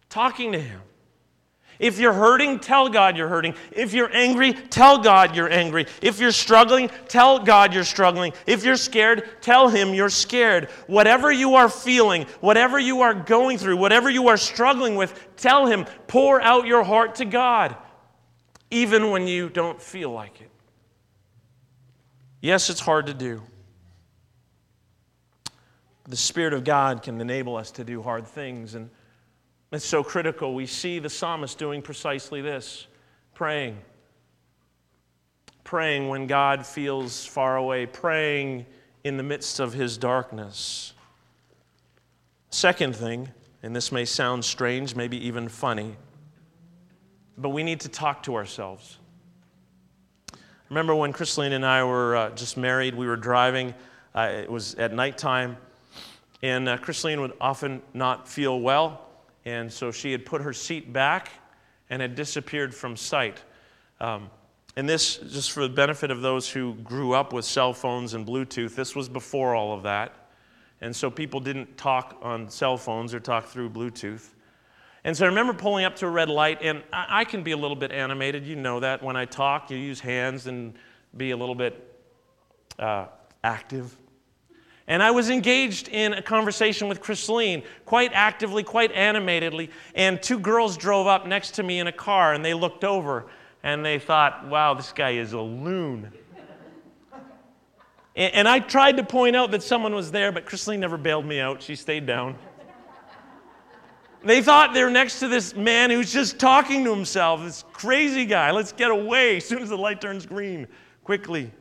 talking 0.09 0.53
to 0.53 0.61
Him. 0.61 0.81
If 1.79 1.99
you're 1.99 2.13
hurting, 2.13 2.59
tell 2.59 2.89
God 2.89 3.17
you're 3.17 3.29
hurting. 3.29 3.55
If 3.71 3.93
you're 3.93 4.15
angry, 4.15 4.53
tell 4.53 4.99
God 4.99 5.37
you're 5.37 5.51
angry. 5.51 5.87
If 6.03 6.19
you're 6.19 6.33
struggling, 6.33 6.91
tell 7.09 7.39
God 7.39 7.73
you're 7.73 7.85
struggling. 7.85 8.33
If 8.47 8.65
you're 8.65 8.77
scared, 8.77 9.29
tell 9.41 9.69
Him 9.69 9.95
you're 9.95 10.11
scared. 10.11 10.69
Whatever 10.87 11.31
you 11.31 11.55
are 11.55 11.69
feeling, 11.69 12.27
whatever 12.41 12.79
you 12.79 13.03
are 13.03 13.15
going 13.15 13.59
through, 13.59 13.77
whatever 13.77 14.11
you 14.11 14.29
are 14.29 14.37
struggling 14.37 14.97
with, 14.97 15.37
tell 15.37 15.67
Him. 15.67 15.87
Pour 16.07 16.41
out 16.41 16.67
your 16.67 16.83
heart 16.83 17.17
to 17.17 17.25
God, 17.25 17.77
even 18.71 19.11
when 19.11 19.29
you 19.29 19.49
don't 19.49 19.81
feel 19.81 20.11
like 20.11 20.41
it. 20.41 20.51
Yes, 22.41 22.71
it's 22.71 22.81
hard 22.81 23.07
to 23.07 23.15
do 23.15 23.43
the 26.09 26.17
Spirit 26.17 26.55
of 26.55 26.65
God 26.65 27.03
can 27.03 27.21
enable 27.21 27.57
us 27.57 27.71
to 27.73 27.85
do 27.85 28.03
hard 28.03 28.27
things. 28.27 28.75
And 28.75 28.89
it's 29.73 29.85
so 29.85 30.03
critical. 30.03 30.55
We 30.55 30.67
see 30.67 30.99
the 30.99 31.11
psalmist 31.11 31.59
doing 31.59 31.83
precisely 31.83 32.41
this 32.41 32.87
praying. 33.35 33.79
Praying 35.65 36.09
when 36.09 36.27
God 36.27 36.67
feels 36.67 37.27
far 37.27 37.57
away, 37.57 37.87
praying 37.87 38.67
in 39.05 39.17
the 39.17 39.23
midst 39.23 39.61
of 39.61 39.75
his 39.75 39.99
darkness. 39.99 40.95
Second 42.51 42.97
thing, 42.97 43.29
and 43.63 43.77
this 43.77 43.93
may 43.93 44.05
sound 44.05 44.45
strange, 44.45 44.97
maybe 44.97 45.25
even 45.27 45.49
funny, 45.49 45.97
but 47.37 47.51
we 47.51 47.63
need 47.63 47.81
to 47.81 47.89
talk 47.89 48.23
to 48.25 48.35
ourselves. 48.35 48.99
Remember 50.71 50.95
when 50.95 51.13
Chrisleen 51.13 51.53
and 51.53 51.65
I 51.65 51.85
were 51.85 52.17
uh, 52.17 52.31
just 52.31 52.57
married, 52.57 52.95
we 52.95 53.07
were 53.07 53.17
driving, 53.17 53.75
uh, 54.15 54.31
it 54.33 54.51
was 54.51 54.75
at 54.75 54.93
nighttime 54.93 55.57
and 56.43 56.69
uh, 56.69 56.79
would 57.03 57.33
often 57.41 57.83
not 57.95 58.29
feel 58.29 58.61
well, 58.61 59.08
and 59.45 59.73
so 59.73 59.91
she 59.91 60.13
had 60.13 60.27
put 60.27 60.43
her 60.43 60.53
seat 60.53 60.93
back 60.93 61.31
and 61.91 62.03
had 62.03 62.15
disappeared 62.15 62.75
from 62.75 62.97
sight. 62.97 63.43
Um, 64.01 64.31
and 64.77 64.89
this, 64.89 65.17
just 65.17 65.53
for 65.53 65.63
the 65.63 65.75
benefit 65.75 66.11
of 66.11 66.21
those 66.21 66.49
who 66.49 66.75
grew 66.75 67.13
up 67.13 67.33
with 67.33 67.45
cell 67.45 67.73
phones 67.73 68.15
and 68.15 68.27
Bluetooth, 68.27 68.75
this 68.75 68.95
was 68.95 69.09
before 69.09 69.55
all 69.55 69.73
of 69.73 69.83
that. 69.83 70.15
And 70.81 70.95
so 70.95 71.11
people 71.11 71.41
didn't 71.41 71.77
talk 71.77 72.17
on 72.23 72.49
cell 72.49 72.77
phones 72.77 73.13
or 73.13 73.21
talk 73.21 73.47
through 73.47 73.71
Bluetooth. 73.71 74.29
And 75.05 75.17
so 75.17 75.25
I 75.25 75.29
remember 75.29 75.53
pulling 75.53 75.85
up 75.85 75.97
to 75.97 76.07
a 76.07 76.11
red 76.11 76.29
light, 76.29 76.59
and 76.63 76.83
I, 76.93 77.25
can 77.25 77.43
be 77.43 77.53
a 77.53 77.57
little 77.57 77.77
bit 77.77 77.93
animated. 77.93 78.47
You 78.47 78.57
know 78.57 78.81
that. 78.81 79.03
When 79.03 79.17
I 79.17 79.25
talk, 79.25 79.71
you 79.71 79.77
use 79.77 80.01
hands 80.01 80.47
and 80.47 80.75
be 81.17 81.31
a 81.31 81.37
little 81.37 81.55
bit 81.55 82.03
uh, 82.79 83.07
active. 83.43 83.97
And 84.89 85.03
I 85.03 85.11
was 85.11 85.29
engaged 85.29 85.89
in 85.89 86.15
a 86.15 86.23
conversation 86.23 86.89
with 86.89 87.03
Chrisleen 87.03 87.63
quite 87.85 88.11
actively, 88.15 88.65
quite 88.65 88.91
animatedly. 88.93 89.71
And 89.95 90.21
two 90.21 90.39
girls 90.39 90.79
drove 90.79 91.07
up 91.07 91.27
next 91.27 91.53
to 91.57 91.63
me 91.63 91.79
in 91.79 91.87
a 91.87 91.93
car, 91.93 92.33
and 92.33 92.43
they 92.43 92.55
looked 92.55 92.85
over 92.85 93.27
and 93.63 93.85
they 93.85 93.99
thought, 93.99 94.49
wow, 94.49 94.73
this 94.73 94.93
guy 94.93 95.11
is 95.11 95.35
a 95.35 95.41
loon. 95.41 96.11
and, 98.17 98.35
and 98.35 98.49
I 98.49 98.61
tried 98.61 98.97
to 98.97 99.05
point 99.05 99.37
out 99.37 99.51
that 99.51 99.63
someone 99.63 99.95
was 99.95 100.11
there, 100.11 100.33
but 100.33 100.47
Chrisleen 100.47 100.79
never 100.79 100.97
bailed 100.97 101.27
me 101.27 101.39
out. 101.39 101.63
She 101.63 101.77
stayed 101.77 102.07
down. 102.07 102.37
They 104.25 104.43
thought 104.43 104.75
they're 104.75 104.91
next 104.91 105.21
to 105.21 105.29
this 105.29 105.55
man 105.55 105.91
who's 105.91 106.13
just 106.13 106.39
talking 106.39 106.83
to 106.85 106.95
himself, 106.95 107.43
this 107.43 107.65
crazy 107.73 108.25
guy. 108.25 108.51
Let's 108.53 108.73
get 108.73 108.91
away 108.91 109.37
as 109.37 109.45
soon 109.45 109.63
as 109.63 109.69
the 109.69 109.79
light 109.79 110.01
turns 110.01 110.25
green, 110.25 110.67
quickly. 111.05 111.53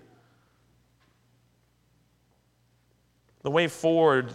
The 3.47 3.51
way 3.51 3.69
forward 3.69 4.33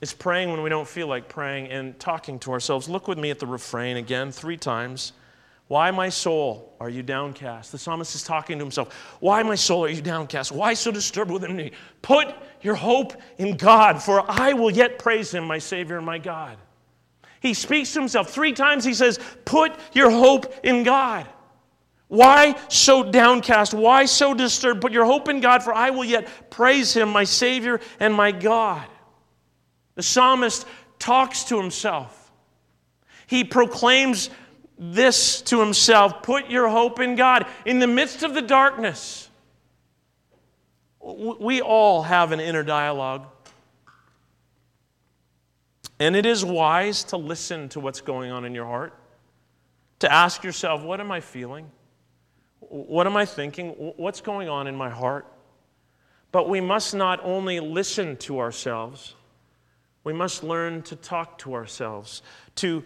is 0.00 0.12
praying 0.12 0.50
when 0.50 0.60
we 0.64 0.68
don't 0.68 0.88
feel 0.88 1.06
like 1.06 1.28
praying 1.28 1.68
and 1.68 1.96
talking 2.00 2.40
to 2.40 2.50
ourselves. 2.50 2.88
Look 2.88 3.06
with 3.06 3.16
me 3.16 3.30
at 3.30 3.38
the 3.38 3.46
refrain 3.46 3.96
again, 3.96 4.32
three 4.32 4.56
times. 4.56 5.12
Why, 5.68 5.92
my 5.92 6.08
soul, 6.08 6.74
are 6.80 6.90
you 6.90 7.04
downcast? 7.04 7.70
The 7.70 7.78
psalmist 7.78 8.16
is 8.16 8.24
talking 8.24 8.58
to 8.58 8.64
himself. 8.64 8.92
Why, 9.20 9.44
my 9.44 9.54
soul, 9.54 9.84
are 9.84 9.88
you 9.88 10.02
downcast? 10.02 10.50
Why 10.50 10.74
so 10.74 10.90
disturbed 10.90 11.30
within 11.30 11.54
me? 11.54 11.70
Put 12.02 12.34
your 12.60 12.74
hope 12.74 13.12
in 13.38 13.56
God, 13.56 14.02
for 14.02 14.28
I 14.28 14.52
will 14.52 14.72
yet 14.72 14.98
praise 14.98 15.32
him, 15.32 15.44
my 15.44 15.58
Savior 15.58 15.96
and 15.96 16.04
my 16.04 16.18
God. 16.18 16.56
He 17.38 17.54
speaks 17.54 17.92
to 17.92 18.00
himself. 18.00 18.30
Three 18.30 18.52
times 18.52 18.84
he 18.84 18.94
says, 18.94 19.20
Put 19.44 19.78
your 19.92 20.10
hope 20.10 20.52
in 20.64 20.82
God. 20.82 21.24
Why 22.10 22.56
so 22.66 23.04
downcast? 23.04 23.72
Why 23.72 24.04
so 24.04 24.34
disturbed? 24.34 24.80
Put 24.80 24.90
your 24.90 25.04
hope 25.04 25.28
in 25.28 25.40
God, 25.40 25.62
for 25.62 25.72
I 25.72 25.90
will 25.90 26.04
yet 26.04 26.50
praise 26.50 26.92
him, 26.92 27.08
my 27.08 27.22
Savior 27.22 27.80
and 28.00 28.12
my 28.12 28.32
God. 28.32 28.84
The 29.94 30.02
psalmist 30.02 30.66
talks 30.98 31.44
to 31.44 31.56
himself. 31.56 32.32
He 33.28 33.44
proclaims 33.44 34.28
this 34.76 35.40
to 35.42 35.60
himself 35.60 36.24
Put 36.24 36.50
your 36.50 36.68
hope 36.68 36.98
in 36.98 37.14
God. 37.14 37.46
In 37.64 37.78
the 37.78 37.86
midst 37.86 38.24
of 38.24 38.34
the 38.34 38.42
darkness, 38.42 39.30
we 41.00 41.62
all 41.62 42.02
have 42.02 42.32
an 42.32 42.40
inner 42.40 42.64
dialogue. 42.64 43.26
And 46.00 46.16
it 46.16 46.26
is 46.26 46.44
wise 46.44 47.04
to 47.04 47.16
listen 47.16 47.68
to 47.68 47.78
what's 47.78 48.00
going 48.00 48.32
on 48.32 48.44
in 48.44 48.52
your 48.52 48.66
heart, 48.66 48.98
to 50.00 50.12
ask 50.12 50.42
yourself, 50.42 50.82
what 50.82 50.98
am 50.98 51.12
I 51.12 51.20
feeling? 51.20 51.70
What 52.60 53.06
am 53.06 53.16
I 53.16 53.24
thinking? 53.24 53.70
What's 53.96 54.20
going 54.20 54.48
on 54.48 54.66
in 54.66 54.76
my 54.76 54.90
heart? 54.90 55.26
But 56.32 56.48
we 56.48 56.60
must 56.60 56.94
not 56.94 57.20
only 57.22 57.58
listen 57.58 58.16
to 58.18 58.38
ourselves, 58.38 59.14
we 60.04 60.12
must 60.12 60.44
learn 60.44 60.82
to 60.82 60.96
talk 60.96 61.38
to 61.38 61.54
ourselves, 61.54 62.22
to, 62.56 62.84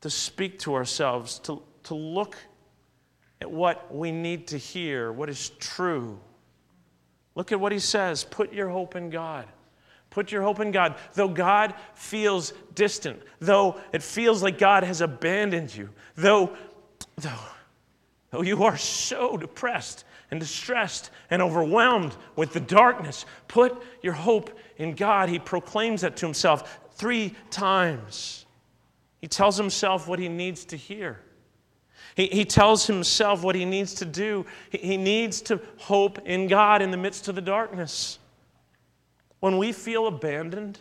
to 0.00 0.10
speak 0.10 0.58
to 0.60 0.74
ourselves, 0.74 1.38
to, 1.40 1.62
to 1.84 1.94
look 1.94 2.36
at 3.40 3.50
what 3.50 3.94
we 3.94 4.12
need 4.12 4.48
to 4.48 4.58
hear, 4.58 5.12
what 5.12 5.28
is 5.28 5.50
true. 5.58 6.18
Look 7.34 7.52
at 7.52 7.60
what 7.60 7.72
he 7.72 7.78
says 7.78 8.24
put 8.24 8.52
your 8.52 8.68
hope 8.68 8.96
in 8.96 9.10
God. 9.10 9.46
Put 10.10 10.32
your 10.32 10.42
hope 10.42 10.60
in 10.60 10.70
God. 10.70 10.96
Though 11.14 11.28
God 11.28 11.74
feels 11.94 12.52
distant, 12.74 13.20
though 13.40 13.78
it 13.92 14.02
feels 14.02 14.42
like 14.42 14.58
God 14.58 14.82
has 14.84 15.00
abandoned 15.00 15.74
you, 15.74 15.90
though, 16.16 16.56
though, 17.16 17.38
though 18.30 18.42
you 18.42 18.64
are 18.64 18.76
so 18.76 19.36
depressed 19.36 20.04
and 20.30 20.38
distressed 20.40 21.10
and 21.30 21.40
overwhelmed 21.40 22.14
with 22.36 22.52
the 22.52 22.60
darkness, 22.60 23.24
put 23.48 23.82
your 24.02 24.12
hope 24.12 24.56
in 24.76 24.94
God. 24.94 25.28
He 25.28 25.38
proclaims 25.38 26.02
that 26.02 26.16
to 26.18 26.26
himself 26.26 26.80
three 26.92 27.34
times. 27.50 28.46
He 29.20 29.28
tells 29.28 29.56
himself 29.56 30.06
what 30.06 30.18
he 30.18 30.28
needs 30.28 30.64
to 30.66 30.76
hear. 30.76 31.20
He, 32.14 32.26
he 32.26 32.44
tells 32.44 32.86
himself 32.86 33.42
what 33.42 33.54
he 33.54 33.64
needs 33.64 33.94
to 33.94 34.04
do. 34.04 34.44
He, 34.70 34.78
he 34.78 34.96
needs 34.96 35.40
to 35.42 35.60
hope 35.78 36.18
in 36.26 36.48
God 36.48 36.82
in 36.82 36.90
the 36.90 36.96
midst 36.96 37.28
of 37.28 37.34
the 37.34 37.40
darkness. 37.40 38.18
When 39.40 39.56
we 39.56 39.72
feel 39.72 40.06
abandoned, 40.06 40.80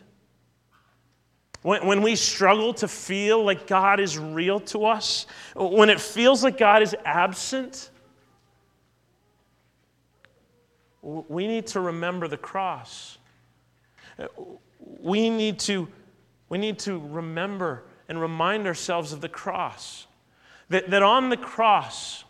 when, 1.62 1.86
when 1.86 2.01
we 2.01 2.16
struggle 2.16 2.74
to 2.76 2.88
feel 2.88 3.43
like 3.43 3.68
God 3.68 3.99
is 3.99 4.18
real 4.18 4.60
to 4.62 4.86
us, 4.86 5.26
when 5.55 5.89
it 5.89 5.99
feels 5.99 6.43
like 6.43 6.58
God 6.58 6.82
is 6.82 6.95
absent, 7.03 7.89
we 11.01 11.47
need 11.47 11.68
to 11.68 11.80
remember 11.80 12.28
the 12.28 12.38
cross. 12.38 13.18
We 14.80 15.30
need 15.30 15.60
to, 15.60 15.88
we 16.49 16.58
need 16.58 16.80
to 16.80 16.99
remember 16.99 17.86
and 18.10 18.20
remind 18.20 18.68
ourselves 18.68 19.14
of 19.14 19.22
the 19.22 19.30
cross. 19.30 20.08
That, 20.70 20.89
that 20.89 21.03
on 21.03 21.30
the 21.30 21.38
cross, 21.38 22.24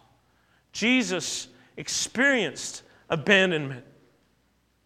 Jesus 0.72 1.48
experienced 1.76 2.84
abandonment. 3.10 3.84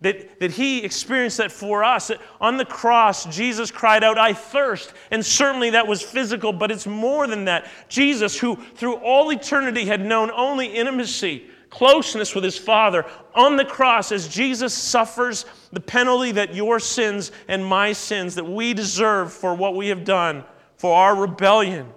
That, 0.02 0.40
that 0.40 0.52
he 0.52 0.84
experienced 0.84 1.38
that 1.38 1.52
for 1.52 1.84
us. 1.84 2.08
That 2.08 2.20
on 2.40 2.58
the 2.58 2.66
cross, 2.66 3.26
Jesus 3.26 3.70
cried 3.70 4.04
out, 4.04 4.18
I 4.18 4.34
thirst. 4.34 4.94
And 5.12 5.24
certainly 5.24 5.70
that 5.72 5.88
was 5.88 6.02
physical, 6.02 6.52
but 6.52 6.72
it's 6.72 6.88
more 6.88 7.28
than 7.28 7.46
that. 7.46 7.68
Jesus, 7.88 8.38
who 8.40 8.56
through 8.56 8.96
all 8.96 9.32
eternity 9.32 9.86
had 9.86 10.04
known 10.04 10.32
only 10.32 10.66
intimacy, 10.66 11.46
closeness 11.70 12.34
with 12.34 12.44
his 12.44 12.58
Father, 12.58 13.06
on 13.36 13.58
the 13.58 13.66
cross, 13.66 14.12
as 14.12 14.28
Jesus 14.28 14.74
suffers 14.74 15.46
the 15.72 15.80
penalty 15.80 16.32
that 16.32 16.56
your 16.56 16.80
sins 16.80 17.32
and 17.48 17.64
my 17.64 17.94
sins, 17.94 18.36
that 18.36 18.46
we 18.46 18.74
deserve 18.74 19.32
for 19.32 19.54
what 19.54 19.76
we 19.76 19.90
have 19.90 20.04
done, 20.04 20.44
for 20.78 20.96
our 20.96 21.16
rebellion. 21.16 21.88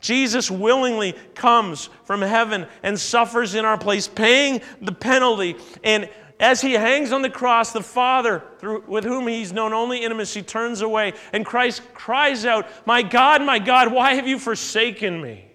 Jesus 0.00 0.50
willingly 0.50 1.12
comes 1.34 1.88
from 2.04 2.22
heaven 2.22 2.66
and 2.82 2.98
suffers 2.98 3.54
in 3.54 3.64
our 3.64 3.78
place, 3.78 4.08
paying 4.08 4.60
the 4.80 4.90
penalty. 4.90 5.54
And 5.84 6.10
as 6.42 6.60
he 6.60 6.72
hangs 6.72 7.12
on 7.12 7.22
the 7.22 7.30
cross, 7.30 7.72
the 7.72 7.82
Father, 7.82 8.42
through, 8.58 8.82
with 8.88 9.04
whom 9.04 9.28
he's 9.28 9.52
known 9.52 9.72
only 9.72 10.02
intimacy, 10.02 10.42
turns 10.42 10.80
away, 10.80 11.14
and 11.32 11.46
Christ 11.46 11.82
cries 11.94 12.44
out, 12.44 12.68
My 12.84 13.00
God, 13.02 13.42
my 13.42 13.60
God, 13.60 13.92
why 13.92 14.14
have 14.14 14.26
you 14.26 14.40
forsaken 14.40 15.22
me? 15.22 15.46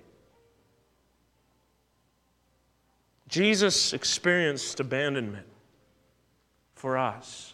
Jesus 3.28 3.92
experienced 3.92 4.80
abandonment 4.80 5.46
for 6.74 6.98
us. 6.98 7.54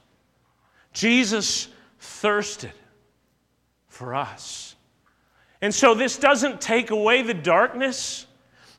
Jesus 0.93 1.69
thirsted 1.99 2.71
for 3.87 4.13
us. 4.13 4.75
And 5.59 5.73
so 5.73 5.95
this 5.95 6.17
doesn't 6.17 6.61
take 6.61 6.91
away 6.91 7.23
the 7.23 7.33
darkness. 7.33 8.27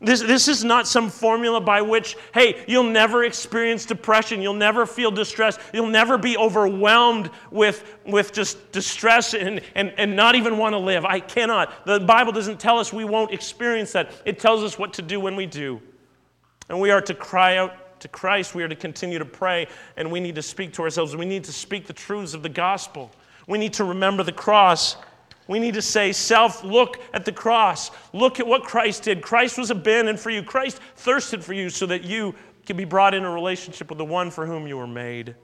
This, 0.00 0.20
this 0.20 0.48
is 0.48 0.64
not 0.64 0.88
some 0.88 1.08
formula 1.08 1.60
by 1.60 1.80
which, 1.80 2.16
hey, 2.34 2.64
you'll 2.66 2.82
never 2.82 3.24
experience 3.24 3.86
depression, 3.86 4.42
you'll 4.42 4.52
never 4.52 4.86
feel 4.86 5.10
distress, 5.10 5.58
you'll 5.72 5.86
never 5.86 6.18
be 6.18 6.36
overwhelmed 6.36 7.30
with, 7.50 7.96
with 8.04 8.32
just 8.32 8.72
distress 8.72 9.34
and, 9.34 9.60
and, 9.74 9.94
and 9.96 10.16
not 10.16 10.34
even 10.34 10.58
want 10.58 10.72
to 10.72 10.78
live. 10.78 11.04
I 11.04 11.20
cannot. 11.20 11.86
The 11.86 12.00
Bible 12.00 12.32
doesn't 12.32 12.58
tell 12.58 12.78
us 12.78 12.92
we 12.92 13.04
won't 13.04 13.32
experience 13.32 13.92
that, 13.92 14.10
it 14.24 14.38
tells 14.38 14.62
us 14.62 14.78
what 14.78 14.92
to 14.94 15.02
do 15.02 15.20
when 15.20 15.36
we 15.36 15.46
do. 15.46 15.80
And 16.68 16.80
we 16.80 16.90
are 16.90 17.02
to 17.02 17.14
cry 17.14 17.56
out 17.56 18.00
to 18.00 18.08
Christ, 18.08 18.54
we 18.54 18.62
are 18.62 18.68
to 18.68 18.76
continue 18.76 19.18
to 19.18 19.24
pray, 19.24 19.68
and 19.96 20.10
we 20.10 20.20
need 20.20 20.34
to 20.34 20.42
speak 20.42 20.72
to 20.74 20.82
ourselves. 20.82 21.14
We 21.14 21.24
need 21.24 21.44
to 21.44 21.52
speak 21.52 21.86
the 21.86 21.92
truths 21.92 22.34
of 22.34 22.42
the 22.42 22.48
gospel. 22.48 23.10
We 23.46 23.58
need 23.58 23.74
to 23.74 23.84
remember 23.84 24.22
the 24.22 24.32
cross 24.32 24.96
we 25.46 25.58
need 25.58 25.74
to 25.74 25.82
say, 25.82 26.12
Self, 26.12 26.64
look 26.64 27.00
at 27.12 27.24
the 27.24 27.32
cross. 27.32 27.90
Look 28.12 28.40
at 28.40 28.46
what 28.46 28.62
Christ 28.62 29.02
did. 29.02 29.22
Christ 29.22 29.58
was 29.58 29.70
abandoned 29.70 30.18
for 30.18 30.30
you, 30.30 30.42
Christ 30.42 30.80
thirsted 30.96 31.44
for 31.44 31.52
you 31.52 31.70
so 31.70 31.86
that 31.86 32.04
you 32.04 32.34
can 32.66 32.76
be 32.76 32.84
brought 32.84 33.12
in 33.14 33.24
a 33.24 33.30
relationship 33.30 33.90
with 33.90 33.98
the 33.98 34.04
one 34.04 34.30
for 34.30 34.46
whom 34.46 34.66
you 34.66 34.76
were 34.76 34.86
made. 34.86 35.34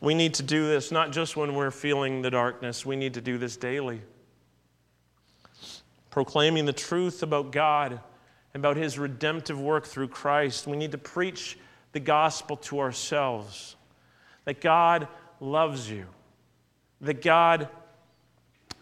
We 0.00 0.14
need 0.14 0.34
to 0.34 0.42
do 0.42 0.68
this 0.68 0.92
not 0.92 1.10
just 1.10 1.36
when 1.36 1.54
we're 1.54 1.70
feeling 1.70 2.22
the 2.22 2.30
darkness, 2.30 2.84
we 2.84 2.96
need 2.96 3.14
to 3.14 3.20
do 3.20 3.38
this 3.38 3.56
daily. 3.56 4.02
Proclaiming 6.10 6.66
the 6.66 6.72
truth 6.72 7.22
about 7.22 7.50
God, 7.50 8.00
about 8.54 8.76
His 8.76 8.98
redemptive 8.98 9.60
work 9.60 9.86
through 9.86 10.08
Christ. 10.08 10.66
We 10.66 10.76
need 10.76 10.92
to 10.92 10.98
preach 10.98 11.58
the 11.92 12.00
gospel 12.00 12.56
to 12.56 12.80
ourselves 12.80 13.76
that 14.44 14.60
God 14.60 15.08
loves 15.40 15.90
you 15.90 16.06
that 17.00 17.22
God 17.22 17.68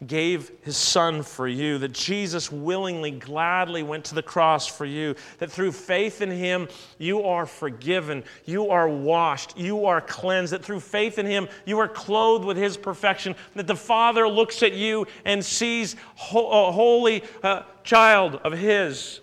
gave 0.06 0.52
his 0.60 0.76
son 0.76 1.22
for 1.22 1.48
you, 1.48 1.78
that 1.78 1.92
Jesus 1.92 2.52
willingly, 2.52 3.10
gladly 3.10 3.82
went 3.82 4.04
to 4.06 4.14
the 4.14 4.22
cross 4.22 4.66
for 4.66 4.84
you, 4.84 5.14
that 5.38 5.50
through 5.50 5.72
faith 5.72 6.20
in 6.20 6.30
him 6.30 6.68
you 6.98 7.22
are 7.22 7.46
forgiven, 7.46 8.22
you 8.44 8.68
are 8.68 8.88
washed, 8.88 9.56
you 9.56 9.86
are 9.86 10.02
cleansed, 10.02 10.52
that 10.52 10.62
through 10.62 10.80
faith 10.80 11.18
in 11.18 11.24
him 11.24 11.48
you 11.64 11.78
are 11.78 11.88
clothed 11.88 12.44
with 12.44 12.58
his 12.58 12.76
perfection, 12.76 13.34
that 13.54 13.66
the 13.66 13.76
Father 13.76 14.28
looks 14.28 14.62
at 14.62 14.74
you 14.74 15.06
and 15.24 15.42
sees 15.42 15.94
a 15.94 16.72
holy 16.72 17.24
uh, 17.42 17.62
child 17.82 18.34
of 18.44 18.52
his, 18.52 19.20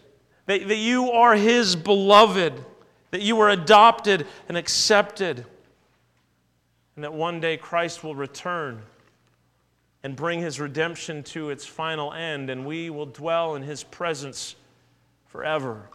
that, 0.48 0.68
that 0.68 0.78
you 0.78 1.12
are 1.12 1.36
his 1.36 1.76
beloved, 1.76 2.66
that 3.12 3.22
you 3.22 3.36
were 3.36 3.50
adopted 3.50 4.26
and 4.50 4.58
accepted, 4.58 5.46
and 6.96 7.04
that 7.04 7.14
one 7.14 7.40
day 7.40 7.58
Christ 7.58 8.04
will 8.04 8.16
return 8.16 8.82
and 10.04 10.16
bring 10.16 10.42
his 10.42 10.60
redemption 10.60 11.24
to 11.24 11.50
its 11.50 11.66
final 11.66 12.14
end, 12.14 12.50
and 12.50 12.66
we 12.66 12.90
will 12.90 13.06
dwell 13.06 13.56
in 13.56 13.64
his 13.64 13.84
presence 13.84 14.56
forever, 15.28 15.90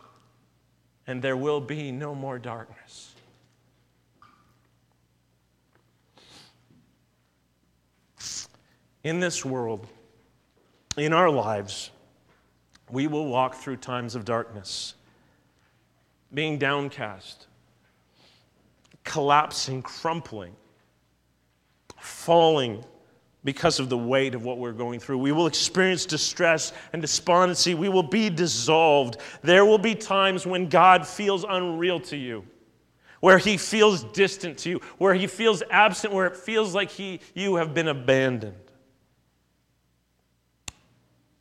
and 1.07 1.23
there 1.23 1.37
will 1.37 1.61
be 1.61 1.93
no 1.93 2.15
more 2.15 2.39
darkness. 2.39 3.15
In 9.05 9.21
this 9.21 9.45
world, 9.45 9.87
in 10.97 11.13
our 11.13 11.31
lives, 11.31 11.91
we 12.91 13.07
will 13.07 13.27
walk 13.27 13.55
through 13.55 13.77
times 13.77 14.15
of 14.15 14.25
darkness, 14.25 14.95
being 16.35 16.59
downcast, 16.59 17.47
collapsing, 19.05 19.83
crumpling, 19.83 20.55
falling 22.01 22.85
because 23.45 23.79
of 23.79 23.89
the 23.89 23.97
weight 23.97 24.35
of 24.35 24.45
what 24.45 24.59
we're 24.59 24.73
going 24.73 25.01
through. 25.01 25.19
We 25.19 25.33
will 25.33 25.47
experience 25.47 26.05
distress 26.05 26.73
and 26.93 27.01
despondency. 27.01 27.75
We 27.75 27.89
will 27.89 28.03
be 28.03 28.31
dissolved. 28.31 29.19
There 29.43 29.65
will 29.65 29.79
be 29.79 29.95
times 29.95 30.47
when 30.47 30.69
God 30.69 31.07
feels 31.07 31.45
unreal 31.49 32.01
to 32.01 32.17
you, 32.17 32.45
where 33.21 33.39
He 33.39 33.57
feels 33.57 34.05
distant 34.05 34.59
to 34.59 34.71
you, 34.71 34.81
where 34.99 35.15
He 35.15 35.27
feels 35.27 35.63
absent, 35.71 36.13
where 36.13 36.27
it 36.27 36.37
feels 36.37 36.75
like 36.75 36.91
he, 36.91 37.21
you 37.35 37.57
have 37.57 37.75
been 37.75 37.89
abandoned. 37.89 38.55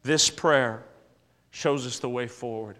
This 0.03 0.29
prayer 0.29 0.85
shows 1.51 1.85
us 1.85 1.99
the 1.99 2.09
way 2.09 2.27
forward. 2.27 2.77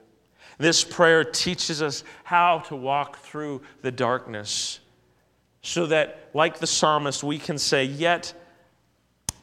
This 0.57 0.83
prayer 0.83 1.23
teaches 1.23 1.81
us 1.81 2.03
how 2.23 2.59
to 2.59 2.75
walk 2.75 3.17
through 3.17 3.61
the 3.81 3.91
darkness 3.91 4.79
so 5.67 5.85
that, 5.87 6.29
like 6.33 6.59
the 6.59 6.65
psalmist, 6.65 7.25
we 7.25 7.37
can 7.37 7.57
say, 7.57 7.83
Yet 7.83 8.33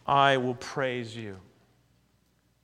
I 0.06 0.38
will 0.38 0.54
praise 0.54 1.14
you. 1.14 1.36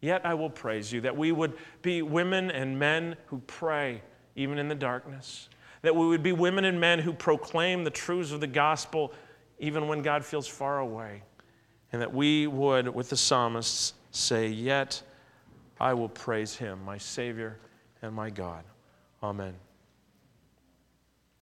Yet 0.01 0.25
I 0.25 0.33
will 0.33 0.49
praise 0.49 0.91
you. 0.91 1.03
That 1.03 1.15
we 1.15 1.31
would 1.31 1.53
be 1.83 2.01
women 2.01 2.51
and 2.51 2.79
men 2.79 3.17
who 3.27 3.41
pray 3.41 4.01
even 4.35 4.57
in 4.57 4.69
the 4.69 4.75
darkness. 4.75 5.51
That 5.83 5.95
we 5.95 6.07
would 6.07 6.23
be 6.23 6.33
women 6.33 6.65
and 6.65 6.81
men 6.81 7.01
who 7.01 7.13
proclaim 7.13 7.85
the 7.85 7.91
truths 7.91 8.33
of 8.33 8.41
the 8.41 8.47
gospel 8.47 9.13
even 9.59 9.89
when 9.89 10.01
God 10.01 10.25
feels 10.25 10.49
far 10.49 10.79
away. 10.79 11.23
And 11.93 12.01
that 12.01 12.15
we 12.15 12.47
would, 12.47 12.89
with 12.89 13.11
the 13.11 13.17
psalmists, 13.19 13.93
say, 14.11 14.49
Yet 14.49 15.03
I 15.79 15.93
will 15.93 16.09
praise 16.09 16.57
him, 16.57 16.83
my 16.83 16.97
Savior 16.97 17.59
and 18.01 18.15
my 18.15 18.31
God. 18.31 18.65
Amen. 19.23 19.55